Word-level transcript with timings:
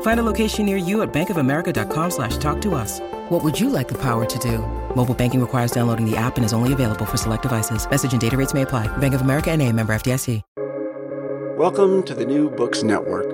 Find 0.00 0.18
a 0.18 0.22
location 0.22 0.64
near 0.64 0.78
you 0.78 1.02
at 1.02 1.12
bankofamerica.com 1.12 2.10
slash 2.10 2.38
talk 2.38 2.60
to 2.62 2.74
us. 2.74 3.00
What 3.28 3.44
would 3.44 3.60
you 3.60 3.68
like 3.68 3.88
the 3.88 3.98
power 3.98 4.24
to 4.24 4.38
do? 4.38 4.58
Mobile 4.96 5.14
banking 5.14 5.40
requires 5.40 5.70
downloading 5.70 6.10
the 6.10 6.16
app 6.16 6.36
and 6.36 6.44
is 6.46 6.54
only 6.54 6.72
available 6.72 7.04
for 7.04 7.18
select 7.18 7.42
devices. 7.42 7.88
Message 7.88 8.12
and 8.12 8.20
data 8.20 8.36
rates 8.36 8.54
may 8.54 8.62
apply. 8.62 8.88
Bank 8.96 9.12
of 9.14 9.20
America 9.20 9.50
and 9.50 9.60
a 9.62 9.70
member 9.72 9.94
FDIC. 9.94 10.42
Welcome 11.56 12.02
to 12.02 12.14
the 12.14 12.26
New 12.26 12.50
Books 12.50 12.82
Network. 12.82 13.32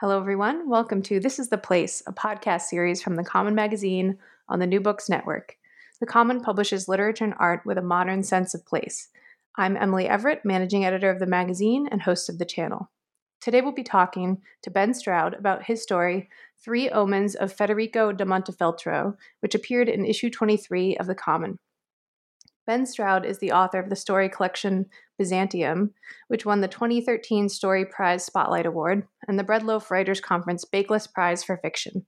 Hello, 0.00 0.20
everyone. 0.20 0.68
Welcome 0.68 1.00
to 1.04 1.18
This 1.18 1.38
is 1.38 1.48
the 1.48 1.56
Place, 1.56 2.02
a 2.06 2.12
podcast 2.12 2.62
series 2.62 3.02
from 3.02 3.16
The 3.16 3.24
Common 3.24 3.54
Magazine 3.54 4.18
on 4.50 4.58
the 4.58 4.66
New 4.66 4.80
Books 4.80 5.08
Network. 5.08 5.56
The 6.00 6.06
Common 6.06 6.42
publishes 6.42 6.88
literature 6.88 7.24
and 7.24 7.32
art 7.38 7.64
with 7.64 7.78
a 7.78 7.82
modern 7.82 8.22
sense 8.22 8.52
of 8.52 8.66
place. 8.66 9.08
I'm 9.56 9.78
Emily 9.78 10.06
Everett, 10.06 10.44
managing 10.44 10.84
editor 10.84 11.08
of 11.08 11.20
the 11.20 11.26
magazine 11.26 11.88
and 11.90 12.02
host 12.02 12.28
of 12.28 12.38
the 12.38 12.44
channel. 12.44 12.90
Today 13.44 13.60
we'll 13.60 13.72
be 13.72 13.82
talking 13.82 14.38
to 14.62 14.70
Ben 14.70 14.94
Stroud 14.94 15.34
about 15.34 15.64
his 15.64 15.82
story, 15.82 16.30
Three 16.64 16.88
Omens 16.88 17.34
of 17.34 17.52
Federico 17.52 18.10
da 18.10 18.24
Montefeltro, 18.24 19.18
which 19.40 19.54
appeared 19.54 19.86
in 19.86 20.06
issue 20.06 20.30
23 20.30 20.96
of 20.96 21.06
The 21.06 21.14
Common. 21.14 21.58
Ben 22.66 22.86
Stroud 22.86 23.26
is 23.26 23.40
the 23.40 23.52
author 23.52 23.78
of 23.78 23.90
the 23.90 23.96
story 23.96 24.30
collection 24.30 24.86
Byzantium, 25.18 25.92
which 26.28 26.46
won 26.46 26.62
the 26.62 26.68
2013 26.68 27.50
Story 27.50 27.84
Prize 27.84 28.24
Spotlight 28.24 28.64
Award 28.64 29.06
and 29.28 29.38
the 29.38 29.44
Breadloaf 29.44 29.90
Writers 29.90 30.22
Conference 30.22 30.64
Bakeless 30.64 31.06
Prize 31.06 31.44
for 31.44 31.58
Fiction. 31.58 32.06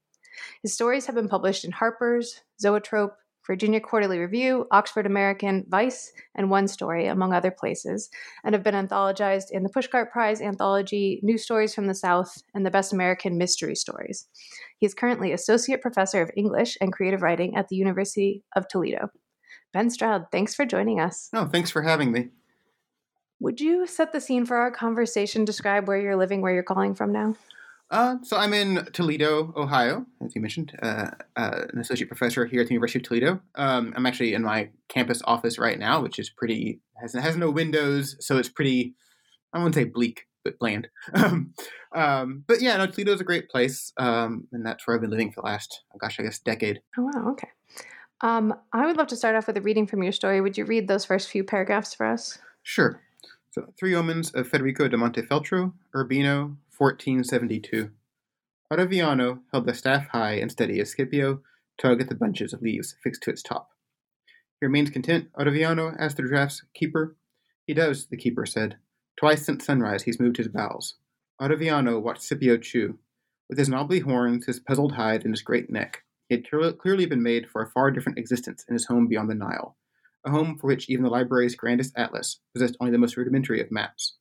His 0.63 0.73
stories 0.73 1.05
have 1.05 1.17
been 1.17 1.29
published 1.29 1.67
in 1.67 1.73
Harper's, 1.73 2.41
Zoetrope, 2.59 3.19
Virginia 3.47 3.81
Quarterly 3.81 4.19
Review, 4.19 4.67
Oxford 4.71 5.07
American, 5.07 5.65
Vice, 5.69 6.13
and 6.35 6.51
One 6.51 6.67
Story, 6.67 7.07
among 7.07 7.33
other 7.33 7.51
places, 7.51 8.11
and 8.45 8.55
have 8.55 8.65
been 8.65 8.75
anthologized 8.75 9.51
in 9.51 9.63
the 9.63 9.71
Pushcart 9.71 10.11
Prize 10.11 10.41
anthology 10.41 11.21
New 11.23 11.39
Stories 11.39 11.75
from 11.75 11.87
the 11.87 11.95
South 11.95 12.43
and 12.55 12.67
the 12.67 12.71
Best 12.71 12.93
American 12.93 13.39
Mystery 13.39 13.75
Stories. 13.75 14.27
He 14.79 14.87
is 14.87 14.95
currently 14.95 15.33
Associate 15.33 15.81
Professor 15.81 16.21
of 16.23 16.31
English 16.37 16.77
and 16.81 16.93
Creative 16.93 17.23
Writing 17.23 17.57
at 17.57 17.69
the 17.69 17.77
University 17.77 18.43
of 18.57 18.69
Toledo. 18.69 19.09
Ben 19.73 19.91
Stroud, 19.91 20.27
thanks 20.33 20.55
for 20.55 20.65
joining 20.65 21.01
us. 21.01 21.29
No, 21.33 21.47
thanks 21.47 21.71
for 21.71 21.83
having 21.83 22.13
me. 22.13 22.31
Would 23.41 23.61
you 23.61 23.87
set 23.87 24.13
the 24.13 24.21
scene 24.21 24.47
for 24.47 24.57
our 24.57 24.71
conversation? 24.71 25.45
Describe 25.45 25.87
where 25.87 26.01
you're 26.01 26.17
living, 26.17 26.41
where 26.41 26.55
you're 26.55 26.63
calling 26.63 26.95
from 26.95 27.13
now? 27.13 27.35
Uh, 27.91 28.17
so 28.23 28.37
I'm 28.37 28.53
in 28.53 28.87
Toledo, 28.93 29.53
Ohio, 29.57 30.05
as 30.25 30.35
you 30.35 30.41
mentioned, 30.41 30.77
uh, 30.83 31.11
uh, 31.37 31.67
an 31.73 31.79
associate 31.79 32.09
professor 32.09 32.45
here 32.45 32.61
at 32.61 32.67
the 32.67 32.75
University 32.75 32.99
of 32.99 33.05
Toledo. 33.05 33.41
Um, 33.55 33.93
I'm 33.97 34.07
actually 34.07 34.35
in 34.35 34.43
my 34.43 34.71
campus 34.89 35.23
office 35.25 35.59
right 35.59 35.79
now, 35.79 36.01
which 36.01 36.19
is 36.19 36.29
pretty 36.29 36.81
has 37.01 37.13
has 37.13 37.37
no 37.37 37.51
windows, 37.51 38.17
so 38.21 38.39
it's 38.39 38.49
pretty. 38.49 38.95
I 39.53 39.59
wouldn't 39.59 39.77
say 39.77 39.85
bleak, 39.85 40.27
but 40.45 40.59
bland. 40.59 40.89
Um, 41.15 41.55
um, 41.95 42.45
but 42.49 42.61
yeah, 42.61 42.77
no, 42.77 42.87
Toledo 42.87 43.13
is 43.13 43.21
a 43.21 43.25
great 43.25 43.49
place, 43.49 43.93
um, 43.99 44.49
and 44.53 44.67
that's 44.67 44.87
where 44.87 44.97
I've 44.97 45.03
been 45.03 45.11
living 45.11 45.31
for 45.31 45.43
the 45.43 45.47
last, 45.47 45.83
oh 45.95 45.99
gosh, 45.99 46.19
I 46.19 46.25
guess, 46.25 46.41
decade. 46.41 46.81
Oh 46.99 47.03
wow, 47.03 47.31
okay. 47.33 47.49
Um, 48.21 48.55
I 48.73 48.87
would 48.87 48.97
love 48.97 49.09
to 49.09 49.17
start 49.17 49.37
off 49.37 49.47
with 49.47 49.59
a 49.59 49.61
reading 49.61 49.87
from 49.87 50.03
your 50.03 50.13
story. 50.13 50.41
Would 50.41 50.59
you 50.59 50.65
read 50.65 50.89
those 50.89 51.05
first 51.05 51.29
few 51.29 51.45
paragraphs 51.45 51.95
for 51.95 52.07
us? 52.07 52.39
Sure. 52.63 53.01
Three 53.79 53.95
Omens 53.95 54.31
of 54.33 54.49
Federico 54.49 54.89
da 54.89 54.97
Montefeltro, 54.97 55.73
Urbino, 55.95 56.57
1472. 56.77 57.91
Ottaviano 58.71 59.41
held 59.53 59.67
the 59.67 59.75
staff 59.75 60.09
high 60.09 60.35
and 60.35 60.51
steady 60.51 60.81
as 60.81 60.93
Scipio 60.93 61.43
tugged 61.79 62.03
at 62.03 62.09
the 62.09 62.15
bunches 62.15 62.53
of 62.53 62.63
leaves 62.63 62.97
fixed 63.03 63.23
to 63.23 63.31
its 63.31 63.43
top. 63.43 63.71
He 64.61 64.67
remains 64.67 64.91
content, 64.91 65.33
Ottaviano 65.39 65.95
asked 65.99 66.17
the 66.17 66.23
draft's 66.23 66.65
keeper. 66.75 67.17
He 67.67 67.75
does, 67.75 68.07
the 68.07 68.17
keeper 68.17 68.47
said. 68.47 68.77
Twice 69.19 69.45
since 69.47 69.65
sunrise 69.65 70.03
he's 70.03 70.21
moved 70.21 70.37
his 70.37 70.49
bowels. 70.49 70.97
Ottaviano 71.41 72.01
watched 72.01 72.23
Scipio 72.23 72.57
chew. 72.57 72.99
With 73.49 73.59
his 73.59 73.69
knobbly 73.69 74.01
horns, 74.01 74.47
his 74.47 74.61
puzzled 74.61 74.93
hide, 74.93 75.25
and 75.25 75.33
his 75.33 75.43
great 75.43 75.71
neck, 75.71 76.03
he 76.29 76.35
had 76.35 76.79
clearly 76.79 77.07
been 77.07 77.23
made 77.23 77.49
for 77.49 77.63
a 77.63 77.71
far 77.71 77.91
different 77.91 78.19
existence 78.19 78.65
in 78.69 78.75
his 78.75 78.87
home 78.87 79.07
beyond 79.07 79.31
the 79.31 79.35
Nile, 79.35 79.77
a 80.27 80.31
home 80.31 80.59
for 80.59 80.67
which 80.67 80.91
even 80.91 81.05
the 81.05 81.11
library's 81.11 81.55
grandest 81.55 81.93
atlas 81.97 82.41
possessed 82.53 82.77
only 82.81 82.93
the 82.93 82.99
most 82.99 83.17
rudimentary 83.17 83.61
of 83.61 83.71
maps. 83.71 84.17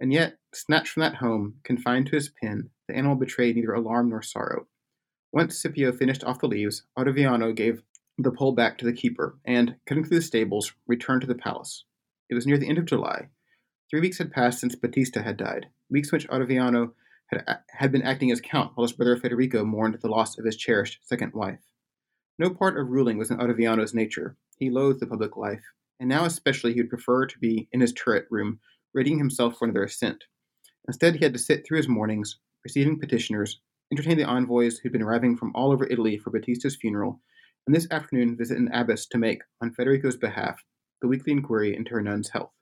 And 0.00 0.12
yet, 0.12 0.38
snatched 0.54 0.92
from 0.92 1.02
that 1.02 1.16
home, 1.16 1.56
confined 1.64 2.06
to 2.06 2.16
his 2.16 2.30
pen, 2.30 2.70
the 2.88 2.96
animal 2.96 3.16
betrayed 3.16 3.56
neither 3.56 3.74
alarm 3.74 4.08
nor 4.08 4.22
sorrow. 4.22 4.66
Once 5.32 5.58
Scipio 5.58 5.92
finished 5.92 6.24
off 6.24 6.40
the 6.40 6.48
leaves, 6.48 6.84
Ottaviano 6.98 7.54
gave 7.54 7.82
the 8.16 8.30
pole 8.30 8.52
back 8.52 8.78
to 8.78 8.84
the 8.84 8.92
keeper, 8.92 9.38
and, 9.44 9.76
cutting 9.86 10.04
through 10.04 10.18
the 10.18 10.24
stables, 10.24 10.72
returned 10.86 11.20
to 11.20 11.26
the 11.26 11.34
palace. 11.34 11.84
It 12.28 12.34
was 12.34 12.46
near 12.46 12.58
the 12.58 12.68
end 12.68 12.78
of 12.78 12.86
July. 12.86 13.28
Three 13.90 14.00
weeks 14.00 14.18
had 14.18 14.32
passed 14.32 14.60
since 14.60 14.74
Battista 14.74 15.22
had 15.22 15.36
died, 15.36 15.66
weeks 15.90 16.12
in 16.12 16.16
which 16.16 16.28
Ottaviano 16.28 16.92
had, 17.26 17.44
had 17.70 17.92
been 17.92 18.02
acting 18.02 18.30
as 18.30 18.40
count 18.40 18.72
while 18.74 18.86
his 18.86 18.92
brother 18.92 19.16
Federico 19.16 19.64
mourned 19.64 19.98
the 20.00 20.08
loss 20.08 20.38
of 20.38 20.44
his 20.44 20.56
cherished 20.56 20.98
second 21.02 21.32
wife. 21.32 21.60
No 22.40 22.48
part 22.48 22.78
of 22.78 22.88
ruling 22.88 23.18
was 23.18 23.30
in 23.30 23.38
Ottaviano's 23.38 23.92
nature. 23.92 24.34
He 24.56 24.70
loathed 24.70 25.00
the 25.00 25.06
public 25.06 25.36
life, 25.36 25.62
and 26.00 26.08
now 26.08 26.24
especially 26.24 26.72
he 26.72 26.80
would 26.80 26.88
prefer 26.88 27.26
to 27.26 27.38
be 27.38 27.68
in 27.70 27.82
his 27.82 27.92
turret 27.92 28.24
room 28.30 28.60
readying 28.94 29.18
himself 29.18 29.58
for 29.58 29.66
another 29.66 29.84
ascent. 29.84 30.24
Instead, 30.88 31.16
he 31.16 31.22
had 31.22 31.34
to 31.34 31.38
sit 31.38 31.66
through 31.66 31.76
his 31.76 31.86
mornings, 31.86 32.38
receiving 32.64 32.98
petitioners, 32.98 33.60
entertain 33.92 34.16
the 34.16 34.24
envoys 34.24 34.78
who'd 34.78 34.90
been 34.90 35.02
arriving 35.02 35.36
from 35.36 35.52
all 35.54 35.70
over 35.70 35.86
Italy 35.88 36.16
for 36.16 36.30
Battista's 36.30 36.76
funeral, 36.76 37.20
and 37.66 37.76
this 37.76 37.86
afternoon 37.90 38.38
visit 38.38 38.56
an 38.56 38.70
abbess 38.72 39.04
to 39.08 39.18
make, 39.18 39.42
on 39.60 39.74
Federico's 39.74 40.16
behalf, 40.16 40.64
the 41.02 41.08
weekly 41.08 41.32
inquiry 41.32 41.76
into 41.76 41.90
her 41.90 42.00
nun's 42.00 42.30
health. 42.30 42.52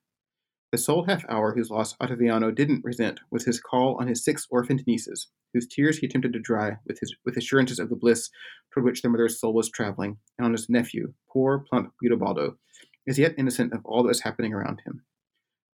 The 0.71 0.77
sole 0.77 1.05
half 1.05 1.25
hour 1.31 1.55
whose 1.55 1.71
loss 1.71 1.97
Ottaviano 1.97 2.55
didn't 2.55 2.85
resent 2.85 3.21
was 3.31 3.47
his 3.47 3.59
call 3.59 3.97
on 3.99 4.07
his 4.07 4.23
six 4.23 4.47
orphaned 4.51 4.85
nieces, 4.87 5.29
whose 5.55 5.67
tears 5.67 5.97
he 5.97 6.07
attempted 6.07 6.35
to 6.35 6.41
dry 6.41 6.77
with 6.87 7.01
his 7.01 7.17
with 7.25 7.39
assurances 7.39 7.79
of 7.79 7.89
the 7.89 7.97
bliss 7.97 8.29
toward 8.71 8.85
which 8.85 9.01
their 9.01 9.11
mother's 9.11 9.41
soul 9.41 9.55
was 9.55 9.71
traveling, 9.71 10.19
and 10.37 10.45
on 10.45 10.53
his 10.53 10.69
nephew, 10.69 11.15
poor, 11.31 11.61
plump 11.61 11.95
Guidobaldo, 12.05 12.57
as 13.09 13.19
yet 13.19 13.35
innocent 13.39 13.73
of 13.73 13.81
all 13.87 14.03
that 14.03 14.09
was 14.09 14.21
happening 14.21 14.53
around 14.53 14.83
him. 14.85 15.03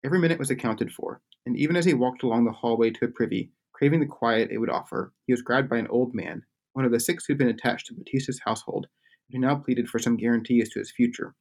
Every 0.05 0.19
minute 0.19 0.41
was 0.41 0.51
accounted 0.51 0.93
for, 0.93 1.21
and 1.47 1.57
even 1.57 1.77
as 1.77 1.85
he 1.85 1.95
walked 1.95 2.25
along 2.25 2.45
the 2.45 2.53
hallway 2.53 2.91
to 2.91 3.05
a 3.05 3.09
privy, 3.09 3.53
craving 3.73 4.01
the 4.01 4.07
quiet 4.07 4.51
it 4.51 4.59
would 4.59 4.71
offer, 4.71 5.13
he 5.25 5.33
was 5.33 5.43
grabbed 5.43 5.71
by 5.71 5.79
an 5.79 5.87
old 5.87 6.17
man, 6.17 6.43
one 6.73 6.85
of 6.85 6.91
the 6.91 6.99
six 6.99 7.27
who'd 7.27 7.39
been 7.39 7.49
attached 7.49 7.87
to 7.87 7.95
Battista's 7.95 8.41
household, 8.45 8.89
and 9.31 9.41
who 9.41 9.49
now 9.49 9.55
pleaded 9.55 9.89
for 9.89 10.01
some 10.01 10.17
guarantee 10.17 10.61
as 10.61 10.69
to 10.71 10.81
his 10.81 10.91
future. 10.91 11.37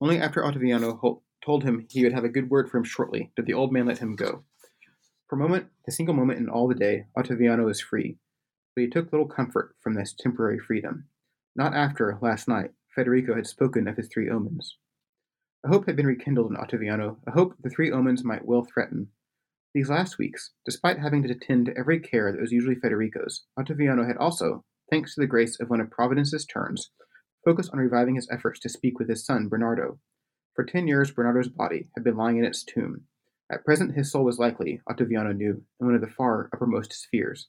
Only 0.00 0.18
after 0.18 0.42
Ottaviano 0.42 0.98
told 1.44 1.64
him 1.64 1.86
he 1.88 2.02
would 2.02 2.12
have 2.12 2.24
a 2.24 2.28
good 2.28 2.50
word 2.50 2.70
for 2.70 2.78
him 2.78 2.84
shortly 2.84 3.32
did 3.36 3.46
the 3.46 3.54
old 3.54 3.72
man 3.72 3.86
let 3.86 3.98
him 3.98 4.16
go. 4.16 4.44
For 5.28 5.36
a 5.36 5.38
moment, 5.38 5.66
a 5.86 5.92
single 5.92 6.14
moment 6.14 6.38
in 6.38 6.48
all 6.48 6.68
the 6.68 6.74
day, 6.74 7.06
Ottaviano 7.16 7.66
was 7.66 7.80
free, 7.80 8.16
but 8.74 8.82
he 8.82 8.88
took 8.88 9.12
little 9.12 9.28
comfort 9.28 9.74
from 9.80 9.94
this 9.94 10.14
temporary 10.18 10.58
freedom. 10.58 11.08
Not 11.54 11.74
after, 11.74 12.18
last 12.22 12.48
night, 12.48 12.70
Federico 12.94 13.34
had 13.34 13.46
spoken 13.46 13.86
of 13.86 13.96
his 13.96 14.08
three 14.08 14.30
omens. 14.30 14.78
A 15.64 15.68
hope 15.68 15.86
had 15.86 15.96
been 15.96 16.06
rekindled 16.06 16.50
in 16.50 16.56
Ottaviano, 16.56 17.18
a 17.26 17.32
hope 17.32 17.54
the 17.60 17.68
three 17.68 17.90
omens 17.90 18.24
might 18.24 18.44
well 18.44 18.64
threaten. 18.64 19.08
These 19.74 19.90
last 19.90 20.16
weeks, 20.16 20.52
despite 20.64 20.98
having 20.98 21.22
to 21.24 21.32
attend 21.32 21.66
to 21.66 21.76
every 21.76 22.00
care 22.00 22.32
that 22.32 22.40
was 22.40 22.52
usually 22.52 22.76
Federico's, 22.76 23.44
Ottaviano 23.58 24.06
had 24.06 24.16
also, 24.16 24.64
thanks 24.90 25.14
to 25.14 25.20
the 25.20 25.26
grace 25.26 25.60
of 25.60 25.68
one 25.68 25.80
of 25.80 25.90
Providence's 25.90 26.46
turns, 26.46 26.90
focused 27.44 27.70
on 27.72 27.78
reviving 27.78 28.14
his 28.14 28.28
efforts 28.30 28.60
to 28.60 28.68
speak 28.68 28.98
with 28.98 29.08
his 29.08 29.26
son, 29.26 29.48
Bernardo. 29.48 29.98
For 30.58 30.64
ten 30.64 30.88
years, 30.88 31.12
Bernardo's 31.12 31.46
body 31.46 31.86
had 31.94 32.02
been 32.02 32.16
lying 32.16 32.38
in 32.38 32.44
its 32.44 32.64
tomb. 32.64 33.02
At 33.48 33.64
present, 33.64 33.94
his 33.94 34.10
soul 34.10 34.24
was 34.24 34.40
likely, 34.40 34.80
Ottaviano 34.90 35.32
knew, 35.32 35.62
in 35.78 35.86
one 35.86 35.94
of 35.94 36.00
the 36.00 36.08
far 36.08 36.50
uppermost 36.52 36.92
spheres. 36.92 37.46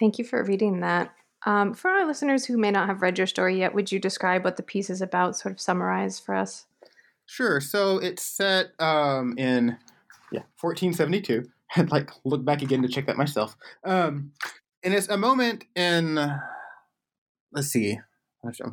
Thank 0.00 0.18
you 0.18 0.24
for 0.24 0.42
reading 0.42 0.80
that. 0.80 1.14
Um, 1.46 1.74
for 1.74 1.92
our 1.92 2.04
listeners 2.04 2.46
who 2.46 2.58
may 2.58 2.72
not 2.72 2.88
have 2.88 3.02
read 3.02 3.18
your 3.18 3.28
story 3.28 3.60
yet, 3.60 3.72
would 3.72 3.92
you 3.92 4.00
describe 4.00 4.42
what 4.42 4.56
the 4.56 4.64
piece 4.64 4.90
is 4.90 5.00
about, 5.00 5.36
sort 5.36 5.52
of 5.52 5.60
summarize 5.60 6.18
for 6.18 6.34
us? 6.34 6.66
Sure. 7.24 7.60
So 7.60 7.98
it's 7.98 8.24
set 8.24 8.72
um, 8.80 9.38
in 9.38 9.78
yeah 10.32 10.42
1472. 10.60 11.44
I'd 11.76 11.92
like 11.92 12.10
look 12.24 12.44
back 12.44 12.62
again 12.62 12.82
to 12.82 12.88
check 12.88 13.06
that 13.06 13.16
myself. 13.16 13.56
Um, 13.84 14.32
and 14.82 14.92
it's 14.92 15.08
a 15.08 15.16
moment 15.16 15.66
in 15.76 16.16
let's 17.52 17.68
see 17.68 18.00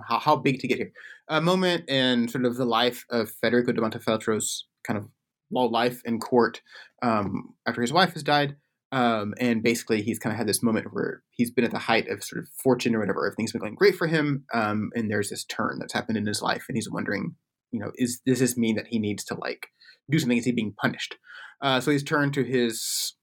how, 0.07 0.19
how 0.19 0.35
big 0.35 0.59
to 0.59 0.67
get 0.67 0.77
here. 0.77 0.91
A 1.27 1.41
moment 1.41 1.89
in 1.89 2.27
sort 2.27 2.45
of 2.45 2.55
the 2.55 2.65
life 2.65 3.05
of 3.09 3.31
Federico 3.31 3.71
de 3.71 3.81
Montefeltro's 3.81 4.65
kind 4.85 4.97
of 4.97 5.07
low 5.51 5.65
life 5.65 6.01
in 6.05 6.19
court 6.19 6.61
um, 7.01 7.53
after 7.67 7.81
his 7.81 7.93
wife 7.93 8.13
has 8.13 8.23
died. 8.23 8.55
Um, 8.93 9.33
and 9.37 9.61
basically, 9.61 10.01
he's 10.01 10.19
kind 10.19 10.31
of 10.33 10.37
had 10.37 10.47
this 10.47 10.63
moment 10.63 10.93
where 10.93 11.21
he's 11.31 11.51
been 11.51 11.65
at 11.65 11.71
the 11.71 11.77
height 11.77 12.07
of 12.07 12.23
sort 12.23 12.41
of 12.41 12.47
fortune 12.63 12.95
or 12.95 12.99
whatever. 12.99 13.25
Everything's 13.25 13.51
been 13.51 13.61
going 13.61 13.75
great 13.75 13.95
for 13.95 14.07
him. 14.07 14.45
Um, 14.53 14.91
and 14.95 15.11
there's 15.11 15.29
this 15.29 15.43
turn 15.43 15.79
that's 15.79 15.93
happened 15.93 16.17
in 16.17 16.25
his 16.25 16.41
life. 16.41 16.65
And 16.69 16.77
he's 16.77 16.89
wondering, 16.89 17.35
you 17.71 17.81
know, 17.81 17.91
is 17.95 18.21
does 18.25 18.39
this 18.39 18.57
mean 18.57 18.77
that 18.77 18.87
he 18.87 18.99
needs 18.99 19.25
to 19.25 19.35
like 19.35 19.67
do 20.09 20.19
something? 20.19 20.37
Is 20.37 20.45
he 20.45 20.53
being 20.53 20.73
punished? 20.79 21.17
Uh, 21.61 21.81
so 21.81 21.91
he's 21.91 22.03
turned 22.03 22.33
to 22.35 22.43
his 22.43 23.13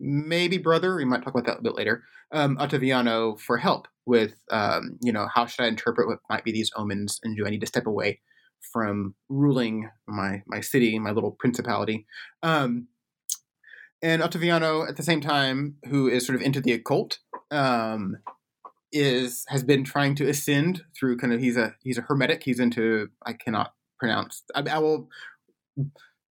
maybe 0.00 0.58
brother. 0.58 0.96
We 0.96 1.04
might 1.04 1.22
talk 1.22 1.34
about 1.34 1.46
that 1.46 1.58
a 1.58 1.62
bit 1.62 1.74
later. 1.74 2.04
Um, 2.32 2.56
Ottaviano 2.56 3.38
for 3.38 3.58
help 3.58 3.86
with, 4.06 4.34
um, 4.50 4.98
you 5.02 5.12
know, 5.12 5.28
how 5.32 5.46
should 5.46 5.64
I 5.64 5.68
interpret 5.68 6.08
what 6.08 6.18
might 6.28 6.44
be 6.44 6.52
these 6.52 6.70
omens, 6.76 7.20
and 7.22 7.36
do 7.36 7.46
I 7.46 7.50
need 7.50 7.60
to 7.60 7.66
step 7.66 7.86
away 7.86 8.20
from 8.72 9.14
ruling 9.28 9.90
my 10.06 10.42
my 10.46 10.60
city, 10.60 10.98
my 10.98 11.10
little 11.10 11.32
principality? 11.32 12.06
Um, 12.42 12.88
and 14.02 14.20
Ottaviano, 14.20 14.86
at 14.88 14.96
the 14.96 15.02
same 15.02 15.20
time, 15.20 15.76
who 15.88 16.08
is 16.08 16.26
sort 16.26 16.36
of 16.36 16.42
into 16.42 16.60
the 16.60 16.72
occult, 16.72 17.20
um, 17.50 18.16
is 18.92 19.44
has 19.48 19.64
been 19.64 19.84
trying 19.84 20.14
to 20.16 20.28
ascend 20.28 20.82
through 20.98 21.16
kind 21.16 21.32
of 21.32 21.40
he's 21.40 21.56
a 21.56 21.74
he's 21.82 21.98
a 21.98 22.02
hermetic. 22.02 22.42
He's 22.42 22.60
into 22.60 23.08
I 23.24 23.32
cannot 23.32 23.74
pronounce. 23.98 24.42
I, 24.54 24.62
I 24.70 24.78
will 24.78 25.08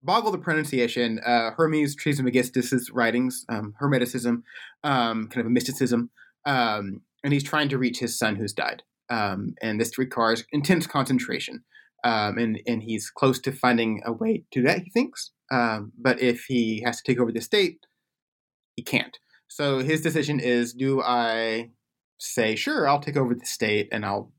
boggle 0.03 0.31
the 0.31 0.37
pronunciation. 0.37 1.19
Uh, 1.25 1.51
Hermes 1.51 1.95
Trismegistus's 1.95 2.89
writings, 2.91 3.45
um, 3.49 3.73
Hermeticism, 3.81 4.43
um, 4.83 5.27
kind 5.27 5.41
of 5.41 5.45
a 5.45 5.49
mysticism, 5.49 6.09
um, 6.45 7.01
and 7.23 7.33
he's 7.33 7.43
trying 7.43 7.69
to 7.69 7.77
reach 7.77 7.99
his 7.99 8.17
son 8.17 8.35
who's 8.35 8.53
died. 8.53 8.83
Um, 9.09 9.55
and 9.61 9.79
this 9.79 9.97
requires 9.97 10.45
intense 10.51 10.87
concentration. 10.87 11.63
Um, 12.03 12.37
and 12.37 12.61
and 12.65 12.81
he's 12.81 13.09
close 13.09 13.39
to 13.41 13.51
finding 13.51 14.01
a 14.05 14.13
way 14.13 14.45
to 14.53 14.61
that. 14.63 14.83
He 14.83 14.89
thinks, 14.89 15.31
um, 15.51 15.91
but 15.97 16.21
if 16.21 16.45
he 16.47 16.81
has 16.85 16.97
to 16.97 17.03
take 17.03 17.19
over 17.19 17.31
the 17.31 17.41
state, 17.41 17.85
he 18.75 18.83
can't. 18.83 19.17
So 19.49 19.79
his 19.79 19.99
decision 19.99 20.39
is: 20.39 20.73
Do 20.73 21.01
I 21.01 21.71
say, 22.17 22.55
"Sure, 22.55 22.87
I'll 22.87 23.01
take 23.01 23.17
over 23.17 23.35
the 23.35 23.45
state, 23.45 23.89
and 23.91 24.05
I'll 24.05 24.31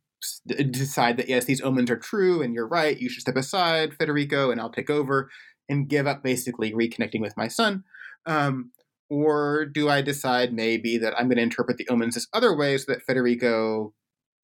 decide 0.71 1.17
that 1.17 1.29
yes, 1.29 1.45
these 1.45 1.61
omens 1.61 1.91
are 1.91 1.99
true, 1.99 2.43
and 2.43 2.55
you're 2.55 2.69
right. 2.69 2.99
You 2.99 3.09
should 3.09 3.23
step 3.23 3.37
aside, 3.37 3.95
Federico, 3.95 4.51
and 4.51 4.61
I'll 4.61 4.73
take 4.73 4.91
over 4.91 5.31
and 5.71 5.89
give 5.89 6.07
up 6.07 6.23
basically 6.23 6.73
reconnecting 6.73 7.21
with 7.21 7.37
my 7.37 7.49
son? 7.49 7.85
Um, 8.27 8.73
or 9.09 9.67
do 9.67 9.89
I 9.89 10.03
decide 10.03 10.53
maybe 10.53 10.99
that 10.99 11.15
I'm 11.19 11.27
going 11.27 11.37
to 11.37 11.43
interpret 11.43 11.79
the 11.79 11.89
omens 11.89 12.15
this 12.15 12.29
other 12.33 12.57
way 12.57 12.77
so 12.79 12.93
that 12.93 13.03
Federico 13.03 13.95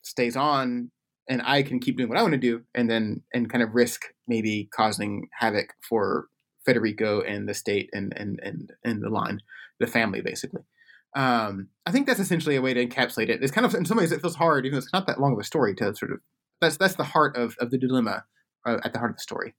stays 0.03 0.37
on 0.37 0.91
and 1.29 1.43
I 1.45 1.63
can 1.63 1.81
keep 1.81 1.97
doing 1.97 2.09
what 2.09 2.19
I 2.19 2.23
want 2.23 2.33
to 2.33 2.39
do 2.39 2.63
and 2.75 2.91
then 2.91 3.23
and 3.35 3.51
kind 3.51 3.63
of 3.63 3.75
risk 3.75 4.03
maybe 4.27 4.69
causing 4.75 5.29
havoc 5.39 5.75
for 5.89 6.27
Federico 6.65 7.21
and 7.21 7.49
the 7.49 7.55
state 7.55 7.91
and 7.93 8.13
and 8.17 8.41
and, 8.43 8.73
and 8.85 9.03
the 9.03 9.11
line, 9.11 9.41
the 9.79 9.87
family 9.87 10.21
basically. 10.21 10.63
Um, 11.15 11.69
I 11.87 11.93
think 11.93 12.07
that's 12.07 12.21
essentially 12.21 12.57
a 12.57 12.63
way 12.63 12.75
to 12.75 12.87
encapsulate 12.87 13.31
it. 13.31 13.43
It's 13.43 13.53
kind 13.53 13.65
of 13.65 13.75
in 13.75 13.87
some 13.87 13.97
ways 13.97 14.13
it 14.13 14.21
feels 14.21 14.37
hard, 14.37 14.67
even 14.67 14.75
though 14.75 14.83
it's 14.83 14.93
not 14.93 15.07
that 15.07 15.21
long 15.21 15.33
of 15.33 15.39
a 15.39 15.45
story 15.45 15.75
to 15.77 15.95
sort 15.95 16.13
of 16.13 16.19
that's 16.61 16.77
that's 16.77 16.97
the 16.97 17.05
heart 17.05 17.37
of, 17.37 17.55
of 17.61 17.71
the 17.71 17.79
dilemma 17.79 18.25
uh, 18.67 18.79
at 18.85 18.93
the 18.93 18.99
heart 18.99 19.13
of 19.13 19.17
the 19.17 19.23
story. 19.23 19.55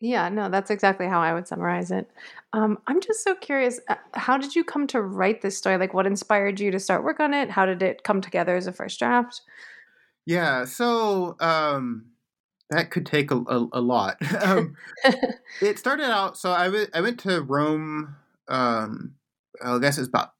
Yeah, 0.00 0.28
no, 0.28 0.48
that's 0.48 0.70
exactly 0.70 1.08
how 1.08 1.20
I 1.20 1.34
would 1.34 1.48
summarize 1.48 1.90
it. 1.90 2.08
Um, 2.52 2.78
I'm 2.86 3.00
just 3.00 3.24
so 3.24 3.34
curious. 3.34 3.80
uh, 3.88 3.96
How 4.14 4.38
did 4.38 4.54
you 4.54 4.62
come 4.62 4.86
to 4.88 5.02
write 5.02 5.42
this 5.42 5.58
story? 5.58 5.76
Like, 5.76 5.92
what 5.92 6.06
inspired 6.06 6.60
you 6.60 6.70
to 6.70 6.78
start 6.78 7.02
work 7.02 7.18
on 7.18 7.34
it? 7.34 7.50
How 7.50 7.66
did 7.66 7.82
it 7.82 8.04
come 8.04 8.20
together 8.20 8.56
as 8.56 8.68
a 8.68 8.72
first 8.72 8.98
draft? 9.00 9.42
Yeah, 10.24 10.66
so 10.66 11.36
um, 11.40 12.06
that 12.70 12.90
could 12.90 13.06
take 13.06 13.30
a, 13.32 13.36
a, 13.36 13.68
a 13.72 13.80
lot. 13.80 14.18
um, 14.42 14.76
it 15.60 15.78
started 15.78 16.10
out. 16.10 16.38
So 16.38 16.52
I 16.52 16.68
went 16.68 16.90
I 16.94 17.00
went 17.00 17.18
to 17.20 17.42
Rome. 17.42 18.14
Um, 18.46 19.14
I 19.64 19.78
guess 19.78 19.98
it's 19.98 20.08
about 20.08 20.30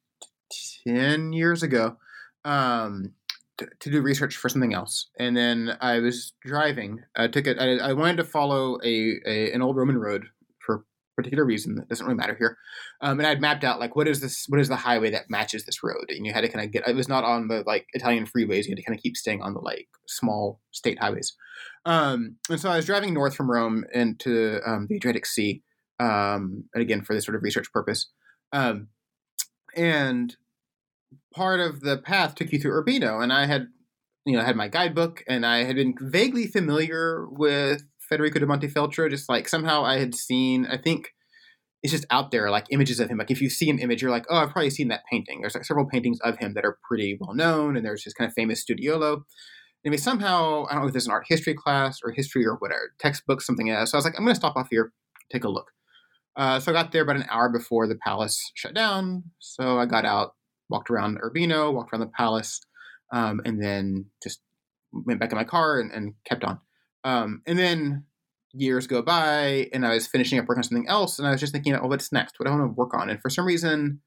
ten 0.87 1.33
years 1.33 1.63
ago. 1.63 1.97
Um, 2.45 3.13
to, 3.79 3.89
do 3.89 4.01
research 4.01 4.37
for 4.37 4.49
something 4.49 4.73
else, 4.73 5.09
and 5.19 5.35
then 5.35 5.77
I 5.81 5.99
was 5.99 6.33
driving. 6.45 7.01
I 7.15 7.27
took 7.27 7.47
it. 7.47 7.57
I, 7.59 7.77
I 7.77 7.93
wanted 7.93 8.17
to 8.17 8.23
follow 8.23 8.77
a, 8.83 9.19
a 9.25 9.51
an 9.51 9.61
old 9.61 9.75
Roman 9.75 9.97
road 9.97 10.25
for 10.59 10.85
particular 11.15 11.45
reason 11.45 11.75
that 11.75 11.89
doesn't 11.89 12.05
really 12.05 12.17
matter 12.17 12.35
here. 12.35 12.57
Um, 13.01 13.19
and 13.19 13.27
I'd 13.27 13.41
mapped 13.41 13.63
out 13.63 13.79
like 13.79 13.95
what 13.95 14.07
is 14.07 14.21
this? 14.21 14.45
What 14.47 14.59
is 14.59 14.69
the 14.69 14.75
highway 14.75 15.11
that 15.11 15.29
matches 15.29 15.65
this 15.65 15.83
road? 15.83 16.05
And 16.09 16.25
you 16.25 16.33
had 16.33 16.41
to 16.41 16.49
kind 16.49 16.65
of 16.65 16.71
get. 16.71 16.87
It 16.87 16.95
was 16.95 17.09
not 17.09 17.23
on 17.23 17.47
the 17.47 17.63
like 17.65 17.87
Italian 17.93 18.25
freeways. 18.25 18.65
You 18.65 18.71
had 18.71 18.77
to 18.77 18.83
kind 18.83 18.97
of 18.97 19.03
keep 19.03 19.17
staying 19.17 19.41
on 19.41 19.53
the 19.53 19.61
like 19.61 19.87
small 20.07 20.61
state 20.71 20.99
highways. 20.99 21.35
Um, 21.85 22.37
and 22.49 22.59
so 22.59 22.69
I 22.69 22.77
was 22.77 22.85
driving 22.85 23.13
north 23.13 23.35
from 23.35 23.49
Rome 23.49 23.85
into 23.93 24.59
um, 24.65 24.87
the 24.87 24.95
Adriatic 24.95 25.25
Sea, 25.25 25.63
um, 25.99 26.65
and 26.73 26.81
again 26.81 27.01
for 27.01 27.13
this 27.13 27.25
sort 27.25 27.35
of 27.35 27.43
research 27.43 27.71
purpose. 27.71 28.09
Um, 28.51 28.87
and 29.75 30.35
part 31.33 31.59
of 31.59 31.81
the 31.81 31.97
path 31.97 32.35
took 32.35 32.51
you 32.51 32.59
through 32.59 32.73
Urbino, 32.73 33.19
and 33.19 33.31
I 33.31 33.45
had, 33.45 33.67
you 34.25 34.35
know, 34.35 34.43
had 34.43 34.55
my 34.55 34.67
guidebook, 34.67 35.23
and 35.27 35.45
I 35.45 35.63
had 35.63 35.75
been 35.75 35.95
vaguely 35.99 36.47
familiar 36.47 37.27
with 37.29 37.83
Federico 38.07 38.39
de 38.39 38.45
Montefeltro. 38.45 39.09
Just 39.09 39.29
like 39.29 39.47
somehow 39.47 39.83
I 39.83 39.99
had 39.99 40.15
seen, 40.15 40.65
I 40.65 40.77
think 40.77 41.09
it's 41.81 41.93
just 41.93 42.05
out 42.11 42.31
there, 42.31 42.49
like 42.49 42.65
images 42.71 42.99
of 42.99 43.09
him. 43.09 43.17
Like 43.17 43.31
if 43.31 43.41
you 43.41 43.49
see 43.49 43.69
an 43.69 43.79
image, 43.79 44.01
you're 44.01 44.11
like, 44.11 44.25
oh, 44.29 44.37
I've 44.37 44.51
probably 44.51 44.69
seen 44.69 44.89
that 44.89 45.03
painting. 45.09 45.41
There's 45.41 45.55
like 45.55 45.65
several 45.65 45.87
paintings 45.87 46.19
of 46.21 46.37
him 46.37 46.53
that 46.55 46.65
are 46.65 46.77
pretty 46.87 47.17
well 47.19 47.33
known, 47.33 47.75
and 47.77 47.85
there's 47.85 48.03
his 48.03 48.13
kind 48.13 48.27
of 48.27 48.33
famous 48.33 48.63
studiolo. 48.63 49.21
Anyway, 49.85 49.97
somehow 49.97 50.65
I 50.69 50.73
don't 50.73 50.81
know 50.81 50.87
if 50.87 50.93
there's 50.93 51.05
an 51.05 51.13
art 51.13 51.25
history 51.27 51.53
class 51.53 51.99
or 52.03 52.11
history 52.11 52.45
or 52.45 52.55
whatever 52.55 52.93
textbook, 52.99 53.41
something 53.41 53.69
else. 53.69 53.91
So 53.91 53.97
I 53.97 53.99
was 53.99 54.05
like, 54.05 54.15
I'm 54.17 54.25
going 54.25 54.35
to 54.35 54.39
stop 54.39 54.57
off 54.57 54.67
here, 54.69 54.91
take 55.31 55.45
a 55.45 55.49
look. 55.49 55.67
Uh, 56.35 56.59
so 56.59 56.71
I 56.71 56.73
got 56.73 56.91
there 56.91 57.01
about 57.01 57.15
an 57.15 57.25
hour 57.29 57.49
before 57.49 57.87
the 57.87 57.95
palace 57.95 58.51
shut 58.55 58.73
down. 58.73 59.23
So 59.39 59.79
I 59.79 59.85
got 59.85 60.05
out, 60.05 60.35
walked 60.69 60.89
around 60.89 61.17
Urbino, 61.23 61.71
walked 61.71 61.93
around 61.93 62.01
the 62.01 62.07
palace, 62.07 62.61
um, 63.11 63.41
and 63.45 63.61
then 63.61 64.05
just 64.23 64.41
went 64.91 65.19
back 65.19 65.31
in 65.31 65.37
my 65.37 65.43
car 65.43 65.79
and, 65.79 65.91
and 65.91 66.13
kept 66.25 66.43
on. 66.43 66.59
Um, 67.03 67.41
and 67.47 67.57
then 67.57 68.05
years 68.53 68.87
go 68.87 69.01
by, 69.01 69.69
and 69.73 69.85
I 69.85 69.93
was 69.93 70.07
finishing 70.07 70.39
up 70.39 70.47
work 70.47 70.57
on 70.57 70.63
something 70.63 70.87
else, 70.87 71.19
and 71.19 71.27
I 71.27 71.31
was 71.31 71.39
just 71.39 71.53
thinking, 71.53 71.75
oh, 71.75 71.87
what's 71.87 72.11
next? 72.11 72.39
What 72.39 72.47
do 72.47 72.51
I 72.51 72.55
want 72.55 72.71
to 72.71 72.75
work 72.75 72.93
on? 72.93 73.09
And 73.09 73.21
for 73.21 73.29
some 73.29 73.45
reason, 73.45 74.01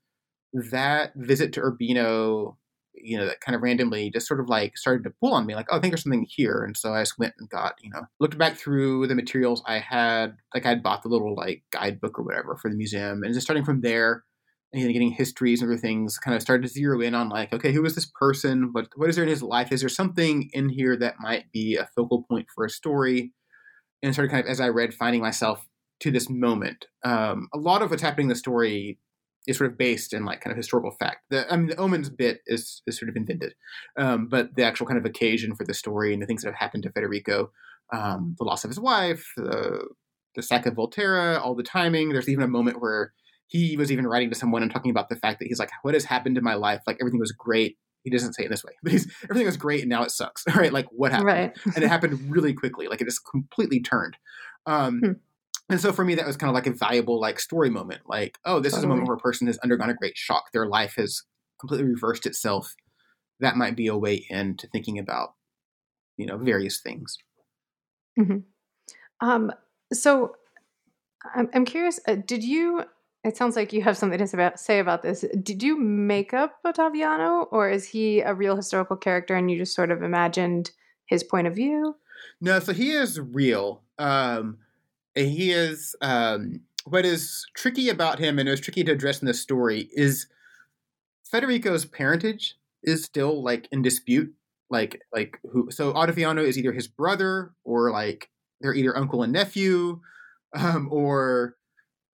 that 0.71 1.12
visit 1.16 1.52
to 1.54 1.61
Urbino, 1.61 2.59
you 2.95 3.16
know, 3.16 3.26
that 3.26 3.40
kind 3.40 3.57
of 3.57 3.62
randomly 3.62 4.11
just 4.11 4.26
sort 4.26 4.40
of 4.40 4.49
like 4.49 4.76
started 4.76 5.04
to 5.04 5.14
pull 5.21 5.33
on 5.33 5.47
me, 5.47 5.54
like, 5.54 5.66
oh, 5.71 5.76
I 5.76 5.81
think 5.81 5.92
there's 5.92 6.02
something 6.02 6.26
here. 6.28 6.62
And 6.64 6.76
so 6.76 6.92
I 6.92 7.02
just 7.02 7.19
went 7.19 7.35
and 7.38 7.49
got, 7.49 7.76
you 7.83 7.90
know, 7.90 8.02
looked 8.21 8.37
back 8.37 8.57
through 8.57 9.07
the 9.07 9.14
materials 9.14 9.62
I 9.66 9.78
had, 9.78 10.37
like 10.54 10.66
I'd 10.66 10.83
bought 10.83 11.02
the 11.02 11.09
little 11.09 11.35
like 11.35 11.62
guidebook 11.73 12.19
or 12.19 12.23
whatever 12.23 12.57
for 12.57 12.71
the 12.71 12.76
museum, 12.76 13.23
and 13.23 13.33
just 13.33 13.47
starting 13.47 13.64
from 13.64 13.81
there, 13.81 14.25
you 14.73 14.87
know, 14.87 14.93
getting 14.93 15.12
histories 15.12 15.61
and 15.61 15.71
other 15.71 15.79
things, 15.79 16.19
kind 16.19 16.35
of 16.35 16.43
started 16.43 16.62
to 16.62 16.73
zero 16.73 17.00
in 17.00 17.14
on 17.14 17.29
like, 17.29 17.52
okay, 17.52 17.73
who 17.73 17.85
is 17.85 17.95
this 17.95 18.11
person? 18.19 18.71
What 18.73 18.88
what 18.97 19.11
is 19.11 19.17
there 19.17 19.25
in 19.25 19.31
his 19.31 19.43
life? 19.43 19.71
Is 19.71 19.81
there 19.81 19.88
something 19.88 20.50
in 20.52 20.71
here 20.71 20.97
that 20.97 21.17
might 21.21 21.52
be 21.52 21.76
a 21.76 21.88
focal 21.95 22.23
point 22.23 22.47
for 22.55 22.64
a 22.64 22.71
story? 22.71 23.33
And 24.02 24.12
started 24.12 24.31
kind 24.31 24.45
of 24.45 24.50
as 24.50 24.61
I 24.61 24.69
read, 24.69 24.95
finding 24.95 25.21
myself 25.21 25.69
to 26.00 26.11
this 26.11 26.29
moment. 26.29 26.87
Um, 27.05 27.49
a 27.55 27.59
lot 27.59 27.83
of 27.83 27.91
what's 27.91 28.02
happening 28.02 28.25
in 28.25 28.31
the 28.31 28.35
story 28.35 28.99
is 29.47 29.59
sort 29.59 29.71
of 29.71 29.79
based 29.79 30.12
in 30.12 30.25
like 30.25 30.41
kind 30.41 30.52
of 30.52 30.57
historical 30.57 30.93
fact. 30.93 31.25
The 31.31 31.50
I 31.52 31.57
mean, 31.57 31.69
the 31.69 31.76
omens 31.76 32.09
bit 32.09 32.41
is 32.47 32.83
is 32.87 32.99
sort 32.99 33.09
of 33.09 33.17
invented, 33.17 33.55
um, 33.99 34.29
but 34.29 34.55
the 34.57 34.64
actual 34.64 34.87
kind 34.87 34.99
of 34.99 35.05
occasion 35.05 35.55
for 35.55 35.64
the 35.64 35.75
story 35.75 36.12
and 36.12 36.23
the 36.23 36.26
things 36.26 36.43
that 36.43 36.49
have 36.49 36.59
happened 36.59 36.85
to 36.85 36.93
Federico, 36.93 37.50
um, 37.93 38.37
the 38.38 38.45
loss 38.45 38.64
of 38.64 38.71
his 38.71 38.81
wife, 38.81 39.33
the 39.37 39.87
the 40.35 40.43
sack 40.43 40.64
of 40.64 40.75
Volterra, 40.75 41.38
all 41.41 41.55
the 41.55 41.62
timing. 41.62 42.09
There's 42.09 42.29
even 42.29 42.45
a 42.45 42.49
moment 42.49 42.81
where 42.81 43.12
he 43.52 43.76
was 43.76 43.92
even 43.92 44.06
writing 44.06 44.30
to 44.30 44.35
someone 44.35 44.62
and 44.62 44.71
talking 44.73 44.90
about 44.90 45.09
the 45.11 45.16
fact 45.16 45.38
that 45.38 45.47
he's 45.49 45.59
like, 45.59 45.71
"What 45.82 45.94
has 45.94 46.04
happened 46.04 46.38
in 46.38 46.44
my 46.44 46.54
life? 46.54 46.82
Like 46.87 46.97
everything 47.00 47.21
was 47.21 47.32
great." 47.32 47.76
He 48.02 48.11
doesn't 48.11 48.32
say 48.32 48.44
it 48.44 48.49
this 48.50 48.64
way, 48.64 48.73
but 48.82 48.92
he's 48.92 49.12
everything 49.25 49.47
was 49.47 49.56
great 49.56 49.80
and 49.82 49.90
now 49.90 50.02
it 50.02 50.11
sucks. 50.11 50.44
Right? 50.56 50.73
Like 50.73 50.87
what 50.90 51.12
happened? 51.12 51.26
Right. 51.28 51.52
and 51.76 51.85
it 51.85 51.88
happened 51.88 52.30
really 52.32 52.52
quickly. 52.54 52.88
Like 52.88 53.00
it 53.00 53.04
just 53.04 53.21
completely 53.30 53.80
turned. 53.80 54.16
Um, 54.66 55.00
Hmm. 55.00 55.12
and 55.71 55.80
so 55.80 55.92
for 55.92 56.04
me, 56.04 56.14
that 56.16 56.26
was 56.26 56.37
kind 56.37 56.49
of 56.49 56.54
like 56.54 56.66
a 56.66 56.73
valuable 56.73 57.21
like 57.21 57.38
story 57.38 57.71
moment. 57.71 58.00
Like, 58.06 58.38
oh, 58.44 58.59
this 58.61 58.73
totally. 58.73 58.80
is 58.80 58.85
a 58.85 58.88
moment 58.88 59.09
where 59.09 59.16
a 59.16 59.21
person 59.21 59.47
has 59.47 59.59
undergone 59.59 59.90
a 59.90 59.94
great 59.94 60.16
shock. 60.16 60.44
Their 60.52 60.66
life 60.66 60.94
has 60.97 61.23
completely 61.61 61.87
reversed 61.87 62.26
itself. 62.26 62.75
That 63.40 63.56
might 63.56 63.76
be 63.76 63.87
a 63.87 63.97
way 63.97 64.26
into 64.30 64.66
thinking 64.68 64.99
about, 64.99 65.35
you 66.16 66.26
know, 66.26 66.38
various 66.38 66.80
things. 66.80 67.16
Mm-hmm. 68.18 68.38
Um, 69.21 69.52
so 69.92 70.35
I'm, 71.35 71.49
I'm 71.54 71.64
curious. 71.64 72.00
Uh, 72.09 72.16
did 72.16 72.42
you? 72.42 72.85
It 73.25 73.37
sounds 73.37 73.55
like 73.55 73.73
you 73.73 73.83
have 73.83 73.97
something 73.97 74.19
to 74.19 74.52
say 74.57 74.81
about 74.81 75.02
this. 75.02 75.25
Did 75.43 75.62
you 75.62 75.79
make 75.79 76.35
up 76.35 76.59
Ottaviano, 76.67 77.47
or 77.52 77.71
is 77.71 77.87
he 77.87 78.21
a 78.21 78.35
real 78.35 78.57
historical 78.57 78.97
character 78.97 79.37
and 79.37 79.50
you 79.50 79.59
just 79.59 79.76
sort 79.76 79.93
of 79.93 80.02
imagined 80.02 80.73
his 81.07 81.23
point 81.23 81.47
of 81.47 81.55
view? 81.55 81.95
No, 82.41 82.59
so 82.59 82.73
he 82.73 82.91
is 82.91 83.21
real. 83.21 83.83
Um, 83.99 84.59
he 85.14 85.52
is. 85.52 85.95
Um, 86.00 86.62
what 86.85 87.05
is 87.05 87.47
tricky 87.55 87.88
about 87.88 88.19
him, 88.19 88.41
and 88.41 88.49
it 88.49 88.50
was 88.50 88.61
tricky 88.61 88.83
to 88.83 88.93
address 88.93 89.21
in 89.21 89.26
this 89.26 89.41
story, 89.41 89.88
is 89.93 90.26
Federico's 91.23 91.85
parentage 91.85 92.57
is 92.83 93.05
still 93.05 93.41
like 93.43 93.69
in 93.71 93.83
dispute. 93.83 94.35
Like, 94.69 95.02
like 95.12 95.38
who? 95.52 95.71
So 95.71 95.93
Ottaviano 95.93 96.45
is 96.45 96.59
either 96.59 96.73
his 96.73 96.88
brother 96.88 97.52
or 97.62 97.93
like 97.93 98.31
they're 98.61 98.75
either 98.75 98.97
uncle 98.97 99.23
and 99.23 99.33
nephew, 99.33 100.00
um, 100.55 100.88
or 100.91 101.57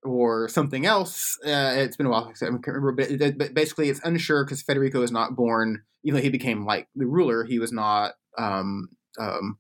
or 0.05 0.49
something 0.49 0.87
else. 0.87 1.39
Uh, 1.45 1.75
it's 1.77 1.97
been 1.97 2.07
a 2.07 2.11
while. 2.11 2.25
I 2.25 2.39
can't 2.39 2.67
remember, 2.67 2.93
but, 2.93 3.39
but 3.39 3.55
basically, 3.55 3.89
it's 3.89 4.01
unsure 4.05 4.45
because 4.45 4.63
Federico 4.63 5.03
is 5.03 5.13
not 5.13 5.37
born. 5.37 5.83
Even 6.05 6.19
though 6.19 6.23
he 6.23 6.31
became 6.31 6.65
like 6.65 6.89
the 6.95 7.07
ruler, 7.07 7.45
he 7.45 7.59
was 7.59 7.73
not 7.73 8.13
um, 8.39 8.89
um, 9.19 9.59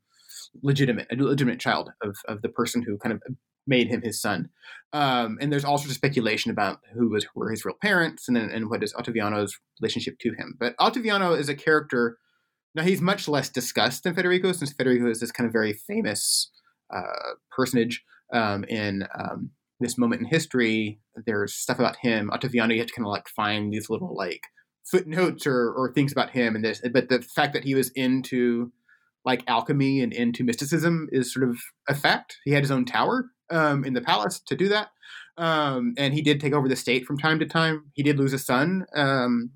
legitimate, 0.62 1.08
a 1.10 1.16
legitimate 1.16 1.60
child 1.60 1.90
of 2.02 2.16
of 2.26 2.42
the 2.42 2.48
person 2.48 2.82
who 2.82 2.96
kind 2.98 3.12
of 3.12 3.22
made 3.66 3.88
him 3.88 4.02
his 4.02 4.20
son. 4.20 4.48
Um, 4.92 5.38
and 5.40 5.52
there's 5.52 5.64
all 5.64 5.76
sorts 5.76 5.90
of 5.90 5.96
speculation 5.96 6.50
about 6.50 6.78
who 6.94 7.10
was 7.10 7.26
were 7.34 7.50
his 7.50 7.64
real 7.64 7.76
parents 7.80 8.28
and 8.28 8.36
and 8.36 8.70
what 8.70 8.82
is 8.82 8.94
Ottaviano's 8.94 9.58
relationship 9.80 10.18
to 10.20 10.30
him. 10.30 10.56
But 10.58 10.76
Ottaviano 10.78 11.38
is 11.38 11.48
a 11.48 11.54
character. 11.54 12.18
Now 12.74 12.82
he's 12.82 13.00
much 13.00 13.28
less 13.28 13.48
discussed 13.48 14.04
than 14.04 14.14
Federico, 14.14 14.52
since 14.52 14.72
Federico 14.72 15.10
is 15.10 15.20
this 15.20 15.32
kind 15.32 15.46
of 15.46 15.52
very 15.52 15.72
famous 15.72 16.50
uh, 16.94 17.34
personage 17.50 18.04
um, 18.32 18.64
in 18.64 19.06
um, 19.18 19.50
this 19.80 19.98
moment 19.98 20.20
in 20.20 20.28
history. 20.28 21.00
There's 21.26 21.54
stuff 21.54 21.78
about 21.78 21.96
him. 21.96 22.30
Ottaviano, 22.32 22.72
you 22.72 22.78
have 22.78 22.88
to 22.88 22.94
kind 22.94 23.06
of 23.06 23.10
like 23.10 23.28
find 23.28 23.72
these 23.72 23.88
little 23.88 24.14
like 24.14 24.42
footnotes 24.84 25.46
or, 25.46 25.72
or 25.72 25.92
things 25.92 26.12
about 26.12 26.30
him 26.30 26.54
and 26.54 26.64
this. 26.64 26.82
But 26.92 27.08
the 27.08 27.22
fact 27.22 27.52
that 27.52 27.64
he 27.64 27.74
was 27.74 27.90
into 27.90 28.72
like 29.24 29.44
alchemy 29.46 30.00
and 30.00 30.12
into 30.12 30.44
mysticism 30.44 31.08
is 31.12 31.32
sort 31.32 31.48
of 31.48 31.58
a 31.88 31.94
fact. 31.94 32.38
He 32.44 32.52
had 32.52 32.62
his 32.62 32.70
own 32.70 32.84
tower 32.84 33.30
um, 33.50 33.84
in 33.84 33.92
the 33.92 34.00
palace 34.00 34.40
to 34.46 34.56
do 34.56 34.68
that. 34.68 34.88
Um, 35.36 35.94
and 35.96 36.14
he 36.14 36.22
did 36.22 36.40
take 36.40 36.52
over 36.52 36.68
the 36.68 36.76
state 36.76 37.04
from 37.04 37.18
time 37.18 37.38
to 37.38 37.46
time. 37.46 37.90
He 37.92 38.02
did 38.02 38.18
lose 38.18 38.32
a 38.32 38.38
son. 38.38 38.86
Um, 38.94 39.50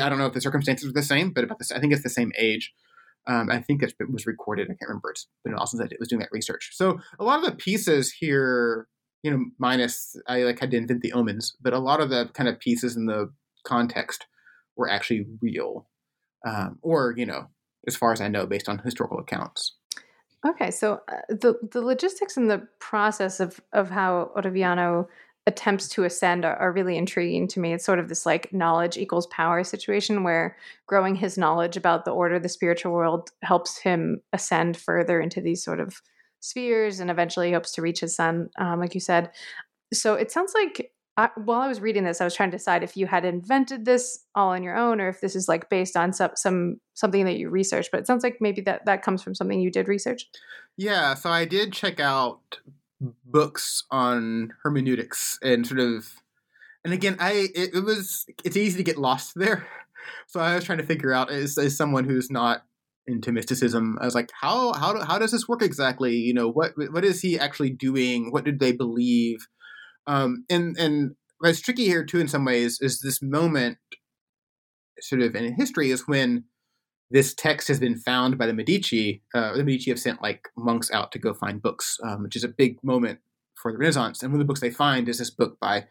I 0.00 0.08
don't 0.08 0.18
know 0.18 0.26
if 0.26 0.32
the 0.34 0.40
circumstances 0.40 0.88
are 0.88 0.92
the 0.92 1.02
same, 1.02 1.32
but 1.32 1.44
about 1.44 1.58
this, 1.58 1.72
I 1.72 1.80
think 1.80 1.92
it's 1.92 2.02
the 2.02 2.08
same 2.08 2.32
age. 2.38 2.72
Um, 3.26 3.50
I 3.50 3.60
think 3.60 3.82
it 3.82 3.94
was 4.10 4.26
recorded. 4.26 4.64
I 4.64 4.74
can't 4.74 4.88
remember. 4.88 5.10
It's 5.10 5.28
been 5.44 5.54
it 5.54 6.00
was 6.00 6.08
doing 6.08 6.20
that 6.20 6.32
research. 6.32 6.70
So 6.72 7.00
a 7.18 7.24
lot 7.24 7.38
of 7.38 7.44
the 7.44 7.56
pieces 7.56 8.12
here, 8.12 8.86
you 9.22 9.30
know, 9.30 9.44
minus 9.58 10.16
I 10.26 10.42
like 10.42 10.60
had 10.60 10.70
to 10.70 10.76
invent 10.76 11.02
the 11.02 11.12
omens, 11.12 11.56
but 11.60 11.72
a 11.72 11.78
lot 11.78 12.00
of 12.00 12.10
the 12.10 12.30
kind 12.32 12.48
of 12.48 12.58
pieces 12.58 12.96
in 12.96 13.06
the 13.06 13.32
context 13.64 14.26
were 14.76 14.88
actually 14.88 15.26
real, 15.42 15.86
um, 16.46 16.78
or 16.82 17.14
you 17.16 17.26
know, 17.26 17.48
as 17.86 17.96
far 17.96 18.12
as 18.12 18.20
I 18.20 18.28
know, 18.28 18.46
based 18.46 18.68
on 18.68 18.78
historical 18.78 19.18
accounts. 19.18 19.76
Okay, 20.46 20.70
so 20.70 21.02
uh, 21.08 21.16
the 21.28 21.54
the 21.70 21.82
logistics 21.82 22.36
and 22.36 22.50
the 22.50 22.66
process 22.78 23.40
of 23.40 23.60
of 23.72 23.90
how 23.90 24.30
Ottaviano 24.36 25.06
attempts 25.46 25.88
to 25.88 26.04
ascend 26.04 26.44
are, 26.44 26.56
are, 26.56 26.70
really 26.70 26.96
intriguing 26.96 27.48
to 27.48 27.60
me. 27.60 27.72
It's 27.72 27.84
sort 27.84 27.98
of 27.98 28.08
this 28.08 28.26
like 28.26 28.52
knowledge 28.52 28.96
equals 28.96 29.26
power 29.28 29.64
situation 29.64 30.22
where 30.22 30.56
growing 30.86 31.14
his 31.14 31.38
knowledge 31.38 31.76
about 31.76 32.04
the 32.04 32.10
order, 32.10 32.38
the 32.38 32.48
spiritual 32.48 32.92
world, 32.92 33.30
helps 33.42 33.78
him 33.78 34.20
ascend 34.32 34.76
further 34.76 35.20
into 35.20 35.40
these 35.40 35.64
sort 35.64 35.80
of 35.80 36.02
spheres, 36.40 37.00
and 37.00 37.10
eventually 37.10 37.52
hopes 37.52 37.72
to 37.72 37.82
reach 37.82 38.00
his 38.00 38.16
son, 38.16 38.50
um, 38.58 38.80
like 38.80 38.94
you 38.94 39.00
said. 39.00 39.30
So 39.92 40.14
it 40.14 40.30
sounds 40.30 40.52
like 40.54 40.92
I, 41.16 41.28
while 41.36 41.60
I 41.60 41.68
was 41.68 41.80
reading 41.80 42.04
this, 42.04 42.20
I 42.20 42.24
was 42.24 42.34
trying 42.34 42.50
to 42.50 42.56
decide 42.56 42.82
if 42.82 42.96
you 42.96 43.06
had 43.06 43.24
invented 43.24 43.84
this 43.84 44.24
all 44.34 44.50
on 44.50 44.62
your 44.62 44.76
own, 44.76 45.00
or 45.00 45.08
if 45.08 45.20
this 45.20 45.36
is 45.36 45.48
like 45.48 45.68
based 45.68 45.96
on 45.96 46.12
some, 46.12 46.30
some 46.34 46.80
something 46.94 47.24
that 47.26 47.36
you 47.36 47.50
researched. 47.50 47.90
But 47.90 48.00
it 48.00 48.06
sounds 48.06 48.22
like 48.22 48.38
maybe 48.40 48.62
that 48.62 48.86
that 48.86 49.02
comes 49.02 49.22
from 49.22 49.34
something 49.34 49.60
you 49.60 49.70
did 49.70 49.86
research. 49.86 50.28
Yeah, 50.76 51.14
so 51.14 51.30
I 51.30 51.44
did 51.44 51.72
check 51.72 52.00
out 52.00 52.40
books 53.24 53.84
on 53.90 54.52
hermeneutics 54.62 55.38
and 55.42 55.66
sort 55.66 55.80
of, 55.80 56.08
and 56.84 56.94
again, 56.94 57.16
I 57.18 57.48
it, 57.54 57.74
it 57.74 57.84
was 57.84 58.26
it's 58.44 58.56
easy 58.56 58.78
to 58.78 58.84
get 58.84 58.98
lost 58.98 59.34
there. 59.36 59.66
So 60.26 60.40
I 60.40 60.54
was 60.54 60.64
trying 60.64 60.78
to 60.78 60.86
figure 60.86 61.12
out 61.12 61.30
as, 61.30 61.58
as 61.58 61.76
someone 61.76 62.04
who's 62.04 62.30
not 62.30 62.64
into 63.12 63.32
mysticism. 63.32 63.98
I 64.00 64.04
was 64.04 64.14
like, 64.14 64.30
how 64.40 64.72
how 64.72 65.00
how 65.04 65.18
does 65.18 65.32
this 65.32 65.48
work 65.48 65.62
exactly? 65.62 66.14
You 66.14 66.34
know, 66.34 66.50
what 66.50 66.72
what 66.76 67.04
is 67.04 67.20
he 67.20 67.38
actually 67.38 67.70
doing? 67.70 68.30
What 68.30 68.44
did 68.44 68.60
they 68.60 68.72
believe? 68.72 69.46
Um, 70.06 70.44
and 70.50 70.76
and 70.78 71.12
what's 71.38 71.60
tricky 71.60 71.84
here 71.84 72.04
too, 72.04 72.20
in 72.20 72.28
some 72.28 72.44
ways, 72.44 72.78
is 72.80 73.00
this 73.00 73.20
moment, 73.22 73.78
sort 75.00 75.22
of 75.22 75.34
in 75.34 75.54
history, 75.54 75.90
is 75.90 76.06
when 76.06 76.44
this 77.10 77.34
text 77.34 77.68
has 77.68 77.80
been 77.80 77.96
found 77.96 78.38
by 78.38 78.46
the 78.46 78.54
Medici. 78.54 79.22
Uh, 79.34 79.56
the 79.56 79.64
Medici 79.64 79.90
have 79.90 79.98
sent 79.98 80.22
like 80.22 80.48
monks 80.56 80.90
out 80.90 81.12
to 81.12 81.18
go 81.18 81.34
find 81.34 81.62
books, 81.62 81.96
um, 82.04 82.22
which 82.22 82.36
is 82.36 82.44
a 82.44 82.48
big 82.48 82.82
moment 82.82 83.18
for 83.60 83.72
the 83.72 83.78
Renaissance. 83.78 84.22
And 84.22 84.32
one 84.32 84.40
of 84.40 84.46
the 84.46 84.48
books 84.48 84.60
they 84.60 84.70
find 84.70 85.08
is 85.08 85.18
this 85.18 85.30
book 85.30 85.58
by 85.60 85.86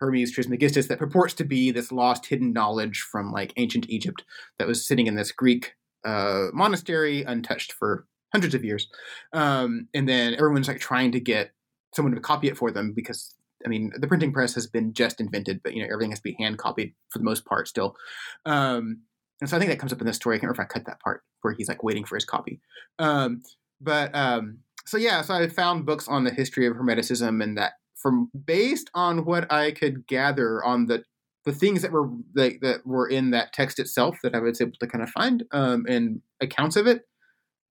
Hermes 0.00 0.32
Trismegistus 0.32 0.88
that 0.88 0.98
purports 0.98 1.34
to 1.34 1.44
be 1.44 1.70
this 1.70 1.90
lost 1.90 2.26
hidden 2.26 2.52
knowledge 2.52 3.00
from 3.10 3.32
like 3.32 3.52
ancient 3.56 3.86
Egypt 3.88 4.24
that 4.58 4.68
was 4.68 4.86
sitting 4.86 5.06
in 5.06 5.16
this 5.16 5.32
Greek 5.32 5.72
uh, 6.06 6.46
monastery 6.52 7.22
untouched 7.24 7.72
for 7.72 8.06
hundreds 8.32 8.54
of 8.54 8.64
years. 8.64 8.88
Um, 9.32 9.88
and 9.94 10.08
then 10.08 10.34
everyone's 10.34 10.68
like 10.68 10.80
trying 10.80 11.12
to 11.12 11.20
get 11.20 11.52
someone 11.94 12.14
to 12.14 12.20
copy 12.20 12.48
it 12.48 12.56
for 12.56 12.70
them 12.70 12.92
because 12.94 13.34
I 13.64 13.68
mean 13.68 13.90
the 13.98 14.06
printing 14.06 14.32
press 14.32 14.54
has 14.54 14.66
been 14.66 14.92
just 14.92 15.20
invented, 15.20 15.60
but 15.62 15.74
you 15.74 15.82
know 15.82 15.88
everything 15.92 16.10
has 16.10 16.20
to 16.20 16.24
be 16.24 16.36
hand 16.38 16.58
copied 16.58 16.94
for 17.10 17.18
the 17.18 17.24
most 17.24 17.44
part 17.44 17.68
still. 17.68 17.96
Um, 18.44 19.02
and 19.40 19.50
so 19.50 19.56
I 19.56 19.58
think 19.58 19.70
that 19.70 19.78
comes 19.78 19.92
up 19.92 20.00
in 20.00 20.06
this 20.06 20.16
story. 20.16 20.36
I 20.36 20.38
can't 20.38 20.44
remember 20.44 20.62
if 20.62 20.66
I 20.70 20.72
cut 20.72 20.86
that 20.86 21.00
part 21.00 21.22
where 21.42 21.54
he's 21.54 21.68
like 21.68 21.82
waiting 21.82 22.04
for 22.04 22.14
his 22.14 22.24
copy. 22.24 22.60
Um, 22.98 23.42
but 23.80 24.14
um, 24.14 24.58
so 24.86 24.96
yeah, 24.96 25.22
so 25.22 25.34
I 25.34 25.48
found 25.48 25.84
books 25.84 26.08
on 26.08 26.24
the 26.24 26.30
history 26.30 26.66
of 26.66 26.76
Hermeticism, 26.76 27.42
and 27.42 27.58
that 27.58 27.74
from 27.96 28.30
based 28.44 28.90
on 28.94 29.24
what 29.24 29.50
I 29.52 29.72
could 29.72 30.06
gather 30.06 30.64
on 30.64 30.86
the 30.86 31.04
the 31.46 31.52
things 31.52 31.80
that 31.82 31.92
were 31.92 32.10
that, 32.34 32.60
that 32.60 32.86
were 32.86 33.08
in 33.08 33.30
that 33.30 33.52
text 33.52 33.78
itself 33.78 34.18
that 34.22 34.34
I 34.34 34.40
was 34.40 34.60
able 34.60 34.72
to 34.80 34.86
kind 34.86 35.02
of 35.02 35.08
find 35.10 35.44
um, 35.52 35.86
and 35.88 36.20
accounts 36.40 36.76
of 36.76 36.86
it. 36.86 37.06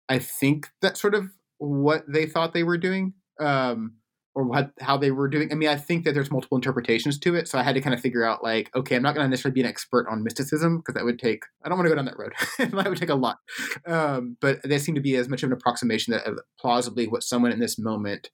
I 0.09 0.19
think 0.19 0.67
that's 0.81 0.99
sort 0.99 1.13
of 1.15 1.29
what 1.59 2.03
they 2.07 2.25
thought 2.25 2.53
they 2.53 2.63
were 2.63 2.77
doing. 2.77 3.13
Um, 3.39 3.93
or 4.35 4.43
what 4.43 4.71
how 4.79 4.95
they 4.95 5.11
were 5.11 5.27
doing. 5.27 5.51
I 5.51 5.55
mean, 5.55 5.69
I 5.69 5.75
think 5.75 6.05
that 6.05 6.13
there's 6.13 6.31
multiple 6.31 6.57
interpretations 6.57 7.17
to 7.19 7.35
it, 7.35 7.47
so 7.47 7.57
I 7.57 7.63
had 7.63 7.75
to 7.75 7.81
kind 7.81 7.93
of 7.93 7.99
figure 7.99 8.23
out 8.23 8.43
like, 8.43 8.69
okay, 8.75 8.95
I'm 8.95 9.01
not 9.01 9.15
going 9.15 9.25
to 9.25 9.29
necessarily 9.29 9.55
be 9.55 9.61
an 9.61 9.67
expert 9.67 10.07
on 10.09 10.23
mysticism 10.23 10.77
because 10.77 10.93
that 10.95 11.03
would 11.03 11.19
take. 11.19 11.43
I 11.63 11.69
don't 11.69 11.77
want 11.77 11.87
to 11.87 11.89
go 11.89 11.95
down 11.95 12.05
that 12.05 12.17
road. 12.17 12.33
that 12.57 12.89
would 12.89 12.97
take 12.97 13.09
a 13.09 13.15
lot. 13.15 13.37
Um, 13.85 14.37
but 14.39 14.59
they 14.63 14.77
seem 14.77 14.95
to 14.95 15.01
be 15.01 15.15
as 15.15 15.29
much 15.29 15.43
of 15.43 15.49
an 15.49 15.53
approximation 15.53 16.13
that 16.13 16.25
plausibly 16.59 17.07
what 17.07 17.23
someone 17.23 17.51
in 17.51 17.59
this 17.59 17.77
moment 17.79 18.29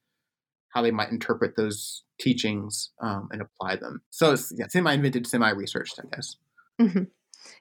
how 0.76 0.82
they 0.82 0.92
might 0.92 1.10
interpret 1.10 1.56
those 1.56 2.04
teachings 2.20 2.92
um, 3.02 3.30
and 3.32 3.42
apply 3.42 3.78
them. 3.78 4.02
So 4.12 4.34
it's 4.34 4.54
yeah, 4.56 4.68
semi-invented, 4.68 5.26
semi-researched, 5.26 6.00
I 6.00 6.16
guess. 6.16 6.36
Mm-hmm. 6.80 7.04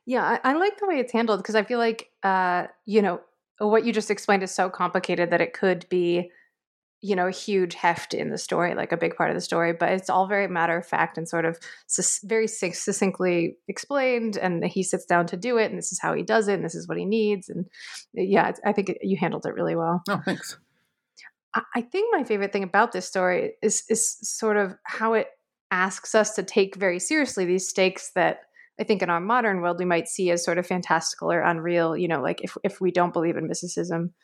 Yeah, 0.05 0.25
I, 0.25 0.51
I, 0.51 0.53
like 0.55 0.79
the 0.79 0.87
way 0.87 0.99
it's 0.99 1.13
handled 1.13 1.39
because 1.39 1.55
I 1.55 1.63
feel 1.63 1.79
like 1.79 2.11
uh, 2.25 2.67
you 2.85 3.01
know 3.01 3.21
what 3.59 3.85
you 3.85 3.93
just 3.93 4.11
explained 4.11 4.43
is 4.43 4.51
so 4.51 4.69
complicated 4.69 5.31
that 5.31 5.41
it 5.41 5.53
could 5.53 5.87
be 5.89 6.31
you 7.01 7.15
know 7.15 7.27
a 7.27 7.31
huge 7.31 7.75
heft 7.75 8.15
in 8.15 8.31
the 8.31 8.39
story 8.39 8.75
like 8.75 8.91
a 8.91 8.97
big 8.97 9.15
part 9.15 9.29
of 9.29 9.37
the 9.37 9.41
story 9.41 9.75
but 9.75 9.93
it's 9.93 10.09
all 10.09 10.27
very 10.27 10.49
matter 10.49 10.79
of 10.79 10.87
fact 10.87 11.19
and 11.19 11.29
sort 11.29 11.45
of 11.45 11.59
sus- 11.87 12.21
very 12.25 12.47
succinctly 12.47 13.59
explained 13.69 14.39
and 14.39 14.65
he 14.65 14.83
sits 14.83 15.05
down 15.05 15.27
to 15.27 15.37
do 15.37 15.59
it 15.59 15.67
and 15.67 15.77
this 15.77 15.93
is 15.93 16.01
how 16.01 16.15
he 16.15 16.23
does 16.23 16.49
it 16.49 16.55
and 16.55 16.65
this 16.65 16.75
is 16.75 16.89
what 16.89 16.97
he 16.97 17.05
needs 17.05 17.51
and 17.51 17.67
yeah 18.15 18.53
i 18.65 18.73
think 18.73 18.97
you 19.03 19.19
handled 19.19 19.45
it 19.45 19.53
really 19.53 19.77
well 19.77 20.03
oh 20.09 20.23
thanks 20.25 20.57
I 21.75 21.83
think 21.83 22.09
my 22.13 22.25
favorite 22.25 22.53
thing 22.53 22.63
about 22.63 22.93
this 22.93 23.07
story 23.07 23.53
is 23.63 23.85
is 23.89 24.19
sort 24.23 24.57
of 24.57 24.75
how 24.85 25.15
it 25.15 25.29
asks 25.71 26.15
us 26.15 26.35
to 26.35 26.43
take 26.43 26.77
very 26.77 26.99
seriously 26.99 27.45
these 27.45 27.69
stakes 27.69 28.11
that 28.15 28.41
I 28.81 28.85
think 28.85 29.03
in 29.03 29.11
our 29.11 29.21
modern 29.21 29.61
world 29.61 29.79
we 29.79 29.85
might 29.85 30.09
see 30.09 30.31
as 30.31 30.45
sort 30.45 30.59
of 30.59 30.67
fantastical 30.67 31.31
or 31.31 31.41
unreal, 31.41 31.97
you 31.97 32.09
know, 32.09 32.21
like 32.21 32.43
if 32.43 32.57
if 32.65 32.81
we 32.81 32.91
don't 32.91 33.13
believe 33.13 33.37
in 33.37 33.47
mysticism 33.47 34.15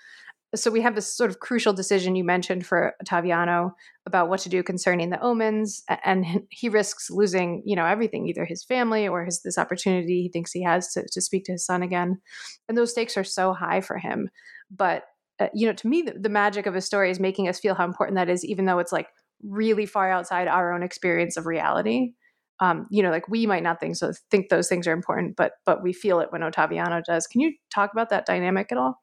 so 0.54 0.70
we 0.70 0.80
have 0.80 0.96
this 0.96 1.14
sort 1.14 1.30
of 1.30 1.38
crucial 1.38 1.72
decision 1.72 2.16
you 2.16 2.25
mentioned 2.25 2.66
for 2.66 2.94
Ottaviano 3.04 3.72
about 4.04 4.28
what 4.28 4.40
to 4.40 4.49
do 4.49 4.62
concerning 4.62 5.10
the 5.10 5.20
omens, 5.20 5.84
and 6.04 6.26
he 6.50 6.68
risks 6.68 7.10
losing, 7.10 7.62
you 7.64 7.76
know, 7.76 7.87
everything, 7.87 8.26
either 8.26 8.44
his 8.44 8.64
family 8.64 9.06
or 9.06 9.25
his 9.25 9.42
this 9.42 9.58
opportunity 9.58 10.22
he 10.22 10.28
thinks 10.28 10.52
he 10.52 10.62
has 10.62 10.92
to, 10.92 11.06
to 11.12 11.20
speak 11.20 11.44
to 11.44 11.52
his 11.52 11.64
son 11.64 11.82
again. 11.82 12.20
And 12.68 12.76
those 12.76 12.90
stakes 12.90 13.16
are 13.16 13.25
so 13.25 13.52
high 13.52 13.80
for 13.80 13.99
him. 13.99 14.28
But 14.70 15.04
uh, 15.40 15.49
you 15.54 15.66
know, 15.66 15.73
to 15.73 15.88
me, 15.88 16.02
the, 16.02 16.12
the 16.12 16.28
magic 16.28 16.66
of 16.66 16.76
a 16.76 16.80
story 16.80 17.11
is 17.11 17.18
making 17.18 17.49
us 17.49 17.59
feel 17.59 17.75
how 17.75 17.85
important 17.85 18.16
that 18.16 18.28
is, 18.28 18.44
even 18.44 18.66
though 18.66 18.78
it's 18.78 18.92
like 18.92 19.09
really 19.42 19.87
far 19.87 20.11
outside 20.11 20.49
our 20.49 20.73
own 20.73 20.82
experience 20.82 21.37
of 21.37 21.47
reality. 21.47 22.12
Um, 22.61 22.87
you 22.90 23.02
know, 23.02 23.11
like 23.11 23.26
we 23.28 23.47
might 23.47 23.62
not 23.62 23.80
think 23.80 23.97
so, 23.97 24.12
think 24.30 24.50
those 24.50 24.68
things 24.68 24.87
are 24.87 24.92
important, 24.92 25.35
but 25.35 25.52
but 25.64 25.82
we 25.82 25.94
feel 25.94 26.20
it 26.20 26.30
when 26.30 26.42
Ottaviano 26.42 27.02
does. 27.02 27.26
Can 27.26 27.40
you 27.40 27.54
talk 27.73 27.92
about 27.92 28.11
that 28.11 28.26
dynamic 28.26 28.70
at 28.70 28.76
all? 28.76 29.00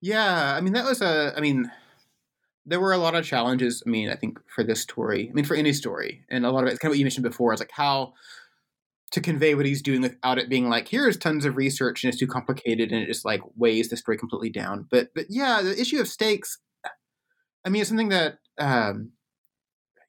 Yeah, 0.00 0.54
I 0.54 0.60
mean 0.60 0.72
that 0.74 0.84
was 0.84 1.02
a. 1.02 1.32
I 1.36 1.40
mean, 1.40 1.68
there 2.64 2.78
were 2.78 2.92
a 2.92 2.98
lot 2.98 3.16
of 3.16 3.24
challenges. 3.24 3.82
I 3.84 3.90
mean, 3.90 4.08
I 4.08 4.14
think 4.14 4.38
for 4.46 4.62
this 4.62 4.80
story, 4.80 5.28
I 5.28 5.32
mean 5.32 5.44
for 5.44 5.56
any 5.56 5.72
story, 5.72 6.24
and 6.28 6.46
a 6.46 6.52
lot 6.52 6.62
of 6.62 6.68
it's 6.68 6.78
kind 6.78 6.90
of 6.90 6.92
what 6.92 6.98
you 6.98 7.04
mentioned 7.04 7.24
before. 7.24 7.52
It's 7.52 7.60
like 7.60 7.72
how 7.72 8.14
to 9.16 9.20
convey 9.22 9.54
what 9.54 9.64
he's 9.64 9.80
doing 9.80 10.02
without 10.02 10.38
it 10.38 10.50
being 10.50 10.68
like 10.68 10.88
here's 10.88 11.16
tons 11.16 11.46
of 11.46 11.56
research 11.56 12.04
and 12.04 12.12
it's 12.12 12.20
too 12.20 12.26
complicated 12.26 12.92
and 12.92 13.02
it 13.02 13.06
just 13.06 13.24
like 13.24 13.40
weighs 13.56 13.88
the 13.88 13.96
story 13.96 14.18
completely 14.18 14.50
down. 14.50 14.86
But 14.90 15.08
but 15.14 15.24
yeah, 15.30 15.62
the 15.62 15.80
issue 15.80 15.98
of 15.98 16.06
stakes. 16.06 16.58
I 17.64 17.70
mean, 17.70 17.80
it's 17.80 17.88
something 17.88 18.10
that 18.10 18.38
um, 18.58 19.12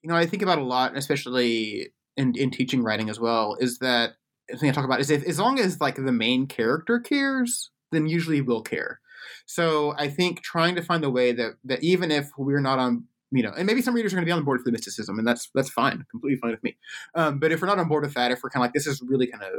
you 0.04 0.10
know 0.10 0.16
I 0.16 0.26
think 0.26 0.44
about 0.44 0.60
a 0.60 0.64
lot, 0.64 0.98
especially 0.98 1.88
in 2.18 2.36
in 2.36 2.52
teaching 2.52 2.84
writing 2.84 3.10
as 3.10 3.18
well. 3.18 3.56
Is 3.62 3.80
that 3.80 4.16
thing 4.58 4.70
I 4.70 4.74
talk 4.74 4.84
about 4.84 5.00
is 5.00 5.10
if 5.10 5.24
as 5.24 5.40
long 5.40 5.58
as 5.58 5.80
like 5.80 5.96
the 5.96 6.12
main 6.12 6.46
character 6.46 7.00
cares, 7.00 7.72
then 7.94 8.08
usually 8.08 8.42
we'll 8.42 8.62
care. 8.62 9.00
So 9.46 9.94
I 9.98 10.10
think 10.10 10.42
trying 10.42 10.76
to 10.76 10.82
find 10.82 11.02
the 11.02 11.10
way 11.10 11.32
that 11.32 11.54
that 11.64 11.82
even 11.82 12.12
if 12.12 12.30
we're 12.38 12.60
not 12.60 12.78
on 12.78 13.06
you 13.32 13.44
know, 13.44 13.52
and 13.58 13.66
maybe 13.66 13.82
some 13.82 13.94
readers 13.94 14.14
are 14.14 14.16
going 14.16 14.26
to 14.26 14.30
be 14.30 14.32
on 14.32 14.44
board 14.44 14.60
for 14.60 14.66
the 14.66 14.72
mysticism, 14.72 15.20
and 15.20 15.28
that's 15.28 15.50
that's 15.54 15.70
fine, 15.70 16.06
completely 16.10 16.40
fine 16.40 16.52
with 16.52 16.64
me. 16.64 16.78
Um, 17.16 17.40
but 17.40 17.52
if 17.52 17.62
we're 17.62 17.68
not 17.68 17.80
on 17.80 17.88
board 17.88 18.04
with 18.04 18.14
that, 18.14 18.32
if 18.32 18.40
we're 18.44 18.50
kind 18.50 18.62
of 18.62 18.68
like 18.68 18.74
this 18.74 18.88
is 18.88 19.02
really 19.06 19.28
kind 19.28 19.44
of 19.44 19.52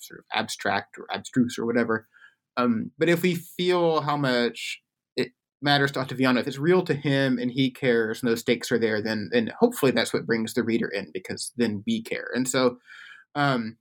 sort 0.00 0.20
of 0.20 0.24
abstract 0.32 0.96
or 0.98 1.06
abstruse 1.12 1.58
or 1.58 1.66
whatever, 1.66 2.06
um, 2.56 2.92
but 2.98 3.08
if 3.08 3.22
we 3.22 3.34
feel 3.34 4.00
how 4.00 4.16
much 4.16 4.80
it 5.16 5.32
matters 5.60 5.90
to 5.92 6.00
Ottaviano, 6.00 6.38
if 6.38 6.46
it's 6.46 6.58
real 6.58 6.82
to 6.82 6.94
him 6.94 7.38
and 7.38 7.50
he 7.50 7.70
cares 7.70 8.22
and 8.22 8.30
those 8.30 8.40
stakes 8.40 8.70
are 8.70 8.78
there, 8.78 9.02
then 9.02 9.28
then 9.32 9.50
hopefully 9.58 9.92
that's 9.92 10.12
what 10.12 10.26
brings 10.26 10.54
the 10.54 10.62
reader 10.62 10.88
in 10.88 11.10
because 11.12 11.52
then 11.56 11.82
we 11.86 12.02
care. 12.02 12.28
And 12.34 12.48
so, 12.48 12.78
um, 13.34 13.76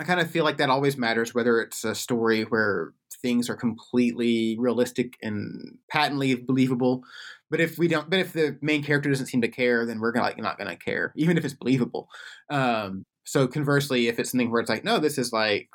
I 0.00 0.04
kind 0.04 0.18
of 0.18 0.30
feel 0.30 0.44
like 0.44 0.56
that 0.56 0.70
always 0.70 0.96
matters, 0.96 1.34
whether 1.34 1.60
it's 1.60 1.84
a 1.84 1.94
story 1.94 2.44
where 2.44 2.94
things 3.20 3.50
are 3.50 3.54
completely 3.54 4.56
realistic 4.58 5.18
and 5.20 5.76
patently 5.90 6.36
believable. 6.36 7.02
But 7.50 7.60
if 7.60 7.76
we 7.76 7.86
don't, 7.86 8.08
but 8.08 8.18
if 8.18 8.32
the 8.32 8.56
main 8.62 8.82
character 8.82 9.10
doesn't 9.10 9.26
seem 9.26 9.42
to 9.42 9.48
care, 9.48 9.84
then 9.84 10.00
we're 10.00 10.12
gonna, 10.12 10.24
like 10.24 10.38
not 10.38 10.56
going 10.56 10.70
to 10.70 10.82
care, 10.82 11.12
even 11.16 11.36
if 11.36 11.44
it's 11.44 11.52
believable. 11.52 12.08
Um, 12.48 13.04
so 13.24 13.46
conversely, 13.46 14.08
if 14.08 14.18
it's 14.18 14.30
something 14.30 14.50
where 14.50 14.62
it's 14.62 14.70
like, 14.70 14.84
no, 14.84 14.98
this 14.98 15.18
is 15.18 15.34
like 15.34 15.68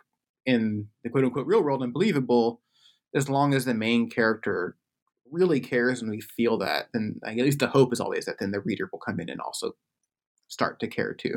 in 0.48 0.88
the 1.04 1.12
quote 1.12 1.24
unquote 1.24 1.46
real 1.46 1.62
world 1.62 1.84
and 1.84 1.94
believable, 1.94 2.62
as 3.14 3.30
long 3.30 3.54
as 3.54 3.66
the 3.66 3.76
main 3.76 4.10
character 4.10 4.76
really 5.30 5.60
cares 5.60 6.02
and 6.02 6.10
we 6.10 6.22
feel 6.22 6.58
that, 6.58 6.88
then 6.94 7.20
at 7.28 7.36
least 7.36 7.60
the 7.60 7.68
hope 7.68 7.94
is 7.94 8.00
always 8.00 8.26
that 8.26 8.40
then 8.40 8.50
the 8.50 8.62
reader 8.62 8.90
will 8.92 9.00
come 9.00 9.20
in 9.20 9.30
and 9.30 9.40
also 9.40 9.74
start 10.48 10.80
to 10.80 10.88
care 10.88 11.14
too. 11.14 11.36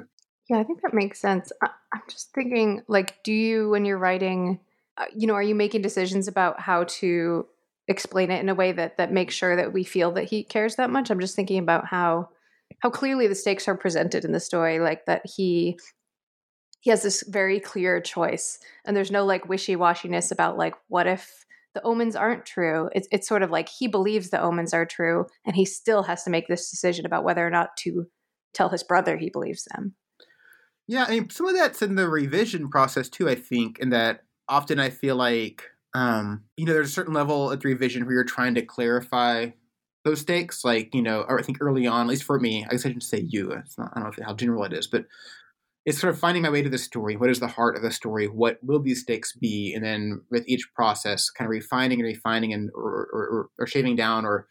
Yeah, 0.48 0.58
I 0.58 0.64
think 0.64 0.80
that 0.82 0.94
makes 0.94 1.20
sense. 1.20 1.52
I, 1.62 1.68
am 1.92 2.02
just 2.08 2.32
thinking, 2.32 2.82
like, 2.88 3.22
do 3.22 3.32
you, 3.32 3.68
when 3.68 3.84
you're 3.84 3.98
writing, 3.98 4.60
uh, 4.96 5.04
you 5.14 5.26
know, 5.26 5.34
are 5.34 5.42
you 5.42 5.54
making 5.54 5.82
decisions 5.82 6.26
about 6.26 6.58
how 6.58 6.84
to 6.84 7.46
explain 7.86 8.30
it 8.30 8.40
in 8.40 8.48
a 8.48 8.54
way 8.54 8.72
that 8.72 8.96
that 8.96 9.12
makes 9.12 9.34
sure 9.34 9.56
that 9.56 9.72
we 9.72 9.84
feel 9.84 10.12
that 10.12 10.24
he 10.24 10.42
cares 10.42 10.76
that 10.76 10.90
much? 10.90 11.10
I'm 11.10 11.20
just 11.20 11.36
thinking 11.36 11.58
about 11.58 11.86
how 11.86 12.30
how 12.80 12.90
clearly 12.90 13.26
the 13.26 13.34
stakes 13.34 13.66
are 13.66 13.76
presented 13.76 14.24
in 14.24 14.32
the 14.32 14.40
story, 14.40 14.78
like 14.78 15.06
that 15.06 15.22
he 15.24 15.78
he 16.80 16.90
has 16.90 17.02
this 17.02 17.24
very 17.26 17.60
clear 17.60 18.00
choice, 18.00 18.58
and 18.84 18.96
there's 18.96 19.10
no 19.10 19.24
like 19.24 19.48
wishy 19.48 19.76
washiness 19.76 20.30
about 20.32 20.56
like 20.56 20.74
what 20.88 21.06
if 21.06 21.44
the 21.74 21.82
omens 21.82 22.16
aren't 22.16 22.46
true. 22.46 22.88
It's 22.92 23.08
it's 23.10 23.28
sort 23.28 23.42
of 23.42 23.50
like 23.50 23.68
he 23.68 23.86
believes 23.86 24.30
the 24.30 24.40
omens 24.40 24.72
are 24.72 24.86
true, 24.86 25.26
and 25.44 25.56
he 25.56 25.64
still 25.64 26.04
has 26.04 26.24
to 26.24 26.30
make 26.30 26.48
this 26.48 26.70
decision 26.70 27.04
about 27.04 27.24
whether 27.24 27.46
or 27.46 27.50
not 27.50 27.76
to 27.78 28.06
tell 28.54 28.68
his 28.70 28.82
brother 28.82 29.16
he 29.16 29.30
believes 29.30 29.64
them. 29.74 29.94
Yeah, 30.88 31.04
I 31.06 31.10
mean, 31.10 31.30
some 31.30 31.46
of 31.46 31.54
that's 31.54 31.82
in 31.82 31.94
the 31.96 32.08
revision 32.08 32.70
process 32.70 33.08
too. 33.10 33.28
I 33.28 33.34
think, 33.34 33.78
and 33.78 33.92
that 33.92 34.24
often 34.48 34.80
I 34.80 34.88
feel 34.88 35.16
like, 35.16 35.62
um, 35.94 36.44
you 36.56 36.64
know, 36.64 36.72
there's 36.72 36.88
a 36.88 36.92
certain 36.92 37.14
level 37.14 37.50
of 37.50 37.62
revision 37.62 38.04
where 38.04 38.14
you're 38.14 38.24
trying 38.24 38.54
to 38.54 38.62
clarify 38.62 39.50
those 40.04 40.20
stakes. 40.22 40.64
Like, 40.64 40.94
you 40.94 41.02
know, 41.02 41.26
I 41.28 41.42
think 41.42 41.58
early 41.60 41.86
on, 41.86 42.06
at 42.06 42.08
least 42.08 42.24
for 42.24 42.40
me, 42.40 42.64
I 42.64 42.70
guess 42.70 42.86
I 42.86 42.88
shouldn't 42.88 43.02
say 43.02 43.26
you. 43.28 43.50
It's 43.52 43.76
not, 43.76 43.92
I 43.94 44.00
don't 44.00 44.18
know 44.18 44.26
how 44.26 44.34
general 44.34 44.64
it 44.64 44.72
is, 44.72 44.86
but 44.86 45.04
it's 45.84 46.00
sort 46.00 46.12
of 46.12 46.18
finding 46.18 46.42
my 46.42 46.50
way 46.50 46.62
to 46.62 46.70
the 46.70 46.78
story. 46.78 47.16
What 47.16 47.30
is 47.30 47.40
the 47.40 47.48
heart 47.48 47.76
of 47.76 47.82
the 47.82 47.90
story? 47.90 48.26
What 48.26 48.58
will 48.62 48.80
these 48.80 49.02
stakes 49.02 49.34
be? 49.34 49.74
And 49.74 49.84
then 49.84 50.22
with 50.30 50.48
each 50.48 50.68
process, 50.74 51.28
kind 51.28 51.46
of 51.46 51.50
refining 51.50 52.00
and 52.00 52.06
refining 52.06 52.52
and 52.54 52.70
or, 52.74 53.08
or, 53.12 53.48
or 53.58 53.66
shaving 53.66 53.96
down 53.96 54.24
or 54.24 54.46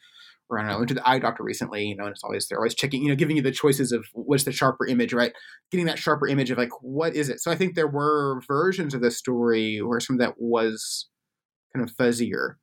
or 0.50 0.60
I 0.60 0.64
don't 0.64 0.72
know, 0.72 0.78
went 0.78 0.90
to 0.90 0.96
the 0.96 1.10
eye 1.10 1.20
doctor 1.20 1.44
recently, 1.44 1.86
you 1.86 1.96
know, 1.96 2.06
and 2.06 2.14
it's 2.14 2.24
always 2.24 2.48
they're 2.48 2.58
always 2.58 2.76
checking, 2.76 3.04
you 3.04 3.10
know, 3.10 3.16
giving 3.16 3.36
you 3.36 3.42
the 3.42 3.52
choices 3.52 3.92
of 3.92 4.06
what's 4.14 4.44
the 4.44 4.52
sharper 4.52 4.86
image, 4.86 5.14
right? 5.14 5.34
Getting 5.72 5.88
that 5.88 6.00
sharper 6.00 6.28
image 6.28 6.52
of 6.52 6.58
like 6.58 6.72
what 6.82 7.16
is 7.16 7.30
it. 7.30 7.42
So 7.42 7.52
I 7.52 7.56
think 7.56 7.76
there 7.76 7.88
were 7.88 8.42
versions 8.48 8.94
of 8.94 9.02
the 9.02 9.12
story 9.12 9.82
where 9.82 10.00
some 10.00 10.16
of 10.16 10.20
that 10.20 10.36
was 10.38 11.10
kind 11.76 11.88
of 11.88 11.96
fuzzier. 11.96 12.56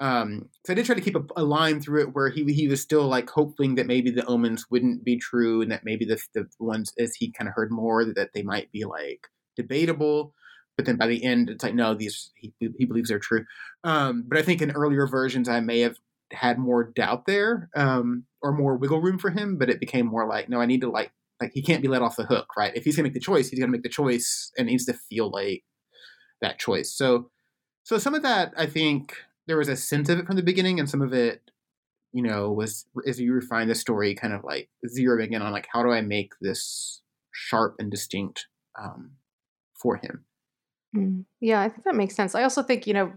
Um, 0.00 0.48
so 0.64 0.72
I 0.72 0.74
did 0.74 0.86
try 0.86 0.94
to 0.94 1.00
keep 1.00 1.16
a, 1.16 1.24
a, 1.36 1.42
line 1.42 1.80
through 1.80 2.02
it 2.02 2.14
where 2.14 2.28
he 2.28 2.44
he 2.52 2.68
was 2.68 2.80
still 2.80 3.08
like 3.08 3.28
hoping 3.30 3.74
that 3.74 3.86
maybe 3.86 4.12
the 4.12 4.24
omens 4.26 4.66
wouldn't 4.70 5.04
be 5.04 5.18
true 5.18 5.60
and 5.60 5.72
that 5.72 5.84
maybe 5.84 6.04
the 6.04 6.20
the 6.34 6.46
ones 6.60 6.92
as 6.98 7.16
he 7.16 7.32
kind 7.32 7.48
of 7.48 7.54
heard 7.54 7.72
more 7.72 8.04
that 8.04 8.30
they 8.32 8.42
might 8.42 8.70
be 8.70 8.84
like 8.84 9.26
debatable. 9.56 10.34
But 10.76 10.86
then 10.86 10.96
by 10.96 11.08
the 11.08 11.24
end, 11.24 11.50
it's 11.50 11.64
like 11.64 11.74
no, 11.74 11.94
these 11.94 12.30
he, 12.36 12.52
he 12.60 12.84
believes 12.84 13.08
they're 13.08 13.18
true. 13.18 13.44
Um, 13.82 14.24
but 14.28 14.38
I 14.38 14.42
think 14.42 14.62
in 14.62 14.70
earlier 14.70 15.08
versions, 15.08 15.48
I 15.48 15.58
may 15.58 15.80
have 15.80 15.96
had 16.32 16.58
more 16.58 16.84
doubt 16.84 17.26
there 17.26 17.70
um, 17.74 18.24
or 18.42 18.52
more 18.52 18.76
wiggle 18.76 19.00
room 19.00 19.18
for 19.18 19.30
him, 19.30 19.58
but 19.58 19.70
it 19.70 19.80
became 19.80 20.06
more 20.06 20.26
like, 20.26 20.48
no, 20.48 20.60
I 20.60 20.66
need 20.66 20.82
to 20.82 20.90
like, 20.90 21.12
like 21.40 21.52
he 21.54 21.62
can't 21.62 21.82
be 21.82 21.88
let 21.88 22.02
off 22.02 22.16
the 22.16 22.24
hook, 22.24 22.48
right? 22.56 22.74
If 22.74 22.84
he's 22.84 22.96
gonna 22.96 23.04
make 23.04 23.14
the 23.14 23.20
choice, 23.20 23.48
he's 23.48 23.58
gonna 23.58 23.72
make 23.72 23.82
the 23.82 23.88
choice 23.88 24.50
and 24.58 24.66
needs 24.66 24.84
to 24.86 24.92
feel 24.92 25.30
like 25.30 25.64
that 26.40 26.58
choice. 26.58 26.92
So, 26.92 27.30
so 27.84 27.98
some 27.98 28.14
of 28.14 28.22
that, 28.22 28.52
I 28.56 28.66
think 28.66 29.14
there 29.46 29.56
was 29.56 29.68
a 29.68 29.76
sense 29.76 30.08
of 30.08 30.18
it 30.18 30.26
from 30.26 30.36
the 30.36 30.42
beginning, 30.42 30.78
and 30.78 30.88
some 30.88 31.00
of 31.00 31.12
it, 31.12 31.50
you 32.12 32.22
know, 32.22 32.52
was 32.52 32.86
as 33.06 33.20
you 33.20 33.32
refine 33.32 33.68
the 33.68 33.74
story, 33.74 34.14
kind 34.14 34.34
of 34.34 34.44
like 34.44 34.68
zeroing 34.86 35.32
in 35.32 35.42
on 35.42 35.52
like 35.52 35.68
how 35.72 35.82
do 35.82 35.90
I 35.90 36.00
make 36.00 36.32
this 36.40 37.02
sharp 37.32 37.76
and 37.78 37.90
distinct 37.90 38.46
um, 38.80 39.12
for 39.80 39.96
him. 39.96 40.24
Mm. 40.96 41.24
Yeah, 41.40 41.60
I 41.60 41.68
think 41.68 41.84
that 41.84 41.94
makes 41.94 42.14
sense. 42.14 42.34
I 42.34 42.42
also 42.42 42.62
think 42.62 42.86
you 42.86 42.94
know, 42.94 43.12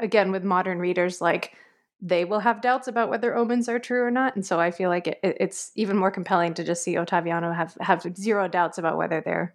again, 0.00 0.30
with 0.30 0.44
modern 0.44 0.78
readers, 0.78 1.20
like 1.20 1.52
they 2.00 2.24
will 2.24 2.40
have 2.40 2.60
doubts 2.60 2.88
about 2.88 3.08
whether 3.08 3.36
omens 3.36 3.68
are 3.68 3.78
true 3.78 4.02
or 4.02 4.10
not. 4.10 4.36
And 4.36 4.44
so 4.44 4.60
I 4.60 4.70
feel 4.70 4.90
like 4.90 5.06
it, 5.06 5.18
it's 5.22 5.70
even 5.76 5.96
more 5.96 6.10
compelling 6.10 6.54
to 6.54 6.64
just 6.64 6.84
see 6.84 6.94
Ottaviano 6.94 7.54
have, 7.54 7.76
have 7.80 8.02
zero 8.16 8.48
doubts 8.48 8.78
about 8.78 8.98
whether 8.98 9.22
they're 9.24 9.54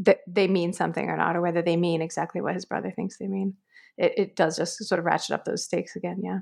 that 0.00 0.20
they 0.28 0.46
mean 0.46 0.72
something 0.72 1.08
or 1.08 1.16
not, 1.16 1.34
or 1.34 1.40
whether 1.40 1.60
they 1.60 1.76
mean 1.76 2.02
exactly 2.02 2.40
what 2.40 2.54
his 2.54 2.64
brother 2.64 2.92
thinks 2.94 3.18
they 3.18 3.26
mean. 3.26 3.54
It, 3.96 4.12
it 4.16 4.36
does 4.36 4.56
just 4.56 4.84
sort 4.84 5.00
of 5.00 5.04
ratchet 5.04 5.32
up 5.32 5.44
those 5.44 5.64
stakes 5.64 5.96
again. 5.96 6.20
Yeah. 6.22 6.38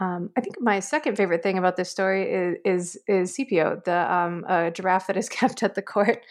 Um, 0.00 0.30
I 0.36 0.40
think 0.40 0.56
my 0.60 0.80
second 0.80 1.16
favorite 1.16 1.42
thing 1.42 1.58
about 1.58 1.76
this 1.76 1.90
story 1.90 2.30
is 2.30 2.56
is, 2.64 2.98
is 3.06 3.34
Scipio, 3.34 3.82
the 3.84 4.12
um, 4.12 4.44
giraffe 4.72 5.08
that 5.08 5.16
is 5.16 5.28
kept 5.28 5.62
at 5.62 5.74
the 5.74 5.82
court, 5.82 6.24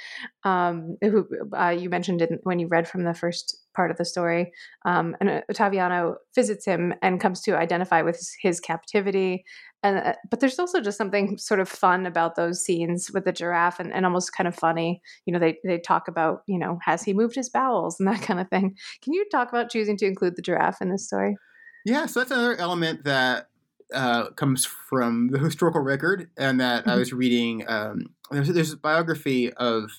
um, 0.43 0.97
who 1.01 1.27
uh, 1.55 1.69
you 1.69 1.89
mentioned 1.89 2.21
in, 2.21 2.39
when 2.43 2.59
you 2.59 2.67
read 2.67 2.87
from 2.87 3.03
the 3.03 3.13
first 3.13 3.57
part 3.77 3.91
of 3.91 3.97
the 3.97 4.03
story. 4.03 4.51
Um, 4.85 5.15
and 5.21 5.29
uh, 5.29 5.41
Ottaviano 5.49 6.15
visits 6.35 6.65
him 6.65 6.95
and 7.03 7.21
comes 7.21 7.41
to 7.43 7.55
identify 7.55 8.01
with 8.01 8.17
his, 8.17 8.35
his 8.41 8.59
captivity. 8.59 9.45
And 9.83 9.99
uh, 9.99 10.13
but 10.29 10.39
there's 10.39 10.57
also 10.57 10.81
just 10.81 10.97
something 10.97 11.37
sort 11.37 11.59
of 11.59 11.69
fun 11.69 12.07
about 12.07 12.35
those 12.35 12.65
scenes 12.65 13.11
with 13.13 13.25
the 13.25 13.31
giraffe, 13.31 13.79
and, 13.79 13.93
and 13.93 14.05
almost 14.05 14.33
kind 14.33 14.47
of 14.47 14.55
funny. 14.55 15.01
You 15.25 15.33
know, 15.33 15.39
they 15.39 15.59
they 15.63 15.77
talk 15.77 16.07
about 16.07 16.41
you 16.47 16.57
know 16.57 16.79
has 16.83 17.03
he 17.03 17.13
moved 17.13 17.35
his 17.35 17.49
bowels 17.49 17.99
and 17.99 18.07
that 18.11 18.23
kind 18.23 18.39
of 18.39 18.49
thing. 18.49 18.75
Can 19.03 19.13
you 19.13 19.25
talk 19.31 19.49
about 19.49 19.69
choosing 19.69 19.95
to 19.97 20.07
include 20.07 20.35
the 20.35 20.41
giraffe 20.41 20.81
in 20.81 20.89
this 20.89 21.05
story? 21.05 21.37
Yeah, 21.85 22.07
so 22.07 22.19
that's 22.19 22.31
another 22.31 22.55
element 22.55 23.03
that 23.03 23.49
uh, 23.93 24.31
comes 24.31 24.65
from 24.65 25.29
the 25.29 25.37
historical 25.37 25.81
record, 25.81 26.31
and 26.37 26.59
that 26.59 26.81
mm-hmm. 26.81 26.89
I 26.89 26.95
was 26.95 27.13
reading. 27.13 27.63
Um, 27.67 28.07
there's, 28.31 28.49
there's, 28.49 28.73
a 28.73 28.77
biography 28.77 29.53
of 29.53 29.91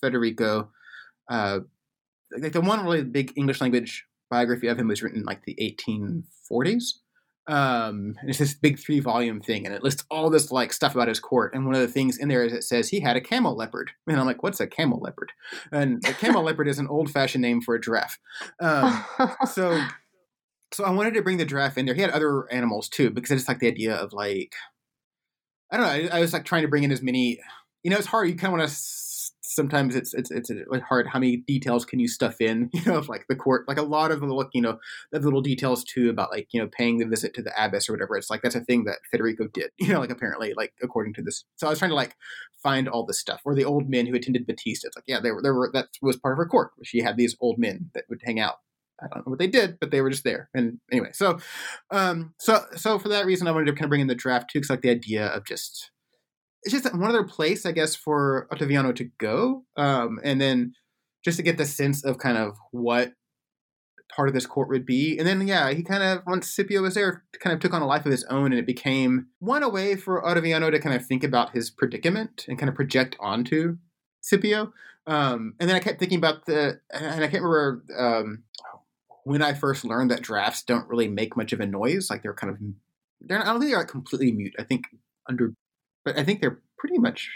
Federico. 0.00 0.70
Uh, 1.28 1.60
like 2.36 2.52
the 2.52 2.60
one 2.60 2.84
really 2.84 3.04
big 3.04 3.32
English 3.36 3.60
language 3.60 4.04
biography 4.30 4.68
of 4.68 4.78
him 4.78 4.88
was 4.88 5.02
written 5.02 5.20
in 5.20 5.24
like 5.24 5.44
the 5.44 5.56
1840s. 5.60 6.94
Um, 7.46 8.16
and 8.20 8.28
it's 8.28 8.38
this 8.38 8.52
big 8.52 8.78
three 8.78 9.00
volume 9.00 9.40
thing, 9.40 9.64
and 9.64 9.74
it 9.74 9.82
lists 9.82 10.04
all 10.10 10.28
this 10.28 10.52
like 10.52 10.70
stuff 10.70 10.94
about 10.94 11.08
his 11.08 11.18
court. 11.18 11.54
And 11.54 11.64
one 11.64 11.74
of 11.74 11.80
the 11.80 11.88
things 11.88 12.18
in 12.18 12.28
there 12.28 12.44
is 12.44 12.52
it 12.52 12.62
says 12.62 12.90
he 12.90 13.00
had 13.00 13.16
a 13.16 13.22
camel 13.22 13.56
leopard. 13.56 13.90
And 14.06 14.20
I'm 14.20 14.26
like, 14.26 14.42
what's 14.42 14.60
a 14.60 14.66
camel 14.66 15.00
leopard? 15.00 15.32
And 15.72 16.04
a 16.06 16.12
camel 16.12 16.42
leopard 16.42 16.68
is 16.68 16.78
an 16.78 16.88
old 16.88 17.10
fashioned 17.10 17.40
name 17.40 17.62
for 17.62 17.74
a 17.74 17.80
giraffe. 17.80 18.18
Um, 18.60 19.02
so 19.50 19.82
so 20.72 20.84
I 20.84 20.90
wanted 20.90 21.14
to 21.14 21.22
bring 21.22 21.38
the 21.38 21.46
giraffe 21.46 21.78
in 21.78 21.86
there. 21.86 21.94
He 21.94 22.02
had 22.02 22.10
other 22.10 22.52
animals 22.52 22.90
too 22.90 23.08
because 23.08 23.30
I 23.30 23.36
just 23.36 23.48
like 23.48 23.60
the 23.60 23.68
idea 23.68 23.94
of 23.94 24.12
like 24.12 24.54
I 25.70 25.76
don't 25.76 25.86
know. 25.86 26.10
I, 26.10 26.18
I 26.18 26.20
was 26.20 26.32
like 26.34 26.44
trying 26.44 26.62
to 26.62 26.68
bring 26.68 26.84
in 26.84 26.92
as 26.92 27.02
many. 27.02 27.40
You 27.82 27.90
know, 27.90 27.96
it's 27.96 28.06
hard. 28.06 28.28
You 28.28 28.34
kind 28.34 28.52
of 28.52 28.58
want 28.58 28.70
to 28.70 28.74
sometimes 29.48 29.96
it's 29.96 30.14
it's 30.14 30.30
it's 30.30 30.50
hard 30.88 31.06
how 31.06 31.18
many 31.18 31.38
details 31.38 31.84
can 31.84 31.98
you 31.98 32.06
stuff 32.06 32.40
in 32.40 32.68
you 32.74 32.82
know 32.84 32.96
of 32.96 33.08
like 33.08 33.26
the 33.28 33.36
court 33.36 33.66
like 33.66 33.78
a 33.78 33.82
lot 33.82 34.10
of 34.10 34.20
the 34.20 34.26
look 34.26 34.50
you 34.52 34.60
know 34.60 34.78
the 35.10 35.20
little 35.20 35.40
details 35.40 35.82
too 35.84 36.10
about 36.10 36.30
like 36.30 36.48
you 36.52 36.60
know 36.60 36.68
paying 36.68 36.98
the 36.98 37.06
visit 37.06 37.34
to 37.34 37.42
the 37.42 37.52
abbess 37.62 37.88
or 37.88 37.92
whatever 37.92 38.16
it's 38.16 38.30
like 38.30 38.42
that's 38.42 38.54
a 38.54 38.60
thing 38.60 38.84
that 38.84 38.98
federico 39.10 39.46
did 39.48 39.70
you 39.78 39.88
know 39.88 40.00
like 40.00 40.10
apparently 40.10 40.54
like 40.54 40.72
according 40.82 41.14
to 41.14 41.22
this. 41.22 41.44
So 41.56 41.66
i 41.66 41.70
was 41.70 41.78
trying 41.78 41.90
to 41.90 41.96
like 41.96 42.14
find 42.62 42.88
all 42.88 43.06
this 43.06 43.20
stuff 43.20 43.40
or 43.44 43.54
the 43.54 43.64
old 43.64 43.88
men 43.88 44.06
who 44.06 44.14
attended 44.14 44.46
Battista 44.46 44.88
it's 44.88 44.96
like 44.96 45.04
yeah 45.06 45.20
they 45.20 45.30
were 45.30 45.42
there 45.42 45.54
were 45.54 45.70
that 45.72 45.88
was 46.02 46.16
part 46.16 46.32
of 46.32 46.38
her 46.38 46.46
court. 46.46 46.72
She 46.82 47.00
had 47.00 47.16
these 47.16 47.36
old 47.40 47.58
men 47.58 47.90
that 47.94 48.04
would 48.08 48.20
hang 48.24 48.40
out. 48.40 48.56
I 49.00 49.06
don't 49.06 49.26
know 49.26 49.30
what 49.30 49.38
they 49.38 49.46
did, 49.46 49.78
but 49.80 49.90
they 49.90 50.00
were 50.00 50.10
just 50.10 50.24
there. 50.24 50.50
And 50.54 50.80
anyway, 50.90 51.10
so 51.12 51.38
um, 51.90 52.34
so 52.40 52.64
so 52.76 52.98
for 52.98 53.08
that 53.08 53.26
reason, 53.26 53.46
I 53.46 53.52
wanted 53.52 53.66
to 53.66 53.72
kind 53.72 53.84
of 53.84 53.90
bring 53.90 54.00
in 54.00 54.08
the 54.08 54.14
draft 54.14 54.50
too, 54.50 54.58
because 54.58 54.70
like 54.70 54.80
the 54.80 54.90
idea 54.90 55.26
of 55.26 55.46
just 55.46 55.90
it's 56.62 56.72
just 56.72 56.92
one 56.94 57.08
other 57.08 57.24
place, 57.24 57.64
I 57.64 57.72
guess, 57.72 57.94
for 57.94 58.48
Ottaviano 58.52 58.94
to 58.96 59.04
go, 59.18 59.64
um, 59.76 60.18
and 60.22 60.40
then 60.40 60.74
just 61.24 61.36
to 61.36 61.42
get 61.42 61.58
the 61.58 61.66
sense 61.66 62.04
of 62.04 62.18
kind 62.18 62.38
of 62.38 62.56
what 62.70 63.12
part 64.14 64.28
of 64.28 64.34
this 64.34 64.46
court 64.46 64.68
would 64.68 64.86
be. 64.86 65.18
And 65.18 65.26
then, 65.26 65.46
yeah, 65.46 65.70
he 65.70 65.82
kind 65.82 66.02
of, 66.02 66.22
once 66.26 66.48
Scipio 66.48 66.82
was 66.82 66.94
there, 66.94 67.24
kind 67.40 67.54
of 67.54 67.60
took 67.60 67.74
on 67.74 67.82
a 67.82 67.86
life 67.86 68.06
of 68.06 68.10
his 68.10 68.24
own, 68.24 68.46
and 68.46 68.58
it 68.58 68.66
became 68.66 69.26
one 69.38 69.62
a 69.62 69.68
way 69.68 69.96
for 69.96 70.22
Ottaviano 70.22 70.70
to 70.70 70.78
kind 70.78 70.96
of 70.96 71.06
think 71.06 71.22
about 71.22 71.54
his 71.54 71.70
predicament 71.70 72.44
and 72.48 72.58
kind 72.58 72.68
of 72.68 72.74
project 72.74 73.16
onto 73.20 73.76
Scipio. 74.20 74.72
Um, 75.06 75.54
and 75.60 75.68
then 75.68 75.76
I 75.76 75.80
kept 75.80 75.98
thinking 75.98 76.18
about 76.18 76.46
the, 76.46 76.80
and 76.90 77.24
I 77.24 77.28
can't 77.28 77.42
remember 77.42 77.84
um, 77.96 78.42
when 79.24 79.42
I 79.42 79.54
first 79.54 79.84
learned 79.84 80.10
that 80.10 80.22
drafts 80.22 80.62
don't 80.62 80.88
really 80.88 81.08
make 81.08 81.36
much 81.36 81.52
of 81.52 81.60
a 81.60 81.66
noise. 81.66 82.08
Like 82.10 82.22
they're 82.22 82.34
kind 82.34 82.52
of, 82.52 82.58
they're, 83.20 83.40
I 83.40 83.44
don't 83.44 83.60
think 83.60 83.70
they're 83.70 83.78
like 83.78 83.88
completely 83.88 84.32
mute. 84.32 84.54
I 84.58 84.64
think 84.64 84.84
under 85.28 85.54
but 86.08 86.18
I 86.18 86.24
think 86.24 86.40
they're 86.40 86.60
pretty 86.78 86.98
much. 86.98 87.30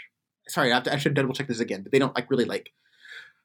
Sorry, 0.47 0.73
I, 0.73 0.79
to, 0.79 0.93
I 0.93 0.97
should 0.97 1.13
double 1.13 1.33
check 1.33 1.47
this 1.47 1.59
again. 1.59 1.83
But 1.83 1.91
they 1.91 1.99
don't 1.99 2.15
like 2.15 2.29
really 2.29 2.45
like. 2.45 2.71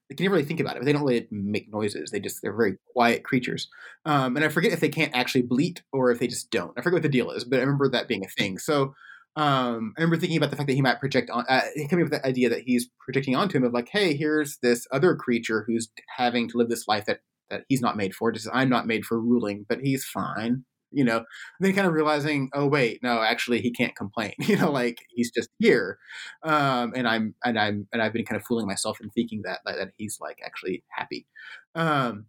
They 0.09 0.15
can 0.15 0.25
never 0.25 0.37
really 0.37 0.47
think 0.47 0.61
about 0.61 0.77
it. 0.77 0.81
But 0.81 0.87
they 0.87 0.93
don't 0.93 1.03
really 1.03 1.29
make 1.31 1.71
noises. 1.71 2.11
They 2.11 2.21
just 2.21 2.41
they're 2.43 2.57
very 2.57 2.79
quiet 2.93 3.25
creatures. 3.25 3.69
Um, 4.07 4.37
and 4.37 4.45
I 4.45 4.49
forget 4.49 4.73
if 4.73 4.81
they 4.81 4.89
can't 4.89 5.15
actually 5.15 5.43
bleat 5.43 5.83
or 5.93 6.11
if 6.11 6.19
they 6.19 6.27
just 6.27 6.51
don't. 6.51 6.73
I 6.77 6.81
forget 6.81 6.95
what 6.95 7.03
the 7.03 7.09
deal 7.09 7.31
is, 7.31 7.45
but 7.45 7.59
I 7.59 7.61
remember 7.61 7.89
that 7.91 8.09
being 8.09 8.25
a 8.25 8.29
thing. 8.29 8.59
So 8.59 8.95
um, 9.37 9.93
I 9.97 10.01
remember 10.01 10.17
thinking 10.17 10.39
about 10.39 10.51
the 10.51 10.57
fact 10.57 10.69
that 10.69 10.75
he 10.75 10.83
might 10.83 10.99
project 10.99 11.31
on, 11.31 11.45
uh, 11.49 11.61
coming 11.91 12.07
up 12.07 12.11
with 12.11 12.23
the 12.23 12.27
idea 12.27 12.49
that 12.49 12.63
he's 12.63 12.89
projecting 12.99 13.37
onto 13.37 13.59
him 13.59 13.65
of 13.65 13.75
like, 13.75 13.89
hey, 13.93 14.17
here's 14.17 14.59
this 14.63 14.87
other 14.91 15.15
creature 15.15 15.65
who's 15.67 15.91
having 16.17 16.49
to 16.49 16.57
live 16.57 16.71
this 16.71 16.89
life 16.89 17.05
that 17.05 17.21
that 17.51 17.65
he's 17.69 17.81
not 17.83 17.97
made 17.97 18.15
for. 18.15 18.33
Just 18.33 18.49
I'm 18.53 18.69
not 18.71 18.87
made 18.87 19.05
for 19.05 19.21
ruling, 19.21 19.67
but 19.69 19.81
he's 19.81 20.05
fine 20.05 20.65
you 20.91 21.05
know, 21.05 21.19
and 21.19 21.27
then 21.61 21.75
kind 21.75 21.87
of 21.87 21.93
realizing, 21.93 22.51
oh 22.55 22.67
wait, 22.67 23.03
no, 23.03 23.23
actually 23.23 23.61
he 23.61 23.71
can't 23.71 23.97
complain. 23.97 24.33
You 24.49 24.57
know, 24.57 24.71
like 24.71 24.99
he's 25.11 25.31
just 25.31 25.51
here, 25.59 25.99
um, 26.43 26.93
and 26.97 27.07
I'm 27.07 27.35
and 27.45 27.59
I'm 27.59 27.87
and 27.93 28.01
I've 28.03 28.13
been 28.13 28.25
kind 28.25 28.41
of 28.41 28.47
fooling 28.47 28.67
myself 28.67 28.99
and 29.01 29.13
thinking 29.13 29.43
that 29.45 29.61
that 29.67 29.91
he's 29.99 30.19
like 30.21 30.39
actually 30.45 30.85
happy. 30.91 31.27
Um, 31.75 32.27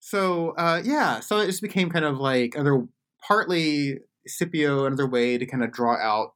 so 0.00 0.50
uh, 0.58 0.82
yeah, 0.84 1.20
so 1.20 1.38
it 1.38 1.46
just 1.46 1.62
became 1.62 1.90
kind 1.90 2.04
of 2.04 2.18
like 2.18 2.58
other 2.58 2.86
partly 3.26 3.98
Scipio 4.26 4.86
another 4.86 5.06
way 5.06 5.38
to 5.38 5.46
kind 5.46 5.64
of 5.64 5.72
draw 5.72 5.96
out, 5.96 6.32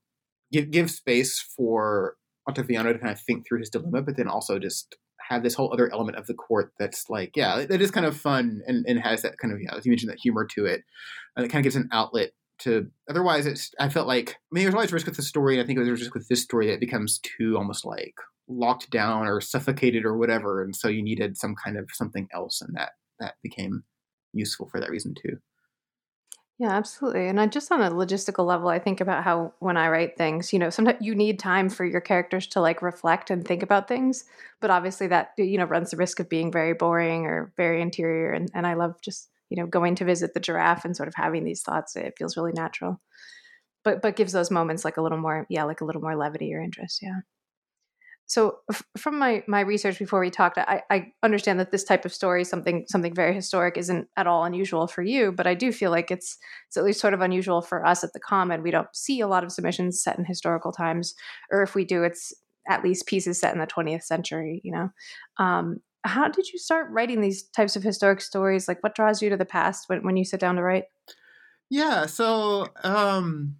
give 0.52 0.70
give 0.70 0.90
space 0.90 1.40
for 1.56 2.16
Ottaviano 2.48 2.92
to 2.92 2.98
kind 2.98 3.12
of 3.12 3.20
think 3.20 3.46
through 3.46 3.60
his 3.60 3.70
dilemma, 3.70 4.02
but 4.02 4.16
then 4.16 4.28
also 4.28 4.58
just 4.58 4.96
have 5.28 5.42
this 5.42 5.54
whole 5.54 5.72
other 5.72 5.92
element 5.92 6.16
of 6.16 6.26
the 6.26 6.34
court 6.34 6.72
that's 6.78 7.10
like, 7.10 7.36
yeah, 7.36 7.64
that 7.66 7.80
is 7.80 7.90
kind 7.90 8.06
of 8.06 8.16
fun 8.16 8.62
and, 8.66 8.84
and 8.88 8.98
has 8.98 9.22
that 9.22 9.38
kind 9.38 9.52
of, 9.52 9.60
yeah, 9.60 9.74
as 9.76 9.84
you 9.84 9.90
mentioned, 9.90 10.10
that 10.10 10.18
humor 10.18 10.46
to 10.46 10.64
it. 10.64 10.82
And 11.36 11.44
it 11.44 11.50
kind 11.50 11.60
of 11.60 11.64
gives 11.64 11.76
an 11.76 11.88
outlet 11.92 12.30
to, 12.60 12.88
otherwise, 13.08 13.46
it's, 13.46 13.70
I 13.78 13.88
felt 13.88 14.08
like, 14.08 14.30
I 14.30 14.34
mean, 14.50 14.64
there's 14.64 14.74
always 14.74 14.92
risk 14.92 15.06
with 15.06 15.16
the 15.16 15.22
story. 15.22 15.54
And 15.54 15.62
I 15.62 15.66
think 15.66 15.78
there's 15.78 16.00
risk 16.00 16.14
with 16.14 16.28
this 16.28 16.42
story 16.42 16.66
that 16.66 16.74
it 16.74 16.80
becomes 16.80 17.20
too 17.20 17.56
almost 17.56 17.84
like 17.84 18.14
locked 18.48 18.90
down 18.90 19.26
or 19.26 19.40
suffocated 19.40 20.04
or 20.04 20.16
whatever. 20.16 20.62
And 20.62 20.74
so 20.74 20.88
you 20.88 21.02
needed 21.02 21.36
some 21.36 21.54
kind 21.62 21.76
of 21.76 21.88
something 21.92 22.26
else. 22.34 22.60
And 22.62 22.74
that, 22.76 22.92
that 23.20 23.34
became 23.42 23.84
useful 24.32 24.68
for 24.70 24.80
that 24.80 24.90
reason 24.90 25.14
too. 25.14 25.36
Yeah, 26.58 26.70
absolutely. 26.72 27.28
And 27.28 27.40
I 27.40 27.46
just 27.46 27.70
on 27.70 27.80
a 27.80 27.90
logistical 27.90 28.44
level, 28.44 28.68
I 28.68 28.80
think 28.80 29.00
about 29.00 29.22
how 29.22 29.52
when 29.60 29.76
I 29.76 29.88
write 29.88 30.16
things, 30.16 30.52
you 30.52 30.58
know, 30.58 30.70
sometimes 30.70 30.98
you 31.00 31.14
need 31.14 31.38
time 31.38 31.68
for 31.68 31.84
your 31.84 32.00
characters 32.00 32.48
to 32.48 32.60
like 32.60 32.82
reflect 32.82 33.30
and 33.30 33.46
think 33.46 33.62
about 33.62 33.86
things. 33.86 34.24
But 34.60 34.70
obviously 34.70 35.06
that, 35.08 35.32
you 35.38 35.56
know, 35.56 35.66
runs 35.66 35.92
the 35.92 35.96
risk 35.96 36.18
of 36.18 36.28
being 36.28 36.50
very 36.50 36.74
boring 36.74 37.26
or 37.26 37.52
very 37.56 37.80
interior. 37.80 38.32
And, 38.32 38.50
and 38.54 38.66
I 38.66 38.74
love 38.74 39.00
just, 39.02 39.30
you 39.50 39.56
know, 39.56 39.66
going 39.68 39.94
to 39.96 40.04
visit 40.04 40.34
the 40.34 40.40
giraffe 40.40 40.84
and 40.84 40.96
sort 40.96 41.08
of 41.08 41.14
having 41.14 41.44
these 41.44 41.62
thoughts. 41.62 41.94
It 41.94 42.14
feels 42.18 42.36
really 42.36 42.52
natural. 42.52 43.00
But 43.84 44.02
but 44.02 44.16
gives 44.16 44.32
those 44.32 44.50
moments 44.50 44.84
like 44.84 44.98
a 44.98 45.02
little 45.02 45.18
more, 45.18 45.46
yeah, 45.50 45.64
like 45.64 45.80
a 45.82 45.86
little 45.86 46.02
more 46.02 46.16
levity 46.16 46.54
or 46.54 46.62
interest. 46.62 47.00
Yeah 47.02 47.20
so 48.28 48.58
f- 48.70 48.84
from 48.96 49.18
my 49.18 49.42
my 49.48 49.60
research 49.60 49.98
before 49.98 50.20
we 50.20 50.30
talked 50.30 50.58
I, 50.58 50.82
I 50.90 51.12
understand 51.22 51.58
that 51.58 51.72
this 51.72 51.82
type 51.82 52.04
of 52.04 52.12
story 52.12 52.44
something 52.44 52.84
something 52.88 53.14
very 53.14 53.34
historic 53.34 53.76
isn't 53.76 54.06
at 54.16 54.28
all 54.28 54.44
unusual 54.44 54.86
for 54.86 55.02
you 55.02 55.32
but 55.32 55.46
i 55.46 55.54
do 55.54 55.72
feel 55.72 55.90
like 55.90 56.10
it's 56.10 56.38
it's 56.68 56.76
at 56.76 56.84
least 56.84 57.00
sort 57.00 57.14
of 57.14 57.20
unusual 57.20 57.60
for 57.60 57.84
us 57.84 58.04
at 58.04 58.12
the 58.12 58.20
common 58.20 58.62
we 58.62 58.70
don't 58.70 58.94
see 58.94 59.20
a 59.20 59.26
lot 59.26 59.42
of 59.42 59.50
submissions 59.50 60.02
set 60.02 60.18
in 60.18 60.24
historical 60.24 60.70
times 60.70 61.14
or 61.50 61.62
if 61.62 61.74
we 61.74 61.84
do 61.84 62.04
it's 62.04 62.32
at 62.70 62.84
least 62.84 63.06
pieces 63.06 63.40
set 63.40 63.54
in 63.54 63.60
the 63.60 63.66
20th 63.66 64.04
century 64.04 64.60
you 64.62 64.72
know? 64.72 64.90
Um, 65.38 65.78
how 66.04 66.28
did 66.28 66.48
you 66.52 66.58
start 66.58 66.90
writing 66.90 67.20
these 67.20 67.42
types 67.42 67.76
of 67.76 67.82
historic 67.82 68.20
stories? 68.20 68.68
Like 68.68 68.82
what 68.82 68.94
draws 68.94 69.20
you 69.20 69.30
to 69.30 69.36
the 69.36 69.44
past 69.44 69.88
when, 69.88 70.04
when 70.04 70.16
you 70.16 70.24
sit 70.24 70.40
down 70.40 70.56
to 70.56 70.62
write? 70.62 70.84
Yeah 71.70 72.06
so 72.06 72.68
um 72.82 73.56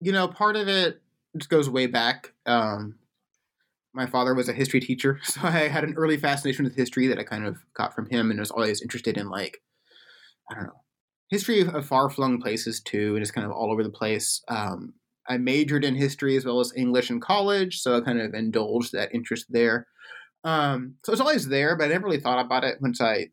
you 0.00 0.12
know 0.12 0.28
part 0.28 0.56
of 0.56 0.68
it 0.68 1.00
just 1.36 1.50
goes 1.50 1.68
way 1.68 1.86
back 1.86 2.32
um 2.46 2.96
my 3.92 4.06
father 4.06 4.34
was 4.34 4.48
a 4.48 4.52
history 4.52 4.80
teacher, 4.80 5.20
so 5.24 5.40
I 5.42 5.68
had 5.68 5.84
an 5.84 5.94
early 5.96 6.16
fascination 6.16 6.64
with 6.64 6.76
history 6.76 7.06
that 7.08 7.18
I 7.18 7.24
kind 7.24 7.46
of 7.46 7.58
got 7.74 7.94
from 7.94 8.08
him, 8.08 8.30
and 8.30 8.40
was 8.40 8.50
always 8.50 8.82
interested 8.82 9.16
in 9.16 9.28
like, 9.28 9.60
I 10.50 10.54
don't 10.54 10.64
know, 10.64 10.82
history 11.30 11.60
of, 11.60 11.86
far 11.86 12.10
flung 12.10 12.40
places 12.40 12.80
too, 12.80 13.14
and 13.14 13.22
just 13.22 13.34
kind 13.34 13.46
of 13.46 13.52
all 13.52 13.72
over 13.72 13.82
the 13.82 13.90
place. 13.90 14.42
Um, 14.48 14.94
I 15.28 15.38
majored 15.38 15.84
in 15.84 15.94
history 15.94 16.36
as 16.36 16.44
well 16.44 16.60
as 16.60 16.72
English 16.76 17.10
in 17.10 17.20
college, 17.20 17.80
so 17.80 17.96
I 17.96 18.00
kind 18.00 18.20
of 18.20 18.34
indulged 18.34 18.92
that 18.92 19.14
interest 19.14 19.46
there. 19.48 19.86
Um, 20.42 20.94
so 21.04 21.12
it's 21.12 21.20
always 21.20 21.46
there, 21.48 21.76
but 21.76 21.84
I 21.84 21.88
never 21.88 22.06
really 22.06 22.20
thought 22.20 22.44
about 22.44 22.64
it 22.64 22.78
once 22.80 23.00
I 23.00 23.28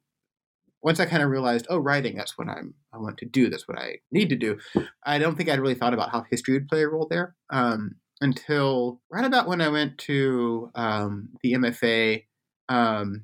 once 0.84 1.00
I 1.00 1.06
kind 1.06 1.24
of 1.24 1.30
realized, 1.30 1.66
oh, 1.70 1.80
writing, 1.80 2.16
that's 2.16 2.38
what 2.38 2.48
I'm 2.48 2.74
I 2.94 2.98
want 2.98 3.18
to 3.20 3.26
do, 3.26 3.50
that's 3.50 3.68
what 3.68 3.80
I 3.80 3.98
need 4.12 4.30
to 4.30 4.36
do. 4.36 4.58
I 5.06 5.18
don't 5.18 5.36
think 5.36 5.50
I'd 5.50 5.60
really 5.60 5.76
thought 5.76 5.94
about 5.94 6.12
how 6.12 6.26
history 6.30 6.54
would 6.54 6.68
play 6.68 6.84
a 6.84 6.88
role 6.88 7.08
there. 7.10 7.36
Um, 7.50 7.96
until 8.22 9.02
right 9.12 9.26
about 9.26 9.48
when 9.48 9.62
I 9.62 9.70
went 9.70 9.98
to 10.00 10.72
um, 10.76 11.30
the 11.42 11.54
MFA. 11.54 12.24
Um, 12.70 13.24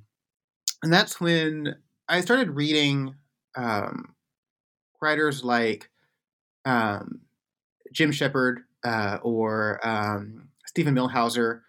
and 0.83 0.91
that's 0.91 1.19
when 1.19 1.75
I 2.07 2.21
started 2.21 2.51
reading 2.51 3.15
um, 3.55 4.13
writers 5.01 5.43
like 5.43 5.89
um, 6.65 7.21
Jim 7.91 8.11
Shepard 8.11 8.61
uh, 8.83 9.17
or 9.23 9.79
um, 9.87 10.49
Steven 10.67 10.95
Millhauser 10.95 11.61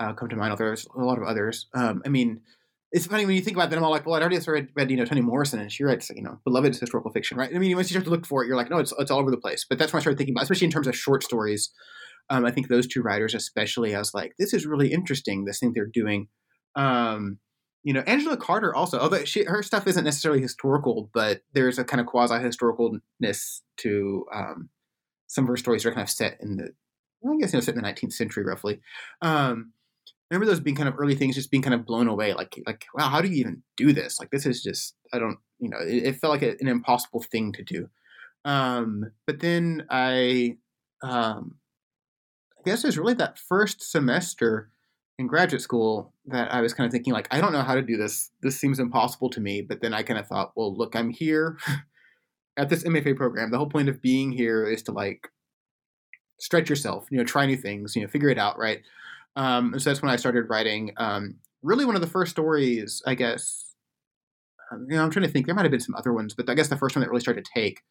uh, 0.00 0.12
come 0.12 0.28
to 0.28 0.36
mind. 0.36 0.56
There's 0.58 0.86
a 0.96 1.00
lot 1.00 1.18
of 1.18 1.24
others. 1.24 1.66
Um, 1.74 2.02
I 2.04 2.08
mean, 2.08 2.40
it's 2.92 3.06
funny 3.06 3.26
when 3.26 3.34
you 3.34 3.42
think 3.42 3.56
about 3.56 3.70
them. 3.70 3.78
I'm 3.78 3.84
all 3.84 3.90
like, 3.90 4.06
well, 4.06 4.14
I'd 4.14 4.22
already 4.22 4.38
read, 4.46 4.68
read, 4.74 4.90
you 4.90 4.96
know, 4.96 5.04
Toni 5.04 5.20
Morrison, 5.20 5.60
and 5.60 5.70
she 5.70 5.84
writes, 5.84 6.10
you 6.10 6.22
know, 6.22 6.40
beloved 6.44 6.74
historical 6.74 7.10
fiction, 7.10 7.36
right? 7.36 7.50
I 7.54 7.58
mean, 7.58 7.74
once 7.76 7.90
you 7.90 7.94
start 7.94 8.04
to 8.04 8.10
look 8.10 8.26
for 8.26 8.42
it, 8.42 8.46
you're 8.46 8.56
like, 8.56 8.70
no, 8.70 8.78
it's 8.78 8.92
it's 8.98 9.10
all 9.10 9.18
over 9.18 9.30
the 9.30 9.36
place. 9.36 9.66
But 9.68 9.78
that's 9.78 9.92
when 9.92 10.00
I 10.00 10.02
started 10.02 10.18
thinking 10.18 10.34
about, 10.34 10.44
especially 10.44 10.66
in 10.66 10.70
terms 10.70 10.86
of 10.86 10.96
short 10.96 11.22
stories 11.22 11.70
um, 12.30 12.44
I 12.44 12.50
think 12.50 12.68
those 12.68 12.86
two 12.86 13.02
writers, 13.02 13.34
especially, 13.34 13.94
I 13.94 13.98
was 13.98 14.14
like, 14.14 14.34
this 14.38 14.52
is 14.52 14.66
really 14.66 14.92
interesting. 14.92 15.44
This 15.44 15.60
thing 15.60 15.72
they're 15.74 15.86
doing. 15.86 16.28
Um, 16.74 17.38
you 17.84 17.92
know, 17.92 18.00
Angela 18.00 18.36
Carter 18.36 18.74
also, 18.74 18.98
although 18.98 19.24
she, 19.24 19.44
her 19.44 19.62
stuff 19.62 19.86
isn't 19.86 20.04
necessarily 20.04 20.42
historical, 20.42 21.08
but 21.14 21.42
there's 21.52 21.78
a 21.78 21.84
kind 21.84 22.00
of 22.00 22.06
quasi 22.08 22.34
historicalness 22.34 23.60
to 23.78 24.26
um, 24.34 24.70
some 25.28 25.44
of 25.44 25.48
her 25.48 25.56
stories 25.56 25.86
are 25.86 25.92
kind 25.92 26.02
of 26.02 26.10
set 26.10 26.38
in 26.40 26.56
the, 26.56 26.70
well, 27.20 27.34
I 27.34 27.40
guess, 27.40 27.52
you 27.52 27.58
know, 27.58 27.60
set 27.60 27.76
in 27.76 27.82
the 27.82 27.88
19th 27.88 28.12
century 28.12 28.44
roughly. 28.44 28.80
Um, 29.22 29.72
I 30.08 30.34
remember 30.34 30.50
those 30.50 30.58
being 30.58 30.74
kind 30.74 30.88
of 30.88 30.96
early 30.98 31.14
things, 31.14 31.36
just 31.36 31.52
being 31.52 31.62
kind 31.62 31.74
of 31.74 31.86
blown 31.86 32.08
away. 32.08 32.34
Like, 32.34 32.60
like, 32.66 32.86
wow, 32.92 33.08
how 33.08 33.20
do 33.20 33.28
you 33.28 33.36
even 33.36 33.62
do 33.76 33.92
this? 33.92 34.18
Like, 34.18 34.30
this 34.30 34.46
is 34.46 34.64
just, 34.64 34.96
I 35.12 35.20
don't, 35.20 35.38
you 35.60 35.68
know, 35.68 35.78
it, 35.78 36.06
it 36.06 36.16
felt 36.16 36.32
like 36.32 36.42
a, 36.42 36.56
an 36.58 36.66
impossible 36.66 37.22
thing 37.22 37.52
to 37.52 37.62
do. 37.62 37.88
Um, 38.44 39.12
but 39.28 39.38
then 39.38 39.86
I, 39.90 40.56
um, 41.04 41.54
guess 42.70 42.84
it 42.84 42.88
was 42.88 42.98
really 42.98 43.14
that 43.14 43.38
first 43.38 43.90
semester 43.90 44.70
in 45.18 45.26
graduate 45.26 45.62
school 45.62 46.12
that 46.26 46.52
I 46.52 46.60
was 46.60 46.74
kind 46.74 46.86
of 46.86 46.92
thinking 46.92 47.12
like 47.12 47.28
I 47.30 47.40
don't 47.40 47.52
know 47.52 47.62
how 47.62 47.74
to 47.74 47.82
do 47.82 47.96
this. 47.96 48.30
This 48.42 48.58
seems 48.58 48.78
impossible 48.78 49.30
to 49.30 49.40
me. 49.40 49.62
But 49.62 49.80
then 49.80 49.94
I 49.94 50.02
kind 50.02 50.18
of 50.18 50.26
thought, 50.26 50.52
well, 50.56 50.76
look, 50.76 50.94
I'm 50.94 51.10
here 51.10 51.58
at 52.56 52.68
this 52.68 52.84
MFA 52.84 53.16
program. 53.16 53.50
The 53.50 53.58
whole 53.58 53.68
point 53.68 53.88
of 53.88 54.02
being 54.02 54.32
here 54.32 54.66
is 54.66 54.82
to 54.84 54.92
like 54.92 55.28
stretch 56.38 56.68
yourself, 56.68 57.06
you 57.10 57.18
know, 57.18 57.24
try 57.24 57.46
new 57.46 57.56
things, 57.56 57.96
you 57.96 58.02
know, 58.02 58.08
figure 58.08 58.28
it 58.28 58.38
out, 58.38 58.58
right? 58.58 58.80
Um, 59.36 59.72
and 59.72 59.82
so 59.82 59.90
that's 59.90 60.02
when 60.02 60.10
I 60.10 60.16
started 60.16 60.48
writing. 60.48 60.92
Um, 60.96 61.36
really, 61.62 61.84
one 61.84 61.94
of 61.94 62.00
the 62.00 62.06
first 62.06 62.32
stories, 62.32 63.02
I 63.06 63.14
guess. 63.14 63.74
Um, 64.72 64.86
you 64.88 64.96
know, 64.96 65.04
I'm 65.04 65.10
trying 65.10 65.26
to 65.26 65.30
think. 65.30 65.46
There 65.46 65.54
might 65.54 65.64
have 65.64 65.70
been 65.70 65.80
some 65.80 65.94
other 65.94 66.12
ones, 66.12 66.34
but 66.34 66.50
I 66.50 66.54
guess 66.54 66.68
the 66.68 66.76
first 66.76 66.96
one 66.96 67.02
that 67.02 67.08
really 67.10 67.20
started 67.20 67.44
to 67.44 67.50
take 67.54 67.82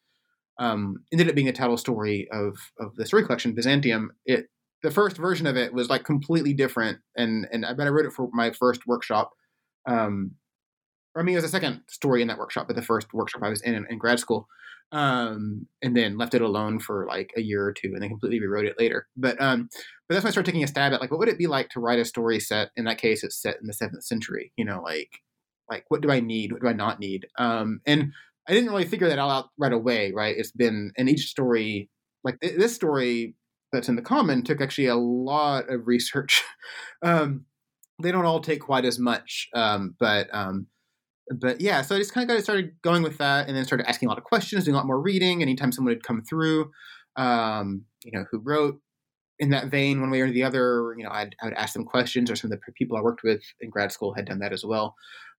um, 0.58 1.04
ended 1.12 1.28
up 1.28 1.34
being 1.34 1.48
a 1.48 1.52
title 1.52 1.76
story 1.76 2.28
of 2.30 2.56
of 2.78 2.94
the 2.96 3.06
story 3.06 3.24
collection 3.24 3.54
Byzantium. 3.54 4.12
It 4.26 4.48
the 4.86 4.92
first 4.92 5.16
version 5.16 5.48
of 5.48 5.56
it 5.56 5.74
was 5.74 5.88
like 5.88 6.04
completely 6.04 6.54
different, 6.54 6.98
and 7.16 7.48
and 7.50 7.66
I 7.66 7.72
bet 7.72 7.88
I 7.88 7.90
wrote 7.90 8.06
it 8.06 8.12
for 8.12 8.28
my 8.32 8.52
first 8.52 8.86
workshop. 8.86 9.32
Um, 9.84 10.36
I 11.16 11.24
mean, 11.24 11.34
it 11.34 11.38
was 11.38 11.44
a 11.44 11.48
second 11.48 11.80
story 11.88 12.22
in 12.22 12.28
that 12.28 12.38
workshop, 12.38 12.68
but 12.68 12.76
the 12.76 12.82
first 12.82 13.12
workshop 13.12 13.42
I 13.42 13.48
was 13.48 13.60
in 13.62 13.74
in, 13.74 13.84
in 13.90 13.98
grad 13.98 14.20
school, 14.20 14.46
um, 14.92 15.66
and 15.82 15.96
then 15.96 16.16
left 16.16 16.34
it 16.34 16.40
alone 16.40 16.78
for 16.78 17.04
like 17.08 17.32
a 17.36 17.40
year 17.40 17.64
or 17.64 17.72
two, 17.72 17.88
and 17.94 18.00
then 18.00 18.10
completely 18.10 18.38
rewrote 18.38 18.66
it 18.66 18.78
later. 18.78 19.08
But 19.16 19.40
um, 19.42 19.68
but 20.08 20.14
that's 20.14 20.22
when 20.22 20.28
I 20.28 20.30
started 20.30 20.52
taking 20.52 20.62
a 20.62 20.68
stab 20.68 20.92
at 20.92 21.00
like, 21.00 21.10
what 21.10 21.18
would 21.18 21.28
it 21.28 21.38
be 21.38 21.48
like 21.48 21.68
to 21.70 21.80
write 21.80 21.98
a 21.98 22.04
story 22.04 22.38
set? 22.38 22.70
In 22.76 22.84
that 22.84 22.98
case, 22.98 23.24
it's 23.24 23.42
set 23.42 23.56
in 23.60 23.66
the 23.66 23.74
seventh 23.74 24.04
century. 24.04 24.52
You 24.56 24.66
know, 24.66 24.80
like 24.82 25.10
like 25.68 25.84
what 25.88 26.00
do 26.00 26.12
I 26.12 26.20
need? 26.20 26.52
What 26.52 26.62
do 26.62 26.68
I 26.68 26.74
not 26.74 27.00
need? 27.00 27.26
Um, 27.38 27.80
and 27.86 28.12
I 28.48 28.52
didn't 28.52 28.70
really 28.70 28.84
figure 28.84 29.08
that 29.08 29.18
all 29.18 29.30
out 29.30 29.48
right 29.58 29.72
away. 29.72 30.12
Right? 30.12 30.36
It's 30.38 30.52
been 30.52 30.92
in 30.94 31.08
each 31.08 31.26
story. 31.26 31.90
Like 32.22 32.38
th- 32.38 32.56
this 32.56 32.76
story 32.76 33.34
that's 33.76 33.88
in 33.88 33.96
the 33.96 34.02
common 34.02 34.42
took 34.42 34.60
actually 34.60 34.86
a 34.86 34.96
lot 34.96 35.70
of 35.70 35.86
research. 35.86 36.42
um, 37.02 37.44
they 38.02 38.12
don't 38.12 38.24
all 38.24 38.40
take 38.40 38.60
quite 38.60 38.84
as 38.84 38.98
much, 38.98 39.48
um, 39.54 39.94
but 39.98 40.28
um, 40.34 40.66
but 41.40 41.60
yeah, 41.60 41.82
so 41.82 41.94
I 41.94 41.98
just 41.98 42.12
kind 42.12 42.28
of 42.28 42.34
got 42.34 42.42
started 42.42 42.72
going 42.82 43.02
with 43.02 43.18
that, 43.18 43.48
and 43.48 43.56
then 43.56 43.64
started 43.64 43.88
asking 43.88 44.06
a 44.06 44.10
lot 44.10 44.18
of 44.18 44.24
questions, 44.24 44.64
doing 44.64 44.74
a 44.74 44.78
lot 44.78 44.86
more 44.86 45.00
reading. 45.00 45.42
Anytime 45.42 45.72
someone 45.72 45.94
had 45.94 46.02
come 46.02 46.22
through, 46.22 46.70
um, 47.16 47.84
you 48.04 48.12
know, 48.12 48.24
who 48.30 48.38
wrote 48.38 48.80
in 49.38 49.50
that 49.50 49.68
vein, 49.68 50.00
one 50.00 50.10
way 50.10 50.20
or 50.20 50.30
the 50.30 50.42
other, 50.42 50.94
you 50.96 51.04
know, 51.04 51.10
I'd, 51.10 51.36
I 51.42 51.46
would 51.46 51.54
ask 51.54 51.74
them 51.74 51.84
questions, 51.84 52.30
or 52.30 52.36
some 52.36 52.50
of 52.50 52.58
the 52.58 52.72
people 52.72 52.96
I 52.96 53.02
worked 53.02 53.22
with 53.22 53.42
in 53.60 53.70
grad 53.70 53.92
school 53.92 54.14
had 54.14 54.26
done 54.26 54.38
that 54.38 54.52
as 54.52 54.64
well. 54.64 54.94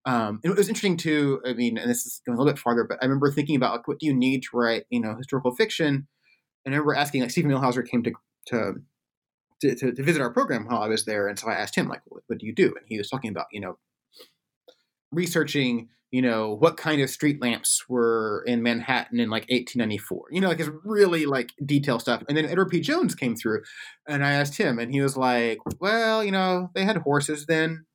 Um, 0.06 0.40
and 0.44 0.52
it 0.54 0.58
was 0.58 0.70
interesting 0.70 0.98
too. 0.98 1.42
I 1.46 1.54
mean, 1.54 1.78
and 1.78 1.90
this 1.90 2.06
is 2.06 2.22
going 2.26 2.38
a 2.38 2.40
little 2.40 2.54
bit 2.54 2.60
farther, 2.60 2.86
but 2.88 2.98
I 3.02 3.06
remember 3.06 3.32
thinking 3.32 3.56
about 3.56 3.74
like, 3.74 3.88
what 3.88 4.00
do 4.00 4.06
you 4.06 4.14
need 4.14 4.44
to 4.44 4.50
write, 4.54 4.84
you 4.90 5.02
know, 5.02 5.16
historical 5.16 5.54
fiction? 5.56 6.08
And 6.66 6.76
I 6.76 6.78
remember 6.78 6.96
asking, 6.96 7.22
like, 7.22 7.32
Steven 7.32 7.52
Millhauser 7.52 7.88
came 7.88 8.04
to 8.04 8.12
to 8.48 8.74
to, 9.62 9.76
to, 9.76 9.92
to 9.92 10.04
visit 10.04 10.22
our 10.22 10.32
program 10.32 10.66
while 10.68 10.84
I 10.84 10.88
was 10.88 11.06
there, 11.06 11.28
and 11.28 11.38
so 11.38 11.50
I 11.50 11.56
asked 11.56 11.76
him, 11.76 11.88
like, 11.88 12.02
what, 12.06 12.22
what 12.28 12.38
do 12.38 12.46
you 12.46 12.54
do? 12.54 12.68
And 12.68 12.86
he 12.86 12.98
was 12.98 13.10
talking 13.10 13.32
about, 13.32 13.48
you 13.52 13.60
know, 13.60 13.78
researching 15.12 15.90
you 16.12 16.22
know 16.22 16.54
what 16.54 16.78
kind 16.78 17.02
of 17.02 17.10
street 17.10 17.42
lamps 17.42 17.84
were 17.90 18.44
in 18.48 18.64
manhattan 18.64 19.20
in 19.20 19.30
like 19.30 19.44
1894 19.44 20.28
you 20.32 20.40
know 20.40 20.48
like 20.48 20.60
it's 20.60 20.70
really 20.84 21.26
like 21.26 21.52
detailed 21.66 22.02
stuff 22.02 22.24
and 22.28 22.38
then 22.38 22.46
edward 22.46 22.70
p 22.70 22.80
jones 22.80 23.14
came 23.14 23.36
through 23.36 23.62
and 24.08 24.26
i 24.26 24.32
asked 24.32 24.58
him 24.58 24.80
and 24.80 24.94
he 24.94 25.02
was 25.02 25.18
like 25.18 25.60
well 25.80 26.24
you 26.24 26.32
know 26.32 26.70
they 26.76 26.84
had 26.84 26.98
horses 26.98 27.46
then 27.46 27.86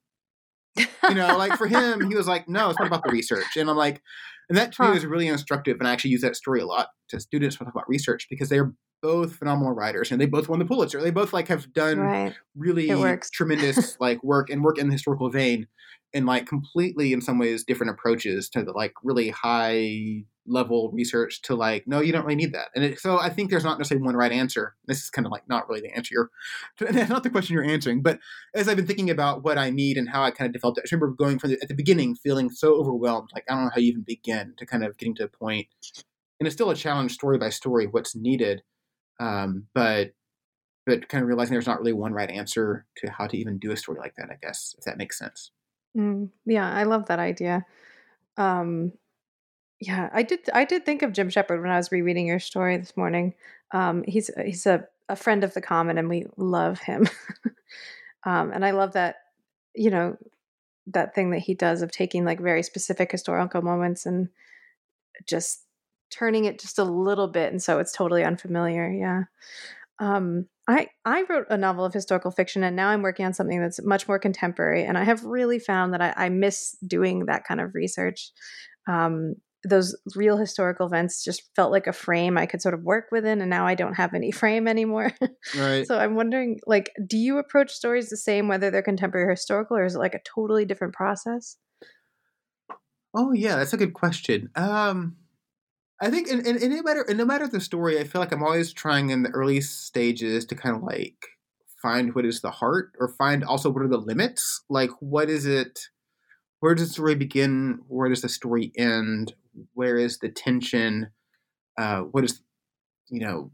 you 0.76 1.14
know 1.14 1.36
like 1.36 1.56
for 1.56 1.66
him 1.66 2.08
he 2.08 2.14
was 2.14 2.26
like 2.26 2.48
no 2.48 2.70
it's 2.70 2.78
not 2.78 2.86
about 2.86 3.02
the 3.04 3.12
research 3.12 3.56
and 3.56 3.70
i'm 3.70 3.76
like 3.76 4.02
and 4.48 4.58
that 4.58 4.72
to 4.72 4.82
huh. 4.82 4.88
me 4.88 4.94
was 4.94 5.06
really 5.06 5.28
instructive 5.28 5.78
and 5.78 5.88
i 5.88 5.92
actually 5.92 6.10
use 6.10 6.22
that 6.22 6.36
story 6.36 6.60
a 6.60 6.66
lot 6.66 6.88
to 7.08 7.20
students 7.20 7.58
when 7.58 7.66
I 7.66 7.70
talk 7.70 7.76
about 7.76 7.88
research 7.88 8.26
because 8.28 8.48
they're 8.48 8.72
both 9.02 9.34
phenomenal 9.34 9.72
writers 9.72 10.12
and 10.12 10.20
they 10.20 10.26
both 10.26 10.48
won 10.48 10.60
the 10.60 10.64
pulitzer. 10.64 11.02
They 11.02 11.10
both 11.10 11.32
like 11.32 11.48
have 11.48 11.72
done 11.72 11.98
right. 11.98 12.34
really 12.56 12.86
tremendous 13.32 14.00
like 14.00 14.22
work 14.22 14.48
and 14.48 14.62
work 14.62 14.78
in 14.78 14.86
the 14.86 14.92
historical 14.92 15.28
vein 15.28 15.66
and 16.14 16.26
like 16.26 16.46
completely 16.46 17.12
in 17.12 17.20
some 17.20 17.38
ways 17.38 17.64
different 17.64 17.90
approaches 17.90 18.48
to 18.50 18.62
the 18.62 18.72
like 18.72 18.92
really 19.02 19.30
high 19.30 20.24
level 20.44 20.90
research 20.92 21.40
to 21.42 21.54
like 21.54 21.86
no 21.86 22.00
you 22.00 22.12
don't 22.12 22.24
really 22.24 22.36
need 22.36 22.52
that. 22.52 22.68
And 22.74 22.84
it, 22.84 22.98
so 22.98 23.20
i 23.20 23.28
think 23.28 23.50
there's 23.50 23.64
not 23.64 23.78
necessarily 23.78 24.04
one 24.04 24.16
right 24.16 24.32
answer. 24.32 24.74
This 24.86 25.02
is 25.02 25.10
kind 25.10 25.26
of 25.26 25.32
like 25.32 25.48
not 25.48 25.68
really 25.68 25.80
the 25.80 25.94
answer 25.94 26.14
you're 26.14 26.30
not 27.08 27.22
the 27.22 27.30
question 27.30 27.54
you're 27.54 27.64
answering 27.64 28.02
but 28.02 28.18
as 28.54 28.68
i've 28.68 28.76
been 28.76 28.86
thinking 28.86 29.10
about 29.10 29.44
what 29.44 29.56
i 29.56 29.70
need 29.70 29.96
and 29.96 30.08
how 30.08 30.22
i 30.22 30.32
kind 30.32 30.48
of 30.48 30.52
developed 30.52 30.78
it 30.78 30.84
i 30.84 30.94
remember 30.94 31.14
going 31.14 31.38
from 31.38 31.50
the, 31.50 31.62
at 31.62 31.68
the 31.68 31.74
beginning 31.74 32.16
feeling 32.16 32.50
so 32.50 32.74
overwhelmed 32.74 33.30
like 33.34 33.44
i 33.48 33.54
don't 33.54 33.64
know 33.64 33.70
how 33.72 33.80
you 33.80 33.88
even 33.88 34.02
begin 34.02 34.52
to 34.56 34.66
kind 34.66 34.84
of 34.84 34.96
getting 34.98 35.14
to 35.14 35.24
a 35.24 35.28
point. 35.28 35.66
And 36.40 36.48
it's 36.48 36.56
still 36.56 36.70
a 36.70 36.74
challenge 36.74 37.12
story 37.12 37.38
by 37.38 37.50
story 37.50 37.86
what's 37.86 38.16
needed 38.16 38.62
um, 39.22 39.66
but 39.74 40.12
but 40.84 41.08
kind 41.08 41.22
of 41.22 41.28
realizing 41.28 41.52
there's 41.52 41.66
not 41.66 41.78
really 41.78 41.92
one 41.92 42.12
right 42.12 42.30
answer 42.30 42.86
to 42.96 43.10
how 43.10 43.26
to 43.26 43.36
even 43.36 43.58
do 43.58 43.70
a 43.70 43.76
story 43.76 43.98
like 43.98 44.14
that 44.16 44.30
i 44.30 44.36
guess 44.42 44.74
if 44.78 44.84
that 44.84 44.98
makes 44.98 45.18
sense 45.18 45.50
Mm, 45.96 46.30
yeah, 46.46 46.70
I 46.70 46.84
love 46.84 47.06
that 47.06 47.18
idea. 47.18 47.66
Um, 48.36 48.92
yeah, 49.80 50.08
I 50.12 50.22
did. 50.22 50.48
I 50.54 50.64
did 50.64 50.86
think 50.86 51.02
of 51.02 51.12
Jim 51.12 51.28
Shepard 51.28 51.60
when 51.60 51.70
I 51.70 51.76
was 51.76 51.92
rereading 51.92 52.26
your 52.26 52.38
story 52.38 52.76
this 52.76 52.96
morning. 52.96 53.34
Um, 53.72 54.04
he's 54.06 54.30
he's 54.44 54.66
a, 54.66 54.86
a 55.08 55.16
friend 55.16 55.44
of 55.44 55.54
the 55.54 55.60
common, 55.60 55.98
and 55.98 56.08
we 56.08 56.26
love 56.36 56.80
him. 56.80 57.08
um, 58.24 58.52
and 58.52 58.64
I 58.64 58.70
love 58.70 58.92
that 58.94 59.16
you 59.74 59.90
know 59.90 60.16
that 60.88 61.14
thing 61.14 61.30
that 61.30 61.40
he 61.40 61.54
does 61.54 61.82
of 61.82 61.92
taking 61.92 62.24
like 62.24 62.40
very 62.40 62.62
specific 62.62 63.12
historical 63.12 63.62
moments 63.62 64.06
and 64.06 64.28
just 65.26 65.61
turning 66.12 66.44
it 66.44 66.60
just 66.60 66.78
a 66.78 66.84
little 66.84 67.28
bit, 67.28 67.52
and 67.52 67.62
so 67.62 67.78
it's 67.78 67.92
totally 67.92 68.24
unfamiliar. 68.24 68.90
Yeah. 68.90 69.22
Um, 69.98 70.46
I 70.68 70.88
I 71.04 71.24
wrote 71.28 71.46
a 71.50 71.56
novel 71.56 71.84
of 71.84 71.92
historical 71.92 72.30
fiction, 72.30 72.62
and 72.62 72.76
now 72.76 72.88
I'm 72.88 73.02
working 73.02 73.26
on 73.26 73.34
something 73.34 73.60
that's 73.60 73.82
much 73.82 74.06
more 74.06 74.18
contemporary. 74.18 74.84
And 74.84 74.96
I 74.96 75.04
have 75.04 75.24
really 75.24 75.58
found 75.58 75.92
that 75.94 76.00
I, 76.00 76.14
I 76.16 76.28
miss 76.28 76.76
doing 76.86 77.26
that 77.26 77.44
kind 77.44 77.60
of 77.60 77.74
research. 77.74 78.30
Um, 78.88 79.34
those 79.64 79.96
real 80.16 80.36
historical 80.36 80.86
events 80.86 81.22
just 81.22 81.42
felt 81.54 81.70
like 81.70 81.86
a 81.86 81.92
frame 81.92 82.36
I 82.36 82.46
could 82.46 82.60
sort 82.60 82.74
of 82.74 82.82
work 82.82 83.06
within, 83.12 83.40
and 83.40 83.50
now 83.50 83.66
I 83.66 83.74
don't 83.74 83.94
have 83.94 84.14
any 84.14 84.30
frame 84.32 84.68
anymore. 84.68 85.12
Right. 85.56 85.86
so 85.86 85.98
I'm 85.98 86.14
wondering, 86.14 86.60
like, 86.66 86.90
do 87.06 87.16
you 87.16 87.38
approach 87.38 87.72
stories 87.72 88.08
the 88.08 88.16
same 88.16 88.48
whether 88.48 88.70
they're 88.70 88.82
contemporary 88.82 89.26
or 89.26 89.30
historical, 89.30 89.76
or 89.76 89.84
is 89.84 89.94
it 89.94 89.98
like 89.98 90.14
a 90.14 90.20
totally 90.24 90.64
different 90.64 90.94
process? 90.94 91.56
Oh 93.14 93.32
yeah, 93.32 93.56
that's 93.56 93.72
a 93.72 93.76
good 93.76 93.94
question. 93.94 94.50
Um, 94.54 95.16
I 96.02 96.10
think, 96.10 96.28
and, 96.28 96.44
no 96.44 96.82
matter 96.82 97.06
no 97.14 97.24
matter 97.24 97.46
the 97.46 97.60
story, 97.60 98.00
I 98.00 98.04
feel 98.04 98.20
like 98.20 98.32
I'm 98.32 98.42
always 98.42 98.72
trying 98.72 99.10
in 99.10 99.22
the 99.22 99.30
early 99.30 99.60
stages 99.60 100.44
to 100.46 100.56
kind 100.56 100.76
of 100.76 100.82
like 100.82 101.28
find 101.80 102.14
what 102.14 102.26
is 102.26 102.40
the 102.40 102.50
heart, 102.50 102.92
or 102.98 103.08
find 103.08 103.44
also 103.44 103.70
what 103.70 103.84
are 103.84 103.88
the 103.88 103.98
limits. 103.98 104.62
Like, 104.68 104.90
what 105.00 105.30
is 105.30 105.46
it? 105.46 105.78
Where 106.60 106.74
does 106.74 106.88
the 106.88 106.94
story 106.94 107.14
begin? 107.14 107.80
Where 107.88 108.08
does 108.08 108.22
the 108.22 108.28
story 108.28 108.72
end? 108.76 109.34
Where 109.74 109.96
is 109.96 110.18
the 110.18 110.28
tension? 110.28 111.10
Uh, 111.78 112.00
what 112.00 112.24
is, 112.24 112.42
you 113.08 113.20
know, 113.20 113.52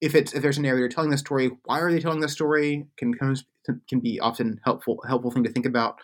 if 0.00 0.14
it's 0.14 0.32
if 0.34 0.42
there's 0.42 0.58
an 0.58 0.64
narrator 0.64 0.88
telling 0.88 1.10
the 1.10 1.18
story, 1.18 1.50
why 1.64 1.80
are 1.80 1.92
they 1.92 2.00
telling 2.00 2.20
the 2.20 2.28
story? 2.28 2.86
Can 2.96 3.14
can 3.14 4.00
be 4.00 4.18
often 4.20 4.60
helpful 4.64 5.02
helpful 5.06 5.30
thing 5.30 5.44
to 5.44 5.52
think 5.52 5.66
about. 5.66 5.98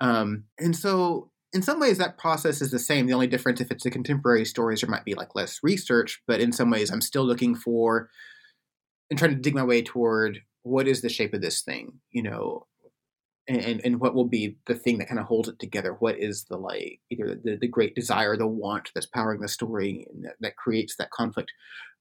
Um, 0.00 0.44
and 0.58 0.74
so 0.74 1.31
in 1.52 1.62
some 1.62 1.80
ways 1.80 1.98
that 1.98 2.18
process 2.18 2.62
is 2.62 2.70
the 2.70 2.78
same. 2.78 3.06
The 3.06 3.12
only 3.12 3.26
difference 3.26 3.60
if 3.60 3.70
it's 3.70 3.86
a 3.86 3.90
contemporary 3.90 4.44
stories 4.44 4.80
there 4.80 4.90
might 4.90 5.04
be 5.04 5.14
like 5.14 5.34
less 5.34 5.60
research 5.62 6.22
but 6.26 6.40
in 6.40 6.52
some 6.52 6.70
ways 6.70 6.90
i'm 6.90 7.00
still 7.00 7.24
looking 7.24 7.54
for 7.54 8.08
and 9.10 9.18
trying 9.18 9.34
to 9.34 9.40
dig 9.40 9.54
my 9.54 9.64
way 9.64 9.82
toward 9.82 10.40
what 10.62 10.88
is 10.88 11.02
the 11.02 11.08
shape 11.08 11.34
of 11.34 11.42
this 11.42 11.62
thing 11.62 12.00
you 12.10 12.22
know 12.22 12.66
and 13.48 13.80
and 13.84 14.00
what 14.00 14.14
will 14.14 14.26
be 14.28 14.56
the 14.66 14.74
thing 14.74 14.98
that 14.98 15.08
kind 15.08 15.18
of 15.18 15.26
holds 15.26 15.48
it 15.48 15.58
together. 15.58 15.96
What 15.98 16.18
is 16.18 16.44
the 16.44 16.56
like 16.56 17.00
either 17.10 17.36
the, 17.42 17.56
the 17.60 17.68
great 17.68 17.94
desire 17.94 18.36
the 18.36 18.46
want 18.46 18.90
that's 18.94 19.06
powering 19.06 19.40
the 19.40 19.48
story 19.48 20.06
and 20.12 20.24
that, 20.24 20.34
that 20.40 20.56
creates 20.56 20.96
that 20.96 21.10
conflict. 21.10 21.52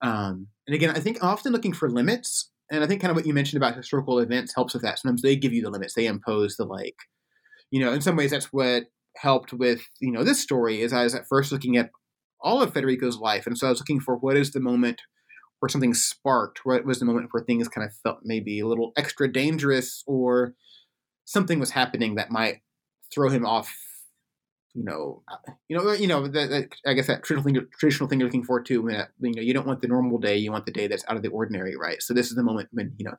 Um, 0.01 0.47
and 0.67 0.75
again 0.75 0.91
i 0.91 0.99
think 0.99 1.23
often 1.23 1.51
looking 1.51 1.73
for 1.73 1.89
limits 1.89 2.49
and 2.71 2.83
i 2.83 2.87
think 2.87 3.01
kind 3.01 3.11
of 3.11 3.15
what 3.15 3.27
you 3.27 3.33
mentioned 3.33 3.61
about 3.61 3.75
historical 3.75 4.19
events 4.19 4.53
helps 4.53 4.73
with 4.73 4.83
that. 4.83 4.99
Sometimes 4.99 5.21
they 5.21 5.35
give 5.35 5.53
you 5.53 5.61
the 5.61 5.69
limits. 5.69 5.93
They 5.93 6.05
impose 6.05 6.57
the 6.57 6.65
like 6.65 6.95
you 7.71 7.79
know 7.79 7.91
in 7.91 8.01
some 8.01 8.15
ways 8.15 8.31
that's 8.31 8.53
what 8.53 8.85
helped 9.17 9.53
with 9.53 9.81
you 9.99 10.11
know 10.11 10.23
this 10.23 10.41
story 10.41 10.81
is 10.81 10.93
I 10.93 11.03
was 11.03 11.15
at 11.15 11.27
first 11.27 11.51
looking 11.51 11.77
at 11.77 11.91
all 12.41 12.61
of 12.61 12.73
Federico's 12.73 13.17
life, 13.17 13.45
and 13.45 13.57
so 13.57 13.67
I 13.67 13.69
was 13.69 13.79
looking 13.79 13.99
for 13.99 14.15
what 14.15 14.37
is 14.37 14.51
the 14.51 14.59
moment 14.59 15.01
where 15.59 15.69
something 15.69 15.93
sparked, 15.93 16.61
what 16.63 16.85
was 16.85 16.99
the 16.99 17.05
moment 17.05 17.29
where 17.31 17.43
things 17.43 17.67
kind 17.67 17.85
of 17.85 17.93
felt 18.03 18.19
maybe 18.23 18.59
a 18.59 18.67
little 18.67 18.93
extra 18.97 19.31
dangerous, 19.31 20.03
or 20.07 20.55
something 21.25 21.59
was 21.59 21.71
happening 21.71 22.15
that 22.15 22.31
might 22.31 22.61
throw 23.13 23.29
him 23.29 23.45
off. 23.45 23.71
You 24.73 24.83
know, 24.83 25.23
you 25.67 25.77
know, 25.77 25.91
you 25.91 26.07
know. 26.07 26.27
That, 26.27 26.49
that 26.49 26.69
I 26.85 26.93
guess 26.93 27.07
that 27.07 27.23
traditional 27.23 27.43
thing, 27.43 27.67
traditional 27.77 28.07
thing 28.07 28.19
you're 28.19 28.27
looking 28.27 28.45
for 28.45 28.61
too. 28.61 28.81
When 28.81 29.05
you 29.19 29.35
know, 29.35 29.41
you 29.41 29.53
don't 29.53 29.67
want 29.67 29.81
the 29.81 29.87
normal 29.87 30.17
day; 30.17 30.37
you 30.37 30.51
want 30.51 30.65
the 30.65 30.71
day 30.71 30.87
that's 30.87 31.03
out 31.09 31.17
of 31.17 31.23
the 31.23 31.29
ordinary, 31.29 31.75
right? 31.75 32.01
So 32.01 32.13
this 32.13 32.29
is 32.29 32.35
the 32.35 32.43
moment 32.43 32.69
when 32.71 32.93
you 32.97 33.05
know 33.05 33.15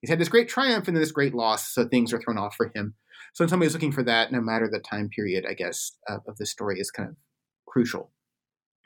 he's 0.00 0.10
had 0.10 0.18
this 0.18 0.28
great 0.28 0.48
triumph 0.48 0.88
and 0.88 0.96
then 0.96 1.02
this 1.02 1.12
great 1.12 1.34
loss, 1.34 1.68
so 1.68 1.86
things 1.86 2.12
are 2.12 2.20
thrown 2.20 2.38
off 2.38 2.56
for 2.56 2.72
him. 2.74 2.94
So 3.34 3.44
when 3.44 3.48
somebody's 3.48 3.72
looking 3.72 3.92
for 3.92 4.02
that, 4.02 4.32
no 4.32 4.40
matter 4.40 4.68
the 4.68 4.80
time 4.80 5.08
period, 5.08 5.44
I 5.48 5.54
guess, 5.54 5.92
uh, 6.08 6.18
of 6.26 6.38
the 6.38 6.46
story 6.46 6.80
is 6.80 6.90
kind 6.90 7.10
of 7.10 7.16
crucial. 7.66 8.10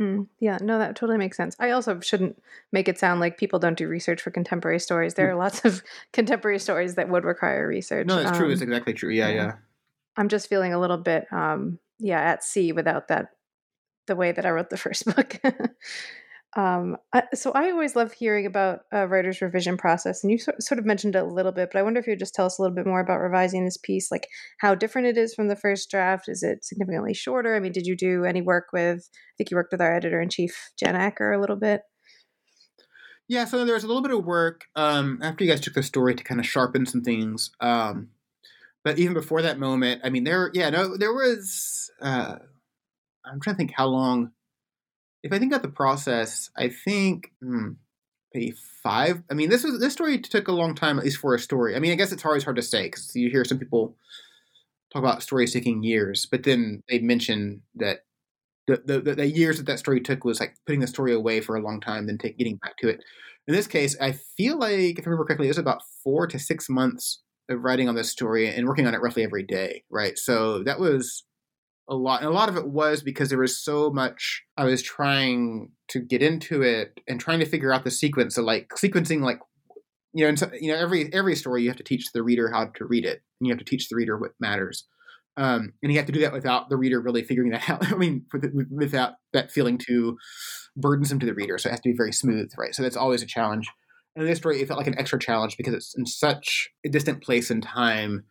Mm, 0.01 0.29
yeah, 0.41 0.59
no, 0.63 0.79
that 0.79 0.97
totally 0.97 1.19
makes 1.19 1.37
sense. 1.37 1.55
I 1.61 1.71
also 1.71 2.01
shouldn't 2.01 2.43
make 2.73 2.89
it 2.89 2.99
sound 2.99 3.21
like 3.21 3.37
people 3.37 3.59
don't 3.59 3.77
do 3.77 3.87
research 3.87 4.23
for 4.23 4.31
contemporary 4.31 4.81
stories. 4.81 5.15
There 5.15 5.31
are 5.31 5.37
lots 5.37 5.65
of 5.65 5.83
contemporary 6.13 6.59
stories 6.59 6.95
that 6.95 7.11
would 7.11 7.25
require 7.25 7.67
research. 7.67 8.07
No, 8.07 8.17
that's 8.17 8.31
um, 8.31 8.37
true. 8.37 8.51
It's 8.51 8.63
exactly 8.63 8.95
true. 8.95 9.11
Yeah, 9.11 9.29
yeah, 9.29 9.35
yeah. 9.35 9.53
I'm 10.17 10.29
just 10.29 10.49
feeling 10.49 10.73
a 10.73 10.81
little 10.81 10.97
bit, 10.97 11.27
um, 11.31 11.79
yeah, 12.01 12.21
at 12.21 12.45
sea 12.45 12.73
without 12.73 13.09
that, 13.09 13.29
the 14.07 14.17
way 14.17 14.33
that 14.33 14.47
I 14.47 14.51
wrote 14.51 14.71
the 14.71 14.77
first 14.79 15.05
book. 15.05 15.41
Um, 16.57 16.97
I, 17.13 17.23
so 17.33 17.53
I 17.53 17.71
always 17.71 17.95
love 17.95 18.13
hearing 18.13 18.45
about 18.45 18.81
a 18.93 19.07
writer's 19.07 19.41
revision 19.41 19.77
process, 19.77 20.25
and 20.25 20.33
you 20.33 20.39
so, 20.39 20.53
sort 20.59 20.81
of 20.81 20.85
mentioned 20.85 21.15
it 21.15 21.23
a 21.23 21.27
little 21.27 21.53
bit, 21.53 21.71
but 21.73 21.79
I 21.79 21.83
wonder 21.83 22.01
if 22.01 22.09
you 22.09 22.13
would 22.13 22.19
just 22.19 22.35
tell 22.35 22.47
us 22.47 22.59
a 22.59 22.63
little 22.63 22.75
bit 22.75 22.87
more 22.87 23.01
about 23.01 23.21
revising 23.21 23.65
this 23.65 23.77
piece, 23.77 24.11
like 24.11 24.27
how 24.59 24.75
different 24.75 25.07
it 25.07 25.17
is 25.17 25.33
from 25.33 25.47
the 25.47 25.55
first 25.55 25.91
draft. 25.91 26.29
Is 26.29 26.43
it 26.43 26.65
significantly 26.65 27.15
shorter? 27.15 27.55
I 27.55 27.61
mean, 27.61 27.71
did 27.71 27.87
you 27.87 27.97
do 27.97 28.25
any 28.25 28.43
work 28.43 28.67
with? 28.73 28.99
I 28.99 29.33
think 29.39 29.51
you 29.51 29.57
worked 29.57 29.73
with 29.73 29.81
our 29.81 29.95
editor 29.95 30.21
in 30.21 30.29
chief 30.29 30.71
Jen 30.77 30.97
Acker 30.97 31.33
a 31.33 31.41
little 31.41 31.57
bit. 31.57 31.83
Yeah, 33.29 33.45
so 33.45 33.65
there 33.65 33.75
was 33.75 33.85
a 33.85 33.87
little 33.87 34.03
bit 34.03 34.11
of 34.11 34.25
work 34.25 34.65
um, 34.75 35.21
after 35.23 35.45
you 35.45 35.51
guys 35.51 35.61
took 35.61 35.75
the 35.75 35.85
story 35.85 36.17
to 36.17 36.25
kind 36.25 36.41
of 36.41 36.47
sharpen 36.47 36.85
some 36.85 37.03
things. 37.03 37.53
Um, 37.61 38.09
but 38.85 38.99
even 38.99 39.15
before 39.15 39.43
that 39.43 39.59
moment, 39.59 40.01
I 40.05 40.11
mean, 40.11 40.25
there, 40.25 40.51
yeah, 40.55 40.71
no, 40.71 40.97
there 40.97 41.13
was. 41.13 41.91
Uh, 42.01 42.37
I'm 43.25 43.41
trying 43.41 43.57
to 43.57 43.59
think 43.59 43.73
how 43.75 43.87
long. 43.87 44.33
If 45.23 45.33
I 45.33 45.39
think 45.39 45.53
about 45.53 45.63
the 45.63 45.69
process, 45.69 46.51
I 46.57 46.71
think 46.71 47.31
hmm, 47.43 47.73
maybe 48.33 48.55
five. 48.83 49.23
I 49.31 49.35
mean, 49.35 49.51
this 49.51 49.65
was 49.65 49.81
this 49.81 49.93
story 49.93 50.19
took 50.19 50.49
a 50.49 50.53
long 50.53 50.75
time, 50.75 50.99
at 50.99 51.05
least 51.05 51.19
for 51.19 51.35
a 51.35 51.39
story. 51.39 51.77
I 51.77 51.79
mean, 51.79 51.93
I 51.93 51.97
guess 51.97 52.13
it's 52.13 52.25
always 52.25 52.45
hard 52.45 52.57
to 52.57 52.63
say 52.63 52.85
because 52.85 53.15
you 53.15 53.29
hear 53.31 53.45
some 53.45 53.59
people 53.59 53.97
talk 54.93 55.03
about 55.03 55.23
stories 55.23 55.53
taking 55.53 55.83
years, 55.83 56.27
but 56.27 56.43
then 56.45 56.83
they 56.89 56.99
mention 57.01 57.63
that 57.77 58.05
the, 58.67 59.01
the, 59.01 59.15
the, 59.15 59.27
years 59.27 59.57
that 59.57 59.67
that 59.67 59.79
story 59.79 60.01
took 60.01 60.25
was 60.25 60.41
like 60.41 60.57
putting 60.67 60.81
the 60.81 60.87
story 60.87 61.13
away 61.13 61.41
for 61.41 61.57
a 61.57 61.63
long 61.63 61.81
time, 61.81 62.07
then 62.07 62.19
take, 62.19 62.39
getting 62.39 62.57
back 62.57 62.77
to 62.79 62.89
it. 62.89 63.03
In 63.49 63.55
this 63.55 63.67
case, 63.67 63.97
I 64.01 64.13
feel 64.13 64.59
like, 64.59 64.99
if 64.99 65.01
I 65.01 65.11
remember 65.11 65.25
correctly, 65.25 65.47
it 65.47 65.51
was 65.51 65.59
about 65.59 65.83
four 66.05 66.27
to 66.27 66.39
six 66.39 66.69
months 66.69 67.21
writing 67.59 67.89
on 67.89 67.95
this 67.95 68.11
story 68.11 68.49
and 68.49 68.67
working 68.67 68.87
on 68.87 68.95
it 68.95 69.01
roughly 69.01 69.25
every 69.25 69.43
day, 69.43 69.85
right? 69.91 70.19
So 70.19 70.63
that 70.65 70.79
was 70.79 71.25
a 71.89 71.95
lot. 71.95 72.21
And 72.21 72.31
a 72.31 72.33
lot 72.33 72.49
of 72.49 72.57
it 72.57 72.69
was 72.69 73.03
because 73.03 73.29
there 73.29 73.39
was 73.39 73.63
so 73.63 73.91
much 73.91 74.43
I 74.57 74.65
was 74.65 74.83
trying 74.83 75.73
to 75.89 76.01
get 76.01 76.23
into 76.23 76.63
it 76.63 77.01
and 77.09 77.21
trying 77.21 77.41
to 77.41 77.47
figure 77.47 77.73
out 77.73 77.85
the 77.85 77.91
sequence. 77.91 78.37
So 78.37 78.43
like 78.43 78.69
sequencing, 78.77 79.23
like 79.23 79.41
you 80.13 80.27
know, 80.27 80.35
so, 80.35 80.51
you 80.59 80.73
know, 80.73 80.79
every 80.79 81.13
every 81.13 81.37
story 81.37 81.63
you 81.63 81.69
have 81.69 81.77
to 81.77 81.85
teach 81.85 82.13
the 82.13 82.23
reader 82.23 82.51
how 82.51 82.67
to 82.77 82.85
read 82.85 83.05
it, 83.05 83.23
and 83.41 83.47
you 83.47 83.53
have 83.53 83.59
to 83.59 83.65
teach 83.65 83.89
the 83.89 83.97
reader 83.97 84.17
what 84.17 84.33
matters. 84.41 84.87
Um, 85.37 85.73
and 85.83 85.93
you 85.93 85.99
have 85.99 86.07
to 86.07 86.13
do 86.13 86.21
that 86.21 86.33
without 86.33 86.69
the 86.69 86.77
reader 86.77 87.01
really 87.01 87.23
figuring 87.23 87.51
that 87.53 87.69
out. 87.71 87.91
I 87.91 87.97
mean, 87.97 88.27
without 88.71 89.15
that 89.33 89.51
feeling 89.51 89.79
too 89.79 90.19
burdensome 90.77 91.21
to 91.21 91.27
the 91.27 91.35
reader. 91.35 91.59
So 91.59 91.69
it 91.69 91.73
has 91.73 91.81
to 91.81 91.91
be 91.91 91.97
very 91.97 92.13
smooth, 92.13 92.51
right? 92.59 92.75
So 92.75 92.83
that's 92.83 92.97
always 92.97 93.23
a 93.23 93.27
challenge. 93.27 93.71
And 94.17 94.27
this 94.27 94.39
story, 94.39 94.61
it 94.61 94.69
felt 94.69 94.79
like 94.79 94.87
an 94.87 94.99
extra 94.99 95.19
challenge 95.19 95.57
because 95.57 95.75
it's 95.75 95.95
in 95.97 96.07
such 96.07 96.71
a 96.85 96.89
distant 96.89 97.23
place 97.23 97.51
in 97.51 97.61
time. 97.61 98.25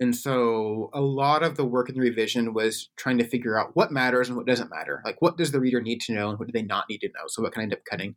And 0.00 0.14
so 0.14 0.90
a 0.94 1.00
lot 1.00 1.42
of 1.42 1.56
the 1.56 1.64
work 1.64 1.88
in 1.88 1.94
the 1.94 2.00
revision 2.00 2.54
was 2.54 2.88
trying 2.96 3.18
to 3.18 3.26
figure 3.26 3.58
out 3.58 3.74
what 3.74 3.92
matters 3.92 4.28
and 4.28 4.36
what 4.36 4.46
doesn't 4.46 4.70
matter. 4.70 5.02
Like, 5.04 5.20
what 5.20 5.36
does 5.36 5.50
the 5.50 5.60
reader 5.60 5.80
need 5.80 6.00
to 6.02 6.14
know 6.14 6.30
and 6.30 6.38
what 6.38 6.46
do 6.46 6.52
they 6.52 6.62
not 6.62 6.84
need 6.88 7.00
to 7.00 7.08
know? 7.08 7.26
So, 7.26 7.42
what 7.42 7.52
can 7.52 7.60
I 7.60 7.62
end 7.64 7.72
up 7.72 7.84
cutting? 7.84 8.14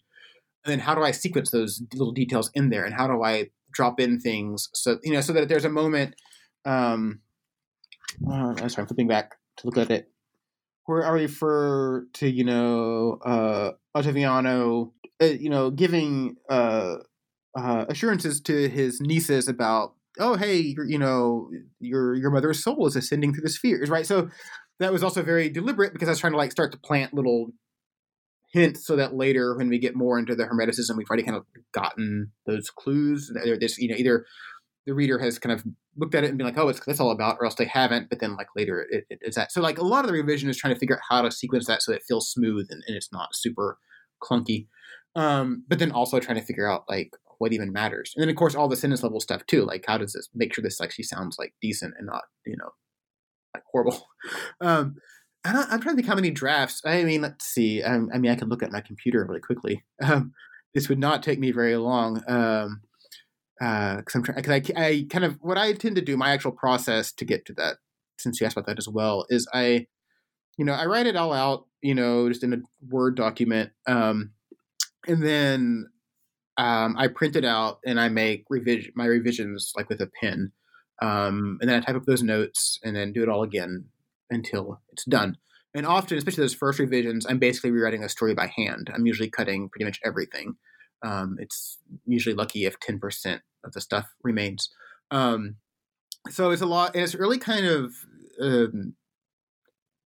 And 0.64 0.72
then, 0.72 0.80
how 0.80 0.94
do 0.94 1.02
I 1.02 1.12
sequence 1.12 1.50
those 1.50 1.82
little 1.94 2.12
details 2.14 2.52
in 2.54 2.70
there? 2.70 2.86
And 2.86 2.94
how 2.94 3.08
do 3.08 3.24
I 3.24 3.50
drop 3.72 4.00
in 4.00 4.20
things 4.20 4.70
so, 4.74 5.00
you 5.04 5.14
know, 5.14 5.22
so 5.22 5.34
that 5.34 5.48
there's 5.50 5.66
a 5.66 5.70
moment. 5.70 6.16
Um, 6.66 7.22
uh, 8.30 8.56
sorry, 8.56 8.84
I'm 8.84 8.88
flipping 8.88 9.08
back 9.08 9.36
to 9.58 9.66
look 9.66 9.78
at 9.78 9.90
it. 9.90 10.11
Where 10.92 11.06
I 11.06 11.12
refer 11.12 12.06
to, 12.16 12.30
you 12.30 12.44
know, 12.44 13.18
uh, 13.24 13.72
Ottaviano, 13.96 14.92
uh, 15.22 15.26
you 15.26 15.50
know, 15.50 15.72
giving 15.72 16.36
uh, 16.50 16.96
uh, 17.58 17.86
assurances 17.88 18.42
to 18.42 18.68
his 18.68 19.00
nieces 19.00 19.48
about, 19.48 19.94
oh, 20.20 20.36
hey, 20.36 20.76
you 20.86 21.00
know, 21.00 21.50
your 21.80 22.14
your 22.16 22.30
mother's 22.30 22.62
soul 22.62 22.88
is 22.88 22.98
ascending 22.98 23.34
through 23.34 23.44
the 23.44 23.50
spheres, 23.50 23.90
right? 23.90 24.06
So 24.06 24.30
that 24.82 24.92
was 24.92 25.02
also 25.02 25.24
very 25.24 25.48
deliberate 25.48 25.94
because 25.94 26.10
I 26.10 26.12
was 26.12 26.20
trying 26.20 26.34
to 26.34 26.38
like 26.38 26.52
start 26.52 26.74
to 26.74 26.78
plant 26.78 27.14
little 27.14 27.52
hints 28.52 28.86
so 28.86 28.98
that 28.98 29.14
later 29.14 29.56
when 29.56 29.70
we 29.70 29.80
get 29.80 29.96
more 29.96 30.20
into 30.20 30.36
the 30.36 30.44
hermeticism 30.44 30.98
we've 30.98 31.10
already 31.10 31.24
kind 31.24 31.38
of 31.38 31.46
gotten 31.74 32.34
those 32.46 32.70
clues 32.70 33.32
there's 33.34 33.78
you 33.78 33.88
know 33.88 33.96
either 33.96 34.26
the 34.86 34.94
reader 34.94 35.20
has 35.20 35.40
kind 35.40 35.54
of 35.54 35.64
looked 35.98 36.16
at 36.16 36.24
it 36.24 36.30
and 36.30 36.38
been 36.38 36.48
like, 36.48 36.58
oh, 36.58 36.70
it's 36.70 36.80
that's 36.86 37.00
all 37.00 37.12
about, 37.12 37.38
or 37.40 37.46
else 37.46 37.56
they 37.56 37.66
haven't. 37.66 38.10
But 38.10 38.20
then 38.20 38.36
like 38.36 38.48
later 38.56 38.86
it, 38.90 39.06
it 39.10 39.20
is 39.22 39.36
that. 39.36 39.52
So 39.52 39.62
like 39.62 39.78
a 39.78 39.84
lot 39.84 40.06
of 40.06 40.08
the 40.08 40.14
revision 40.14 40.50
is 40.50 40.58
trying 40.58 40.74
to 40.74 40.80
figure 40.80 40.96
out 40.96 41.02
how 41.10 41.22
to 41.22 41.32
sequence 41.32 41.68
that 41.68 41.82
so 41.82 41.94
it 41.94 42.04
feels 42.08 42.30
smooth 42.30 42.68
and, 42.70 42.84
and 42.88 42.96
it's 42.96 43.12
not 43.12 43.36
super 43.36 43.78
clunky. 44.24 44.68
Um, 45.16 45.66
but 45.68 45.80
then 45.80 45.92
also 45.92 46.20
trying 46.20 46.40
to 46.40 46.46
figure 46.46 46.70
out 46.70 46.84
like 46.90 47.12
what 47.40 47.54
even 47.54 47.74
matters. 47.74 48.14
And 48.16 48.22
then 48.22 48.30
of 48.30 48.36
course 48.36 48.56
all 48.56 48.68
the 48.68 48.76
sentence 48.76 49.04
level 49.04 49.20
stuff 49.20 49.46
too. 49.48 49.66
Like 49.66 49.84
how 49.88 49.98
does 49.98 50.14
this 50.14 50.30
make 50.34 50.54
sure 50.54 50.64
this 50.64 50.80
actually 50.80 51.06
sounds 51.06 51.38
like 51.38 51.54
decent 51.62 51.96
and 51.98 52.08
not, 52.08 52.24
you 52.46 52.56
know, 52.58 52.70
like 53.54 53.64
horrible. 53.72 54.08
Um, 54.62 54.98
I 55.44 55.50
am 55.72 55.82
trying 55.82 55.96
to 55.96 55.96
think 55.96 56.08
how 56.08 56.14
many 56.14 56.30
drafts. 56.30 56.82
I 56.86 57.04
mean, 57.04 57.22
let's 57.22 57.46
see. 57.46 57.82
Um, 57.82 58.10
I 58.14 58.20
mean, 58.20 58.32
I 58.32 58.36
can 58.36 58.50
look 58.50 58.62
at 58.62 58.72
my 58.72 58.82
computer 58.82 59.26
really 59.28 59.42
quickly. 59.42 59.84
Um, 60.04 60.34
this 60.76 60.88
would 60.88 61.00
not 61.00 61.24
take 61.24 61.40
me 61.40 61.52
very 61.52 61.76
long. 61.76 62.24
Um, 62.28 62.82
because 63.62 64.16
uh, 64.16 64.20
I'm 64.20 64.22
because 64.24 64.52
I, 64.52 64.64
I 64.76 65.06
kind 65.08 65.24
of 65.24 65.38
what 65.40 65.60
I 65.60 65.74
tend 65.74 65.96
to 65.96 66.02
do 66.02 66.18
my 66.18 66.32
actual 66.32 66.52
process 66.52 67.12
to 67.12 67.26
get 67.26 67.46
to 67.46 67.54
that 67.54 67.76
since 68.18 68.42
you 68.42 68.48
asked 68.48 68.58
about 68.58 68.66
that 68.66 68.80
as 68.80 68.90
well 68.90 69.28
is 69.30 69.48
I 69.54 69.86
you 70.58 70.66
know 70.66 70.74
I 70.74 70.88
write 70.88 71.06
it 71.06 71.16
all 71.16 71.32
out 71.32 71.68
you 71.84 71.94
know 71.94 72.28
just 72.28 72.44
in 72.44 72.54
a 72.54 72.58
word 72.90 73.16
document 73.16 73.70
um, 73.86 74.32
and 75.08 75.24
then 75.24 75.90
um, 76.58 76.96
I 76.98 77.08
print 77.08 77.36
it 77.36 77.46
out 77.46 77.80
and 77.86 78.00
I 78.00 78.10
make 78.10 78.46
revision 78.50 78.94
my 78.96 79.06
revisions 79.06 79.74
like 79.78 79.90
with 79.90 80.02
a 80.02 80.10
pen 80.20 80.52
um, 81.04 81.60
and 81.62 81.70
then 81.70 81.84
I 81.84 81.86
type 81.86 81.96
up 81.96 82.06
those 82.06 82.24
notes 82.24 82.80
and 82.84 82.96
then 82.96 83.14
do 83.14 83.22
it 83.22 83.30
all 83.30 83.44
again 83.44 83.86
until 84.32 84.82
it's 84.92 85.06
done. 85.06 85.38
And 85.76 85.86
often 85.86 86.18
especially 86.18 86.44
those 86.44 86.56
first 86.56 86.80
revisions 86.80 87.28
I'm 87.30 87.38
basically 87.38 87.70
rewriting 87.70 88.04
a 88.04 88.10
story 88.10 88.34
by 88.34 88.52
hand. 88.56 88.90
I'm 88.92 89.06
usually 89.06 89.30
cutting 89.30 89.70
pretty 89.70 89.86
much 89.86 90.00
everything. 90.04 90.56
Um, 91.04 91.38
it's 91.40 91.78
usually 92.08 92.36
lucky 92.36 92.66
if 92.66 92.80
10% 92.80 93.40
of 93.64 93.74
the 93.74 93.82
stuff 93.82 94.08
remains. 94.24 94.70
Um, 95.12 95.56
so 96.30 96.52
it's 96.52 96.62
a 96.62 96.68
lot, 96.68 96.96
and 96.96 97.04
it's 97.04 97.16
really 97.16 97.38
kind 97.38 97.66
of 97.66 97.94
um, 98.42 98.96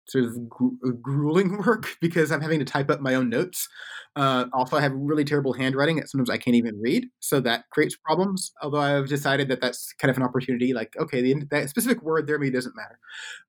sort 0.10 0.26
of 0.26 0.50
gru- 0.50 0.78
grueling 1.02 1.58
work 1.66 1.88
because 2.02 2.32
I'm 2.32 2.42
having 2.42 2.60
to 2.60 2.66
type 2.66 2.90
up 2.90 3.02
my 3.02 3.16
own 3.16 3.30
notes. 3.30 3.68
Uh, 4.16 4.46
also, 4.54 4.78
I 4.78 4.82
have 4.82 4.94
really 4.94 5.24
terrible 5.24 5.54
handwriting 5.54 5.98
that 5.98 6.10
sometimes 6.10 6.30
I 6.30 6.38
can't 6.38 6.56
even 6.56 6.80
read, 6.82 7.08
so 7.20 7.40
that 7.42 7.66
creates 7.72 7.96
problems. 7.96 8.52
Although 8.62 8.80
I've 8.80 9.08
decided 9.08 9.48
that 9.50 9.62
that's 9.62 9.94
kind 9.94 10.10
of 10.10 10.18
an 10.18 10.24
opportunity. 10.24 10.74
Like, 10.74 10.94
okay, 11.00 11.22
the, 11.22 11.44
that 11.52 11.70
specific 11.70 12.02
word 12.02 12.28
there 12.28 12.40
maybe 12.40 12.52
doesn't 12.52 12.76
matter. 12.76 13.00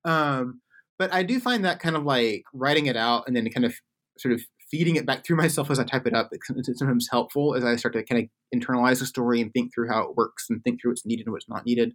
Um, 0.05 0.61
but 0.99 1.13
I 1.13 1.23
do 1.23 1.39
find 1.39 1.65
that 1.65 1.79
kind 1.79 1.95
of 1.95 2.03
like 2.03 2.43
writing 2.53 2.85
it 2.85 2.95
out 2.95 3.23
and 3.27 3.35
then 3.35 3.49
kind 3.49 3.65
of 3.65 3.73
sort 4.17 4.33
of 4.33 4.41
feeding 4.71 4.95
it 4.95 5.05
back 5.05 5.25
through 5.25 5.35
myself 5.35 5.69
as 5.69 5.79
I 5.79 5.83
type 5.83 6.07
it 6.07 6.13
up. 6.13 6.29
It's 6.31 6.79
sometimes 6.79 7.09
helpful 7.11 7.53
as 7.55 7.65
I 7.65 7.75
start 7.75 7.93
to 7.93 8.03
kind 8.03 8.23
of 8.23 8.57
internalize 8.57 8.99
the 8.99 9.05
story 9.05 9.41
and 9.41 9.53
think 9.53 9.73
through 9.73 9.89
how 9.89 10.03
it 10.03 10.15
works 10.15 10.47
and 10.49 10.63
think 10.63 10.81
through 10.81 10.91
what's 10.91 11.05
needed 11.05 11.27
and 11.27 11.33
what's 11.33 11.49
not 11.49 11.65
needed. 11.65 11.93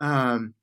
Um, 0.00 0.54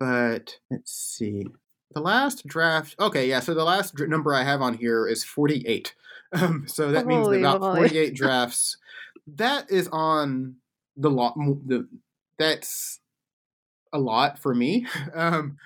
but 0.00 0.58
let's 0.70 0.92
see. 0.92 1.46
The 1.92 2.00
last 2.00 2.46
draft. 2.46 2.96
Okay, 2.98 3.28
yeah. 3.28 3.40
So 3.40 3.54
the 3.54 3.64
last 3.64 3.94
dr- 3.94 4.10
number 4.10 4.34
I 4.34 4.42
have 4.42 4.62
on 4.62 4.74
here 4.74 5.06
is 5.06 5.24
48. 5.24 5.94
Um, 6.32 6.68
so 6.68 6.92
that 6.92 7.08
means 7.08 7.26
about 7.26 7.60
48 7.60 8.14
drafts. 8.14 8.76
That 9.26 9.68
is 9.68 9.88
on 9.88 10.54
the 10.96 11.10
lot. 11.10 11.34
The 11.34 11.88
that's 12.38 13.00
a 13.92 13.98
lot 13.98 14.38
for 14.38 14.54
me. 14.54 14.86
Um, 15.12 15.56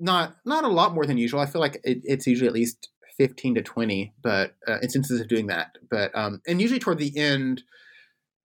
not 0.00 0.36
not 0.46 0.64
a 0.64 0.68
lot 0.68 0.94
more 0.94 1.04
than 1.04 1.18
usual. 1.18 1.40
I 1.40 1.46
feel 1.46 1.60
like 1.60 1.78
it, 1.84 2.00
it's 2.04 2.26
usually 2.26 2.48
at 2.48 2.54
least 2.54 2.88
15 3.18 3.56
to 3.56 3.62
20 3.62 4.14
but 4.22 4.54
uh, 4.66 4.78
instances 4.82 5.20
of 5.20 5.28
doing 5.28 5.48
that. 5.48 5.76
But 5.90 6.16
um 6.16 6.40
and 6.46 6.60
usually 6.60 6.80
toward 6.80 6.98
the 6.98 7.16
end 7.16 7.62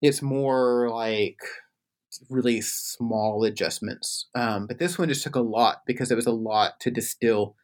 it's 0.01 0.21
more 0.21 0.89
like 0.89 1.39
really 2.29 2.61
small 2.61 3.43
adjustments. 3.43 4.27
Um 4.35 4.67
but 4.67 4.79
this 4.79 4.97
one 4.97 5.07
just 5.07 5.23
took 5.23 5.35
a 5.35 5.41
lot 5.41 5.81
because 5.85 6.11
it 6.11 6.15
was 6.15 6.27
a 6.27 6.31
lot 6.31 6.79
to 6.81 6.91
distill 6.91 7.55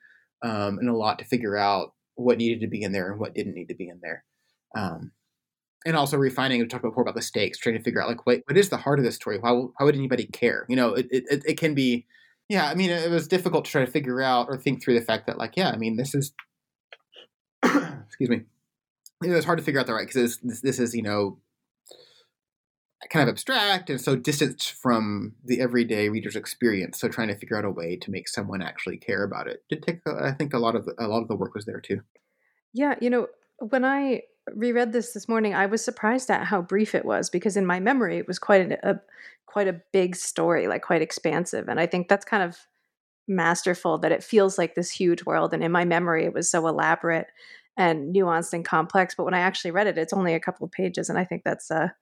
um 0.43 0.77
and 0.79 0.89
a 0.89 0.95
lot 0.95 1.19
to 1.19 1.25
figure 1.25 1.57
out 1.57 1.93
what 2.15 2.37
needed 2.37 2.61
to 2.61 2.67
be 2.67 2.81
in 2.81 2.91
there 2.91 3.11
and 3.11 3.19
what 3.19 3.33
didn't 3.33 3.55
need 3.55 3.69
to 3.69 3.75
be 3.75 3.89
in 3.89 3.99
there. 4.01 4.23
Um 4.75 5.11
and 5.85 5.95
also 5.95 6.17
refining 6.17 6.59
and 6.59 6.69
talk 6.69 6.81
before 6.81 7.03
about 7.03 7.15
the 7.15 7.21
stakes 7.21 7.57
trying 7.57 7.77
to 7.77 7.83
figure 7.83 8.01
out 8.01 8.09
like 8.09 8.25
what, 8.25 8.41
what 8.45 8.57
is 8.57 8.69
the 8.69 8.77
heart 8.77 8.99
of 8.99 9.05
this 9.05 9.15
story? 9.15 9.39
Why, 9.39 9.51
why 9.51 9.85
would 9.85 9.95
anybody 9.95 10.25
care? 10.25 10.65
You 10.69 10.75
know 10.75 10.93
it, 10.93 11.07
it, 11.09 11.43
it 11.45 11.57
can 11.57 11.73
be 11.73 12.05
yeah 12.49 12.65
i 12.65 12.75
mean 12.75 12.89
it 12.89 13.09
was 13.09 13.27
difficult 13.27 13.63
to 13.63 13.71
try 13.71 13.85
to 13.85 13.91
figure 13.91 14.21
out 14.21 14.47
or 14.49 14.57
think 14.57 14.83
through 14.83 14.99
the 14.99 15.05
fact 15.05 15.27
that 15.27 15.37
like 15.37 15.53
yeah 15.55 15.69
i 15.69 15.77
mean 15.77 15.95
this 15.95 16.13
is 16.13 16.33
excuse 18.07 18.29
me. 18.29 18.41
It 19.23 19.29
was 19.29 19.45
hard 19.45 19.59
to 19.59 19.63
figure 19.63 19.79
out 19.79 19.87
the 19.87 19.93
right 19.93 20.07
because 20.07 20.37
this, 20.37 20.61
this 20.61 20.79
is 20.79 20.95
you 20.95 21.01
know 21.01 21.39
kind 23.09 23.27
of 23.27 23.33
abstract 23.33 23.89
and 23.89 23.99
so 23.99 24.15
distant 24.15 24.75
from 24.77 25.33
the 25.43 25.61
everyday 25.61 26.09
reader's 26.09 26.35
experience. 26.35 26.99
So 26.99 27.07
trying 27.07 27.29
to 27.29 27.35
figure 27.35 27.57
out 27.57 27.65
a 27.65 27.69
way 27.69 27.95
to 27.95 28.11
make 28.11 28.27
someone 28.27 28.61
actually 28.61 28.97
care 28.97 29.23
about 29.23 29.47
it 29.47 29.63
did 29.69 29.83
take. 29.83 29.99
Uh, 30.05 30.23
I 30.23 30.31
think 30.31 30.53
a 30.53 30.59
lot 30.59 30.75
of 30.75 30.85
the, 30.85 30.93
a 30.99 31.07
lot 31.07 31.21
of 31.21 31.27
the 31.27 31.35
work 31.35 31.55
was 31.55 31.65
there 31.65 31.79
too. 31.79 32.01
Yeah, 32.73 32.95
you 33.01 33.09
know, 33.09 33.27
when 33.59 33.85
I 33.85 34.23
reread 34.53 34.91
this 34.91 35.13
this 35.13 35.27
morning, 35.27 35.53
I 35.53 35.65
was 35.65 35.83
surprised 35.83 36.29
at 36.29 36.45
how 36.45 36.61
brief 36.61 36.93
it 36.93 37.05
was 37.05 37.29
because 37.29 37.57
in 37.57 37.65
my 37.65 37.79
memory 37.79 38.17
it 38.17 38.27
was 38.27 38.39
quite 38.39 38.71
a, 38.71 38.89
a 38.91 38.99
quite 39.45 39.67
a 39.67 39.81
big 39.91 40.15
story, 40.15 40.67
like 40.67 40.83
quite 40.83 41.01
expansive, 41.01 41.67
and 41.67 41.79
I 41.79 41.87
think 41.87 42.09
that's 42.09 42.25
kind 42.25 42.43
of 42.43 42.57
masterful 43.29 43.97
that 43.99 44.11
it 44.11 44.23
feels 44.23 44.57
like 44.57 44.75
this 44.75 44.91
huge 44.91 45.23
world. 45.23 45.53
And 45.53 45.63
in 45.63 45.71
my 45.71 45.85
memory, 45.85 46.25
it 46.25 46.33
was 46.33 46.49
so 46.49 46.67
elaborate 46.67 47.27
and 47.77 48.13
nuanced 48.13 48.53
and 48.53 48.65
complex. 48.65 49.15
But 49.15 49.23
when 49.23 49.33
I 49.33 49.39
actually 49.39 49.71
read 49.71 49.87
it, 49.87 49.97
it's 49.97 50.13
only 50.13 50.33
a 50.33 50.39
couple 50.39 50.65
of 50.65 50.71
pages, 50.71 51.09
and 51.09 51.17
I 51.17 51.23
think 51.23 51.43
that's 51.43 51.71
a 51.71 51.93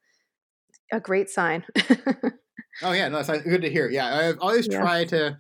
a 0.91 0.99
great 0.99 1.30
sign. 1.30 1.63
oh 2.82 2.91
yeah, 2.91 3.09
no, 3.09 3.19
it's 3.19 3.30
good 3.43 3.61
to 3.61 3.69
hear. 3.69 3.89
Yeah, 3.89 4.15
I've 4.15 4.39
always 4.39 4.67
yeah. 4.69 4.80
tried 4.80 5.09
to. 5.09 5.38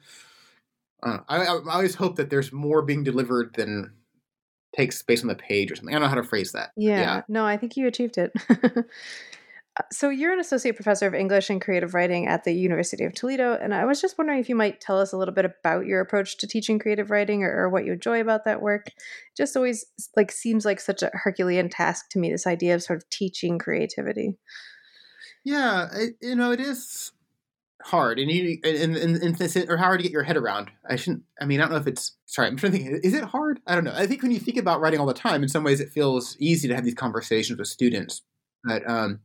Uh, 1.03 1.19
I, 1.27 1.37
I 1.37 1.59
always 1.71 1.95
hope 1.95 2.15
that 2.17 2.29
there's 2.29 2.51
more 2.51 2.81
being 2.81 3.03
delivered 3.03 3.53
than 3.55 3.93
takes 4.75 4.97
space 4.97 5.21
on 5.21 5.27
the 5.27 5.35
page 5.35 5.71
or 5.71 5.75
something. 5.75 5.95
I 5.95 5.99
don't 5.99 6.03
know 6.03 6.09
how 6.09 6.15
to 6.15 6.23
phrase 6.23 6.51
that. 6.51 6.71
Yeah. 6.75 6.99
yeah. 6.99 7.21
No, 7.27 7.45
I 7.45 7.57
think 7.57 7.77
you 7.77 7.87
achieved 7.87 8.17
it. 8.17 8.31
Uh, 9.77 9.83
so 9.91 10.09
you're 10.09 10.33
an 10.33 10.39
associate 10.39 10.75
professor 10.75 11.07
of 11.07 11.13
English 11.13 11.49
and 11.49 11.61
creative 11.61 11.93
writing 11.93 12.27
at 12.27 12.43
the 12.43 12.51
University 12.51 13.03
of 13.03 13.13
Toledo, 13.13 13.53
and 13.53 13.73
I 13.73 13.85
was 13.85 14.01
just 14.01 14.17
wondering 14.17 14.39
if 14.39 14.49
you 14.49 14.55
might 14.55 14.81
tell 14.81 14.99
us 14.99 15.13
a 15.13 15.17
little 15.17 15.33
bit 15.33 15.45
about 15.45 15.85
your 15.85 16.01
approach 16.01 16.37
to 16.37 16.47
teaching 16.47 16.79
creative 16.79 17.11
writing 17.11 17.43
or, 17.43 17.51
or 17.51 17.69
what 17.69 17.85
you 17.85 17.93
enjoy 17.93 18.21
about 18.21 18.45
that 18.45 18.61
work. 18.61 18.87
just 19.35 19.55
always 19.55 19.85
like 20.15 20.31
seems 20.31 20.65
like 20.65 20.79
such 20.79 21.03
a 21.03 21.11
Herculean 21.13 21.69
task 21.69 22.09
to 22.11 22.19
me. 22.19 22.31
This 22.31 22.47
idea 22.47 22.75
of 22.75 22.83
sort 22.83 22.97
of 22.97 23.09
teaching 23.09 23.59
creativity. 23.59 24.37
Yeah, 25.43 25.87
it, 25.93 26.15
you 26.21 26.35
know, 26.35 26.51
it 26.51 26.59
is 26.59 27.11
hard 27.83 28.19
and 28.19 28.29
you 28.29 28.57
and, 28.63 28.97
and, 28.97 29.15
and, 29.39 29.69
or 29.69 29.77
hard 29.77 29.99
to 29.99 30.03
get 30.03 30.11
your 30.11 30.23
head 30.23 30.37
around. 30.37 30.69
I 30.89 30.95
shouldn't. 30.95 31.23
I 31.39 31.45
mean, 31.45 31.59
I 31.59 31.63
don't 31.63 31.71
know 31.71 31.77
if 31.77 31.87
it's. 31.87 32.13
Sorry, 32.25 32.47
I'm 32.47 32.57
trying 32.57 32.73
to 32.73 32.77
think. 32.77 33.05
Is 33.05 33.13
it 33.13 33.23
hard? 33.23 33.59
I 33.67 33.75
don't 33.75 33.83
know. 33.83 33.93
I 33.95 34.07
think 34.07 34.23
when 34.23 34.31
you 34.31 34.39
think 34.39 34.57
about 34.57 34.81
writing 34.81 34.99
all 34.99 35.05
the 35.05 35.13
time, 35.13 35.43
in 35.43 35.49
some 35.49 35.63
ways, 35.63 35.79
it 35.79 35.91
feels 35.91 36.35
easy 36.39 36.67
to 36.67 36.75
have 36.75 36.83
these 36.83 36.95
conversations 36.95 37.59
with 37.59 37.67
students. 37.67 38.23
But 38.63 38.89
um, 38.89 39.21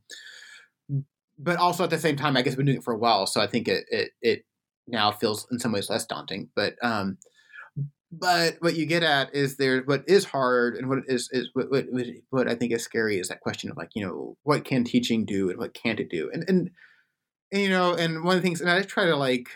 but 1.37 1.57
also 1.57 1.83
at 1.83 1.89
the 1.89 1.99
same 1.99 2.15
time, 2.15 2.37
I 2.37 2.41
guess 2.41 2.53
I've 2.53 2.57
been 2.57 2.67
doing 2.67 2.77
it 2.79 2.83
for 2.83 2.93
a 2.93 2.97
while, 2.97 3.25
so 3.25 3.41
I 3.41 3.47
think 3.47 3.67
it 3.67 3.85
it, 3.89 4.11
it 4.21 4.45
now 4.87 5.11
feels 5.11 5.47
in 5.51 5.59
some 5.59 5.71
ways 5.71 5.89
less 5.89 6.05
daunting. 6.05 6.49
But 6.55 6.75
um, 6.81 7.17
but 8.11 8.57
what 8.59 8.75
you 8.75 8.85
get 8.85 9.03
at 9.03 9.33
is 9.33 9.57
there 9.57 9.81
what 9.81 10.03
is 10.07 10.25
hard 10.25 10.75
and 10.75 10.89
what 10.89 10.99
is 11.07 11.29
is 11.31 11.49
what, 11.53 11.71
what 11.71 11.85
what 12.29 12.47
I 12.47 12.55
think 12.55 12.71
is 12.71 12.83
scary 12.83 13.19
is 13.19 13.29
that 13.29 13.41
question 13.41 13.71
of 13.71 13.77
like 13.77 13.91
you 13.95 14.05
know 14.05 14.37
what 14.43 14.65
can 14.65 14.83
teaching 14.83 15.25
do 15.25 15.49
and 15.49 15.57
what 15.57 15.73
can't 15.73 15.99
it 15.99 16.09
do 16.09 16.29
and 16.33 16.45
and 16.47 16.69
and, 17.53 17.61
you 17.61 17.69
know, 17.69 17.93
and 17.93 18.23
one 18.23 18.35
of 18.35 18.41
the 18.41 18.45
things, 18.45 18.59
and 18.59 18.69
I 18.69 18.81
try 18.81 19.05
to 19.05 19.15
like, 19.15 19.47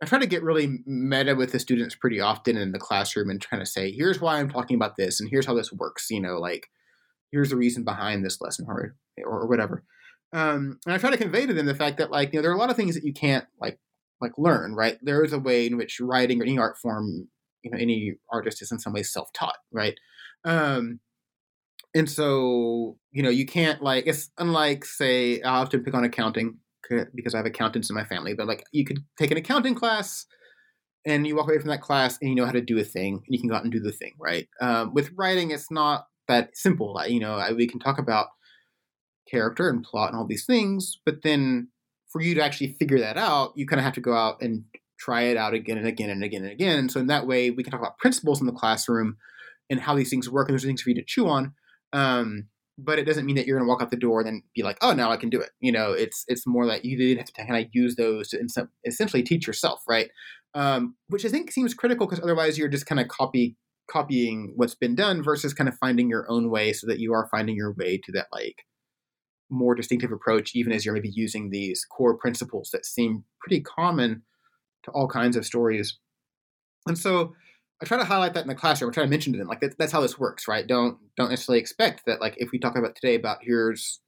I 0.00 0.06
try 0.06 0.20
to 0.20 0.26
get 0.26 0.44
really 0.44 0.78
meta 0.86 1.34
with 1.34 1.50
the 1.50 1.58
students 1.58 1.96
pretty 1.96 2.20
often 2.20 2.56
in 2.56 2.70
the 2.70 2.78
classroom 2.78 3.30
and 3.30 3.42
trying 3.42 3.60
to 3.60 3.66
say, 3.66 3.90
here's 3.90 4.20
why 4.20 4.38
I'm 4.38 4.48
talking 4.48 4.76
about 4.76 4.96
this, 4.96 5.20
and 5.20 5.28
here's 5.28 5.44
how 5.44 5.54
this 5.54 5.72
works. 5.72 6.08
You 6.08 6.20
know, 6.20 6.38
like, 6.38 6.70
here's 7.32 7.50
the 7.50 7.56
reason 7.56 7.82
behind 7.82 8.24
this 8.24 8.40
lesson 8.40 8.66
or, 8.68 8.94
or 9.24 9.46
whatever. 9.48 9.82
Um, 10.36 10.78
and 10.84 10.94
I 10.94 10.98
try 10.98 11.10
to 11.10 11.16
convey 11.16 11.46
to 11.46 11.54
them 11.54 11.66
the 11.66 11.74
fact 11.74 11.98
that 11.98 12.10
like, 12.10 12.32
you 12.32 12.38
know, 12.38 12.42
there 12.42 12.50
are 12.50 12.54
a 12.54 12.58
lot 12.58 12.70
of 12.70 12.76
things 12.76 12.94
that 12.94 13.04
you 13.04 13.12
can't 13.12 13.46
like 13.60 13.78
like 14.20 14.32
learn. 14.38 14.74
Right? 14.74 14.98
There 15.02 15.24
is 15.24 15.32
a 15.32 15.38
way 15.38 15.66
in 15.66 15.76
which 15.76 16.00
writing 16.00 16.40
or 16.40 16.44
any 16.44 16.58
art 16.58 16.78
form, 16.78 17.28
you 17.62 17.70
know, 17.70 17.78
any 17.78 18.14
artist 18.30 18.62
is 18.62 18.70
in 18.70 18.78
some 18.78 18.92
way 18.92 19.02
self 19.02 19.32
taught. 19.32 19.58
Right? 19.72 19.98
Um, 20.44 21.00
and 21.94 22.10
so 22.10 22.98
you 23.12 23.22
know 23.22 23.30
you 23.30 23.46
can't 23.46 23.82
like 23.82 24.06
it's 24.06 24.28
unlike 24.36 24.84
say 24.84 25.40
i 25.40 25.60
often 25.60 25.82
pick 25.82 25.94
on 25.94 26.04
accounting 26.04 26.58
because 27.14 27.34
I 27.34 27.38
have 27.38 27.46
accountants 27.46 27.90
in 27.90 27.96
my 27.96 28.04
family. 28.04 28.34
But 28.34 28.46
like, 28.46 28.64
you 28.72 28.84
could 28.84 29.04
take 29.18 29.30
an 29.30 29.36
accounting 29.36 29.74
class, 29.74 30.26
and 31.04 31.26
you 31.26 31.36
walk 31.36 31.48
away 31.48 31.58
from 31.58 31.70
that 31.70 31.82
class, 31.82 32.18
and 32.20 32.30
you 32.30 32.36
know 32.36 32.46
how 32.46 32.52
to 32.52 32.60
do 32.60 32.78
a 32.78 32.84
thing, 32.84 33.14
and 33.14 33.24
you 33.28 33.38
can 33.38 33.48
go 33.48 33.54
out 33.54 33.64
and 33.64 33.72
do 33.72 33.80
the 33.80 33.92
thing, 33.92 34.14
right? 34.18 34.48
Um, 34.60 34.94
with 34.94 35.10
writing, 35.16 35.50
it's 35.50 35.70
not 35.70 36.06
that 36.28 36.56
simple. 36.56 37.00
You 37.06 37.20
know, 37.20 37.44
we 37.56 37.66
can 37.66 37.80
talk 37.80 37.98
about 37.98 38.28
character 39.30 39.68
and 39.68 39.82
plot 39.82 40.10
and 40.10 40.18
all 40.18 40.26
these 40.26 40.46
things, 40.46 40.98
but 41.04 41.22
then 41.22 41.68
for 42.08 42.20
you 42.20 42.34
to 42.34 42.42
actually 42.42 42.72
figure 42.78 43.00
that 43.00 43.16
out, 43.16 43.52
you 43.56 43.66
kind 43.66 43.80
of 43.80 43.84
have 43.84 43.94
to 43.94 44.00
go 44.00 44.14
out 44.14 44.40
and 44.40 44.64
try 44.98 45.22
it 45.22 45.36
out 45.36 45.54
again 45.54 45.76
and 45.76 45.86
again 45.86 46.10
and 46.10 46.22
again 46.22 46.42
and 46.42 46.52
again. 46.52 46.88
So 46.88 47.00
in 47.00 47.08
that 47.08 47.26
way, 47.26 47.50
we 47.50 47.62
can 47.62 47.70
talk 47.70 47.80
about 47.80 47.98
principles 47.98 48.40
in 48.40 48.46
the 48.46 48.52
classroom 48.52 49.16
and 49.68 49.80
how 49.80 49.94
these 49.94 50.10
things 50.10 50.30
work, 50.30 50.48
and 50.48 50.54
there's 50.54 50.64
things 50.64 50.82
for 50.82 50.90
you 50.90 50.96
to 50.96 51.04
chew 51.04 51.28
on. 51.28 51.52
Um, 51.92 52.48
but 52.78 52.98
it 52.98 53.04
doesn't 53.04 53.24
mean 53.24 53.36
that 53.36 53.46
you're 53.46 53.58
going 53.58 53.66
to 53.66 53.70
walk 53.70 53.82
out 53.82 53.90
the 53.90 53.96
door 53.96 54.20
and 54.20 54.26
then 54.26 54.42
be 54.54 54.62
like, 54.62 54.76
oh, 54.82 54.92
now 54.92 55.10
I 55.10 55.16
can 55.16 55.30
do 55.30 55.40
it. 55.40 55.50
You 55.60 55.72
know, 55.72 55.92
it's 55.92 56.24
it's 56.28 56.46
more 56.46 56.66
like 56.66 56.84
you 56.84 56.96
did 56.96 57.16
have 57.18 57.26
to 57.26 57.46
kind 57.46 57.64
of 57.64 57.70
use 57.72 57.96
those 57.96 58.28
to 58.28 58.68
essentially 58.84 59.22
teach 59.22 59.46
yourself, 59.46 59.80
right? 59.88 60.10
Um, 60.54 60.96
which 61.08 61.24
I 61.24 61.28
think 61.28 61.50
seems 61.50 61.74
critical 61.74 62.06
because 62.06 62.22
otherwise 62.22 62.58
you're 62.58 62.68
just 62.68 62.86
kind 62.86 63.00
of 63.00 63.08
copy 63.08 63.56
copying 63.90 64.52
what's 64.56 64.74
been 64.74 64.94
done 64.94 65.22
versus 65.22 65.54
kind 65.54 65.68
of 65.68 65.78
finding 65.78 66.08
your 66.10 66.30
own 66.30 66.50
way, 66.50 66.72
so 66.72 66.86
that 66.86 66.98
you 66.98 67.12
are 67.14 67.28
finding 67.30 67.56
your 67.56 67.72
way 67.72 67.98
to 68.04 68.12
that 68.12 68.26
like 68.32 68.64
more 69.50 69.74
distinctive 69.74 70.12
approach, 70.12 70.54
even 70.54 70.72
as 70.72 70.84
you're 70.84 70.94
maybe 70.94 71.10
using 71.10 71.50
these 71.50 71.84
core 71.84 72.16
principles 72.16 72.70
that 72.72 72.86
seem 72.86 73.24
pretty 73.40 73.60
common 73.60 74.22
to 74.84 74.90
all 74.90 75.08
kinds 75.08 75.36
of 75.36 75.44
stories. 75.44 75.98
And 76.86 76.98
so 76.98 77.34
I 77.80 77.84
try 77.84 77.98
to 77.98 78.04
highlight 78.04 78.34
that 78.34 78.42
in 78.42 78.48
the 78.48 78.54
classroom. 78.54 78.90
I 78.90 78.94
try 78.94 79.04
to 79.04 79.10
mention 79.10 79.32
to 79.32 79.38
them 79.38 79.48
like 79.48 79.60
that, 79.60 79.78
that's 79.78 79.92
how 79.92 80.00
this 80.00 80.18
works, 80.18 80.48
right? 80.48 80.66
Don't 80.66 80.98
don't 81.16 81.30
necessarily 81.30 81.60
expect 81.60 82.06
that 82.06 82.20
like 82.20 82.34
if 82.38 82.50
we 82.50 82.58
talk 82.58 82.76
about 82.76 82.94
today 82.94 83.14
about 83.14 83.38
here's 83.42 84.00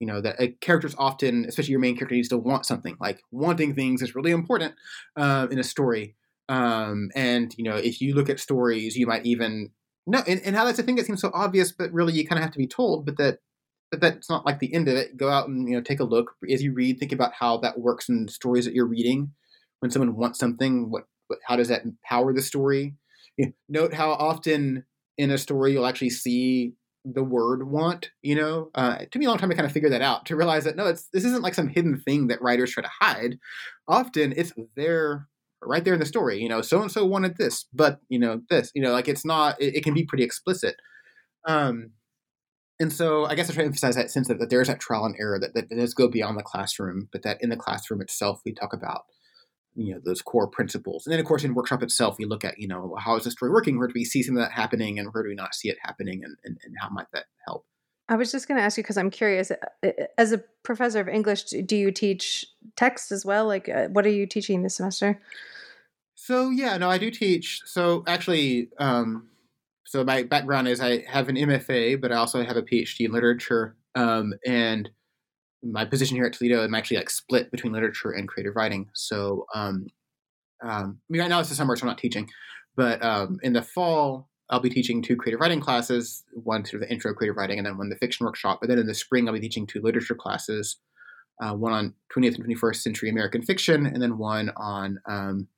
you 0.00 0.06
know 0.06 0.20
that 0.20 0.36
a 0.40 0.48
character's 0.60 0.94
often, 0.98 1.44
especially 1.46 1.70
your 1.70 1.80
main 1.80 1.96
character, 1.96 2.14
needs 2.16 2.28
to 2.28 2.38
want 2.38 2.66
something. 2.66 2.96
Like 3.00 3.22
wanting 3.30 3.74
things 3.74 4.02
is 4.02 4.14
really 4.14 4.32
important 4.32 4.74
uh, 5.16 5.46
in 5.50 5.58
a 5.58 5.64
story. 5.64 6.16
Um, 6.48 7.10
and 7.14 7.54
you 7.56 7.64
know 7.64 7.76
if 7.76 8.00
you 8.00 8.14
look 8.14 8.28
at 8.28 8.40
stories, 8.40 8.96
you 8.96 9.06
might 9.06 9.24
even 9.24 9.70
no, 10.06 10.22
and, 10.26 10.40
and 10.44 10.54
how 10.54 10.64
that's 10.64 10.78
a 10.78 10.82
thing 10.82 10.96
that 10.96 11.06
seems 11.06 11.20
so 11.20 11.30
obvious, 11.34 11.72
but 11.72 11.92
really 11.92 12.12
you 12.12 12.26
kind 12.26 12.38
of 12.38 12.44
have 12.44 12.52
to 12.52 12.58
be 12.58 12.66
told. 12.66 13.06
But 13.06 13.16
that 13.18 13.38
that's 13.92 14.28
not 14.28 14.44
like 14.46 14.58
the 14.58 14.72
end 14.74 14.88
of 14.88 14.96
it. 14.96 15.16
Go 15.16 15.28
out 15.28 15.48
and 15.48 15.68
you 15.68 15.76
know 15.76 15.82
take 15.82 16.00
a 16.00 16.04
look 16.04 16.32
as 16.50 16.62
you 16.62 16.72
read. 16.72 16.98
Think 16.98 17.12
about 17.12 17.32
how 17.34 17.58
that 17.58 17.78
works 17.78 18.08
in 18.08 18.28
stories 18.28 18.64
that 18.64 18.74
you're 18.74 18.86
reading. 18.86 19.32
When 19.80 19.90
someone 19.90 20.16
wants 20.16 20.38
something, 20.38 20.90
what 20.90 21.04
but 21.28 21.38
how 21.46 21.56
does 21.56 21.68
that 21.68 21.84
empower 21.84 22.32
the 22.32 22.42
story? 22.42 22.94
You 23.36 23.46
know, 23.46 23.52
note 23.68 23.92
how 23.92 24.12
often 24.12 24.84
in 25.18 25.30
a 25.30 25.38
story 25.38 25.72
you'll 25.72 25.86
actually 25.86 26.10
see 26.10 26.72
the 27.04 27.22
word 27.22 27.70
want 27.70 28.10
you 28.22 28.34
know 28.34 28.70
uh, 28.74 28.96
it 29.00 29.12
took 29.12 29.20
me 29.20 29.26
a 29.26 29.28
long 29.28 29.38
time 29.38 29.48
to 29.48 29.54
kind 29.54 29.66
of 29.66 29.72
figure 29.72 29.90
that 29.90 30.02
out 30.02 30.26
to 30.26 30.34
realize 30.34 30.64
that 30.64 30.74
no 30.74 30.86
it's 30.86 31.08
this 31.12 31.24
isn't 31.24 31.42
like 31.42 31.54
some 31.54 31.68
hidden 31.68 32.00
thing 32.00 32.26
that 32.26 32.42
writers 32.42 32.72
try 32.72 32.82
to 32.82 32.90
hide 33.00 33.38
often 33.86 34.34
it's 34.36 34.52
there 34.74 35.28
right 35.62 35.84
there 35.84 35.94
in 35.94 36.00
the 36.00 36.06
story 36.06 36.40
you 36.40 36.48
know 36.48 36.60
so 36.60 36.82
and 36.82 36.90
so 36.90 37.06
wanted 37.06 37.36
this 37.36 37.66
but 37.72 38.00
you 38.08 38.18
know 38.18 38.40
this 38.50 38.72
you 38.74 38.82
know 38.82 38.92
like 38.92 39.08
it's 39.08 39.24
not 39.24 39.60
it, 39.60 39.76
it, 39.76 39.84
can 39.84 39.94
be 39.94 40.04
pretty 40.04 40.24
explicit 40.24 40.76
um 41.46 41.90
and 42.78 42.92
so 42.92 43.24
i 43.26 43.34
guess 43.34 43.50
i 43.50 43.52
try 43.52 43.62
to 43.62 43.66
emphasize 43.66 43.96
that 43.96 44.10
sense 44.10 44.28
that, 44.28 44.38
that 44.38 44.50
there's 44.50 44.68
that 44.68 44.80
trial 44.80 45.04
and 45.04 45.16
error 45.18 45.38
that, 45.38 45.54
that 45.54 45.68
does 45.68 45.94
go 45.94 46.08
beyond 46.08 46.38
the 46.38 46.42
classroom 46.42 47.08
but 47.12 47.22
that 47.22 47.42
in 47.42 47.50
the 47.50 47.56
classroom 47.56 48.00
itself 48.00 48.40
we 48.44 48.52
talk 48.52 48.72
about 48.72 49.02
you 49.76 49.94
know 49.94 50.00
those 50.04 50.22
core 50.22 50.48
principles. 50.48 51.06
And 51.06 51.12
then 51.12 51.20
of 51.20 51.26
course 51.26 51.44
in 51.44 51.54
workshop 51.54 51.82
itself 51.82 52.16
we 52.18 52.24
look 52.24 52.44
at 52.44 52.58
you 52.58 52.66
know 52.66 52.96
how 52.98 53.16
is 53.16 53.24
the 53.24 53.30
story 53.30 53.50
working? 53.50 53.78
Where 53.78 53.88
do 53.88 53.92
we 53.94 54.04
see 54.04 54.22
some 54.22 54.36
of 54.36 54.42
that 54.42 54.52
happening? 54.52 54.98
And 54.98 55.12
where 55.12 55.22
do 55.22 55.28
we 55.28 55.34
not 55.34 55.54
see 55.54 55.68
it 55.68 55.76
happening? 55.82 56.24
And, 56.24 56.36
and, 56.44 56.58
and 56.64 56.74
how 56.80 56.88
might 56.88 57.06
that 57.12 57.26
help? 57.46 57.64
I 58.08 58.16
was 58.16 58.32
just 58.32 58.48
going 58.48 58.58
to 58.58 58.64
ask 58.64 58.76
you 58.76 58.82
because 58.82 58.96
i'm 58.96 59.10
curious 59.10 59.50
uh, 59.50 59.56
uh, 59.84 59.90
as 60.16 60.32
a 60.32 60.38
professor 60.62 61.00
of 61.00 61.08
english 61.08 61.44
do 61.44 61.76
you 61.76 61.92
teach 61.92 62.46
text 62.74 63.12
as 63.12 63.24
well? 63.24 63.46
Like 63.46 63.68
uh, 63.68 63.88
what 63.88 64.06
are 64.06 64.10
you 64.10 64.26
teaching 64.26 64.62
this 64.62 64.76
semester? 64.76 65.20
So 66.14 66.50
yeah 66.50 66.76
no 66.78 66.88
i 66.88 66.98
do 66.98 67.10
teach 67.10 67.62
so 67.66 68.02
actually 68.06 68.70
um, 68.78 69.28
so 69.86 70.04
my 70.04 70.22
background 70.22 70.68
is 70.68 70.80
i 70.80 71.02
have 71.08 71.28
an 71.28 71.36
mfa 71.36 72.00
but 72.00 72.12
i 72.12 72.16
also 72.16 72.44
have 72.44 72.56
a 72.56 72.62
phd 72.62 73.00
in 73.00 73.12
literature 73.12 73.76
um, 73.94 74.34
and 74.46 74.90
my 75.62 75.84
position 75.84 76.16
here 76.16 76.26
at 76.26 76.32
Toledo, 76.32 76.62
I'm 76.62 76.74
actually 76.74 76.98
like 76.98 77.10
split 77.10 77.50
between 77.50 77.72
literature 77.72 78.10
and 78.10 78.28
creative 78.28 78.56
writing. 78.56 78.88
So, 78.94 79.46
um, 79.54 79.86
um, 80.62 81.00
I 81.00 81.06
mean, 81.08 81.22
right 81.22 81.28
now 81.28 81.40
it's 81.40 81.48
the 81.48 81.54
summer, 81.54 81.76
so 81.76 81.82
I'm 81.82 81.88
not 81.88 81.98
teaching, 81.98 82.28
but 82.76 83.02
um, 83.04 83.38
in 83.42 83.52
the 83.52 83.62
fall, 83.62 84.28
I'll 84.48 84.60
be 84.60 84.70
teaching 84.70 85.02
two 85.02 85.16
creative 85.16 85.40
writing 85.40 85.60
classes, 85.60 86.22
one 86.32 86.64
sort 86.64 86.82
of 86.82 86.88
the 86.88 86.94
intro 86.94 87.12
creative 87.12 87.36
writing, 87.36 87.58
and 87.58 87.66
then 87.66 87.76
one 87.76 87.88
the 87.88 87.96
fiction 87.96 88.24
workshop. 88.24 88.58
But 88.60 88.68
then 88.68 88.78
in 88.78 88.86
the 88.86 88.94
spring, 88.94 89.26
I'll 89.26 89.34
be 89.34 89.40
teaching 89.40 89.66
two 89.66 89.80
literature 89.82 90.14
classes, 90.14 90.76
uh, 91.42 91.52
one 91.54 91.72
on 91.72 91.94
20th 92.14 92.36
and 92.36 92.46
21st 92.46 92.76
century 92.76 93.10
American 93.10 93.42
fiction, 93.42 93.86
and 93.86 94.00
then 94.00 94.18
one 94.18 94.52
on 94.56 95.00
um, 95.06 95.48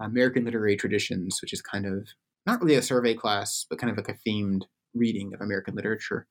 American 0.00 0.44
literary 0.44 0.76
traditions, 0.76 1.38
which 1.40 1.54
is 1.54 1.62
kind 1.62 1.86
of 1.86 2.08
not 2.46 2.60
really 2.60 2.74
a 2.74 2.82
survey 2.82 3.14
class, 3.14 3.66
but 3.68 3.78
kind 3.78 3.90
of 3.90 3.96
like 3.96 4.08
a 4.08 4.28
themed 4.28 4.62
reading 4.94 5.32
of 5.34 5.40
American 5.40 5.74
literature. 5.74 6.26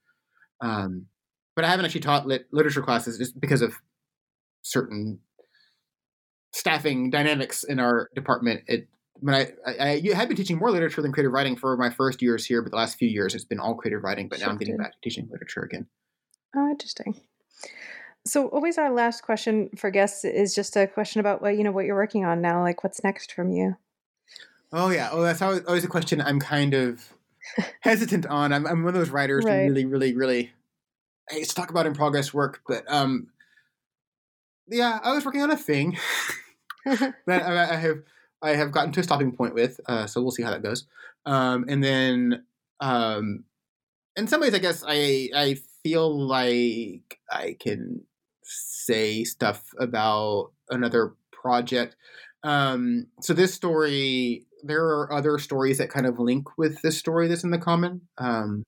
Um, 0.62 1.08
but 1.56 1.66
I 1.66 1.70
haven't 1.70 1.86
actually 1.86 2.02
taught 2.02 2.28
lit- 2.28 2.48
literature 2.52 2.82
classes 2.82 3.18
just 3.18 3.40
because 3.40 3.62
of 3.62 3.74
certain 4.62 5.20
staffing 6.54 7.10
dynamics 7.10 7.64
in 7.64 7.80
our 7.80 8.10
department. 8.16 8.62
It 8.68 8.88
when 9.16 9.36
I, 9.36 9.52
I, 9.66 10.02
I 10.12 10.16
had 10.16 10.28
been 10.30 10.38
teaching 10.38 10.58
more 10.58 10.72
literature 10.72 11.02
than 11.02 11.12
creative 11.12 11.32
writing 11.32 11.56
for 11.56 11.78
my 11.78 11.92
first 11.92 12.22
years 12.22 12.46
here, 12.46 12.62
but 12.62 12.72
the 12.72 12.78
last 12.78 12.98
few 12.98 13.08
years 13.08 13.36
it's 13.36 13.46
been 13.46 13.60
all 13.60 13.76
creative 13.76 14.04
writing. 14.04 14.28
But 14.28 14.40
now 14.40 14.50
I'm 14.50 14.58
getting 14.58 14.78
back 14.78 14.94
to 14.94 14.98
teaching 15.02 15.28
literature 15.32 15.62
again. 15.62 15.88
Oh, 16.56 16.68
interesting. 16.70 17.22
So 18.26 18.48
always 18.48 18.78
our 18.78 18.92
last 18.92 19.22
question 19.22 19.70
for 19.78 19.90
guests 19.90 20.26
is 20.26 20.56
just 20.56 20.76
a 20.76 20.88
question 20.88 21.20
about 21.20 21.42
what 21.42 21.58
you 21.58 21.64
know 21.64 21.72
what 21.72 21.86
you're 21.86 21.96
working 21.96 22.26
on 22.26 22.42
now. 22.42 22.62
Like 22.62 22.84
what's 22.84 23.04
next 23.04 23.34
from 23.34 23.52
you? 23.52 23.76
Oh 24.74 24.90
yeah. 24.90 25.10
Oh, 25.12 25.22
that's 25.22 25.42
always, 25.42 25.66
always 25.66 25.84
a 25.84 25.90
question 25.90 26.22
I'm 26.22 26.40
kind 26.40 26.74
of 26.74 27.14
hesitant 27.82 28.26
on. 28.26 28.54
I'm, 28.54 28.66
I'm 28.66 28.84
one 28.84 28.94
of 28.94 29.00
those 29.00 29.10
writers 29.10 29.44
right. 29.46 29.64
who 29.64 29.68
really, 29.70 29.86
really, 29.86 30.16
really 30.16 30.52
hey, 31.30 31.44
to 31.44 31.56
talk 31.56 31.70
about 31.70 31.86
in 31.86 31.94
progress 31.94 32.34
work, 32.34 32.62
but 32.68 32.84
um, 32.92 33.28
yeah, 34.68 35.00
I 35.04 35.14
was 35.14 35.26
working 35.26 35.42
on 35.42 35.52
a 35.52 35.58
thing 35.58 35.98
that 36.86 37.16
I, 37.28 37.74
I, 37.74 37.76
have 37.76 37.98
I 38.42 38.50
have 38.52 38.72
gotten 38.72 38.92
to 38.94 39.00
a 39.00 39.04
stopping 39.04 39.32
point 39.32 39.54
with. 39.54 39.80
Uh, 39.88 40.08
so 40.08 40.22
we'll 40.22 40.32
see 40.32 40.44
how 40.44 40.52
that 40.52 40.64
goes. 40.64 40.86
Um, 41.26 41.66
and 41.68 41.84
then 41.84 42.46
um, 42.80 43.44
in 44.16 44.28
some 44.28 44.42
ways, 44.42 44.54
I 44.54 44.60
guess 44.60 44.84
I 44.88 45.30
I 45.36 45.58
feel 45.84 46.28
like 46.28 47.20
I 47.30 47.56
can 47.60 48.02
say 48.44 49.24
stuff 49.24 49.64
about 49.80 50.52
another 50.70 51.14
project. 51.32 51.96
Um, 52.44 53.08
so 53.22 53.34
this 53.34 53.54
story 53.54 54.46
there 54.64 54.86
are 54.86 55.12
other 55.14 55.38
stories 55.38 55.78
that 55.78 55.90
kind 55.90 56.06
of 56.06 56.20
link 56.20 56.58
with 56.58 56.82
this 56.82 56.98
story 56.98 57.28
that's 57.28 57.44
in 57.44 57.52
the 57.52 57.58
common. 57.58 58.02
Um, 58.18 58.64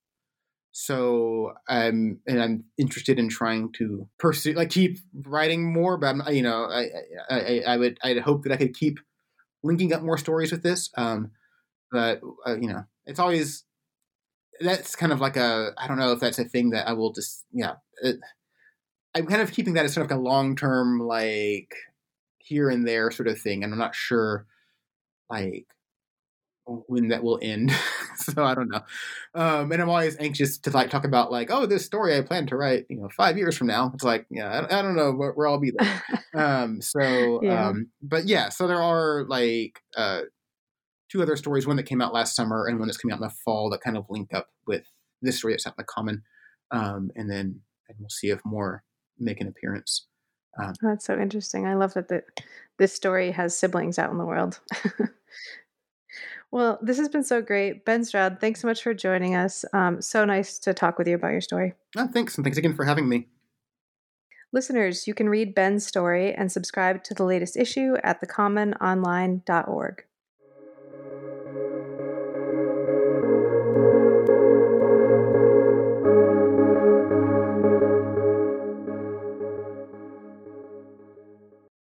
so 0.72 1.54
I'm 1.68 2.20
and 2.26 2.42
I'm 2.42 2.64
interested 2.78 3.20
in 3.20 3.30
trying 3.30 3.72
to 3.74 4.08
pursue, 4.18 4.54
like, 4.54 4.72
keep 4.72 4.98
writing 5.26 5.72
more. 5.72 5.98
But 5.98 6.08
I'm, 6.08 6.34
you 6.34 6.42
know, 6.42 6.66
I, 6.66 6.88
I, 7.30 7.62
I 7.68 7.78
would 7.78 8.00
I'd 8.04 8.20
hope 8.20 8.44
that 8.44 8.52
I 8.52 8.58
could 8.58 8.76
keep 8.76 9.00
linking 9.62 9.94
up 9.94 10.02
more 10.02 10.18
stories 10.18 10.52
with 10.52 10.64
this. 10.64 10.90
Um, 10.98 11.32
but 11.92 12.22
uh, 12.48 12.56
you 12.60 12.68
know, 12.68 12.86
it's 13.06 13.20
always 13.20 13.66
that's 14.60 14.96
kind 14.96 15.12
of 15.12 15.22
like 15.22 15.38
a 15.38 15.74
I 15.78 15.88
don't 15.88 16.00
know 16.00 16.12
if 16.12 16.20
that's 16.20 16.40
a 16.40 16.46
thing 16.46 16.72
that 16.72 16.88
I 16.88 16.94
will 16.94 17.14
just 17.14 17.46
yeah. 17.52 17.74
It, 18.02 18.18
I'm 19.16 19.28
kind 19.28 19.44
of 19.44 19.52
keeping 19.52 19.76
that 19.76 19.86
as 19.86 19.94
sort 19.94 20.06
of 20.06 20.12
like 20.12 20.20
a 20.20 20.22
long 20.22 20.56
term 20.56 21.00
like 21.00 21.76
here 22.40 22.70
and 22.70 22.88
there 22.88 23.12
sort 23.12 23.28
of 23.28 23.40
thing, 23.40 23.64
and 23.64 23.72
I'm 23.72 23.80
not 23.80 23.96
sure 23.96 24.48
like 25.30 25.68
when 26.66 27.10
that 27.10 27.24
will 27.24 27.40
end. 27.42 27.72
so 28.16 28.44
I 28.44 28.56
don't 28.56 28.70
know. 28.70 28.82
Um, 29.36 29.72
and 29.72 29.82
I'm 29.82 29.90
always 29.90 30.18
anxious 30.20 30.58
to 30.60 30.72
like 30.72 30.90
talk 30.90 31.06
about 31.06 31.32
like, 31.32 31.50
oh, 31.52 31.66
this 31.66 31.86
story 31.86 32.18
I 32.18 32.22
plan 32.22 32.48
to 32.48 32.56
write, 32.56 32.86
you 32.90 32.98
know, 32.98 33.10
five 33.10 33.38
years 33.38 33.58
from 33.58 33.68
now. 33.68 33.92
It's 33.94 34.04
like, 34.04 34.26
yeah, 34.30 34.66
I, 34.70 34.80
I 34.80 34.82
don't 34.82 34.96
know 34.96 35.12
where, 35.12 35.48
I'll 35.48 35.60
be 35.60 35.74
there. 35.78 36.04
um, 36.36 36.82
so, 36.82 37.00
yeah. 37.44 37.68
Um, 37.68 37.88
but 38.02 38.26
yeah, 38.26 38.50
so 38.50 38.68
there 38.68 38.82
are 38.82 39.26
like 39.28 39.82
uh, 39.98 40.22
two 41.10 41.22
other 41.22 41.36
stories, 41.36 41.68
one 41.68 41.78
that 41.78 41.84
came 41.84 42.02
out 42.02 42.14
last 42.14 42.36
summer 42.36 42.68
and 42.68 42.80
one 42.80 42.88
that's 42.88 42.98
coming 42.98 43.14
out 43.14 43.22
in 43.22 43.28
the 43.28 43.34
fall 43.44 43.70
that 43.70 43.82
kind 43.82 43.98
of 43.98 44.06
link 44.10 44.34
up 44.34 44.48
with 44.66 44.84
this 45.22 45.38
story 45.38 45.54
that's 45.54 45.68
out 45.68 45.74
in 45.78 45.84
the 45.84 45.84
common. 45.86 46.24
Um, 46.72 47.12
and 47.16 47.30
then 47.30 47.62
and 47.90 47.98
we'll 48.00 48.10
see 48.10 48.30
if 48.30 48.40
more 48.46 48.84
make 49.20 49.42
an 49.42 49.48
appearance. 49.48 50.08
Um, 50.62 50.74
that's 50.82 51.06
so 51.06 51.20
interesting. 51.20 51.66
I 51.66 51.74
love 51.74 51.94
that 51.96 52.10
the, 52.10 52.24
this 52.78 52.94
story 52.94 53.32
has 53.32 53.58
siblings 53.58 53.98
out 53.98 54.12
in 54.12 54.18
the 54.18 54.26
world. 54.26 54.60
Well, 56.54 56.78
this 56.84 57.00
has 57.00 57.10
been 57.10 57.24
so 57.24 57.42
great. 57.42 57.84
Ben 57.84 58.06
Stroud, 58.06 58.40
thanks 58.40 58.62
so 58.62 58.68
much 58.68 58.84
for 58.84 58.94
joining 58.94 59.34
us. 59.34 59.66
Um, 59.74 60.04
so 60.04 60.24
nice 60.24 60.60
to 60.60 60.72
talk 60.72 61.00
with 61.00 61.08
you 61.08 61.16
about 61.16 61.32
your 61.32 61.42
story. 61.42 61.74
Oh, 61.98 62.06
thanks. 62.06 62.38
And 62.38 62.46
thanks 62.46 62.60
again 62.60 62.76
for 62.76 62.86
having 62.86 63.10
me. 63.10 63.28
Listeners, 64.52 65.08
you 65.08 65.16
can 65.16 65.30
read 65.30 65.56
Ben's 65.56 65.84
story 65.84 66.32
and 66.32 66.52
subscribe 66.52 67.04
to 67.06 67.16
the 67.16 67.24
latest 67.24 67.58
issue 67.58 67.96
at 68.04 68.22
thecommononline.org. 68.22 70.04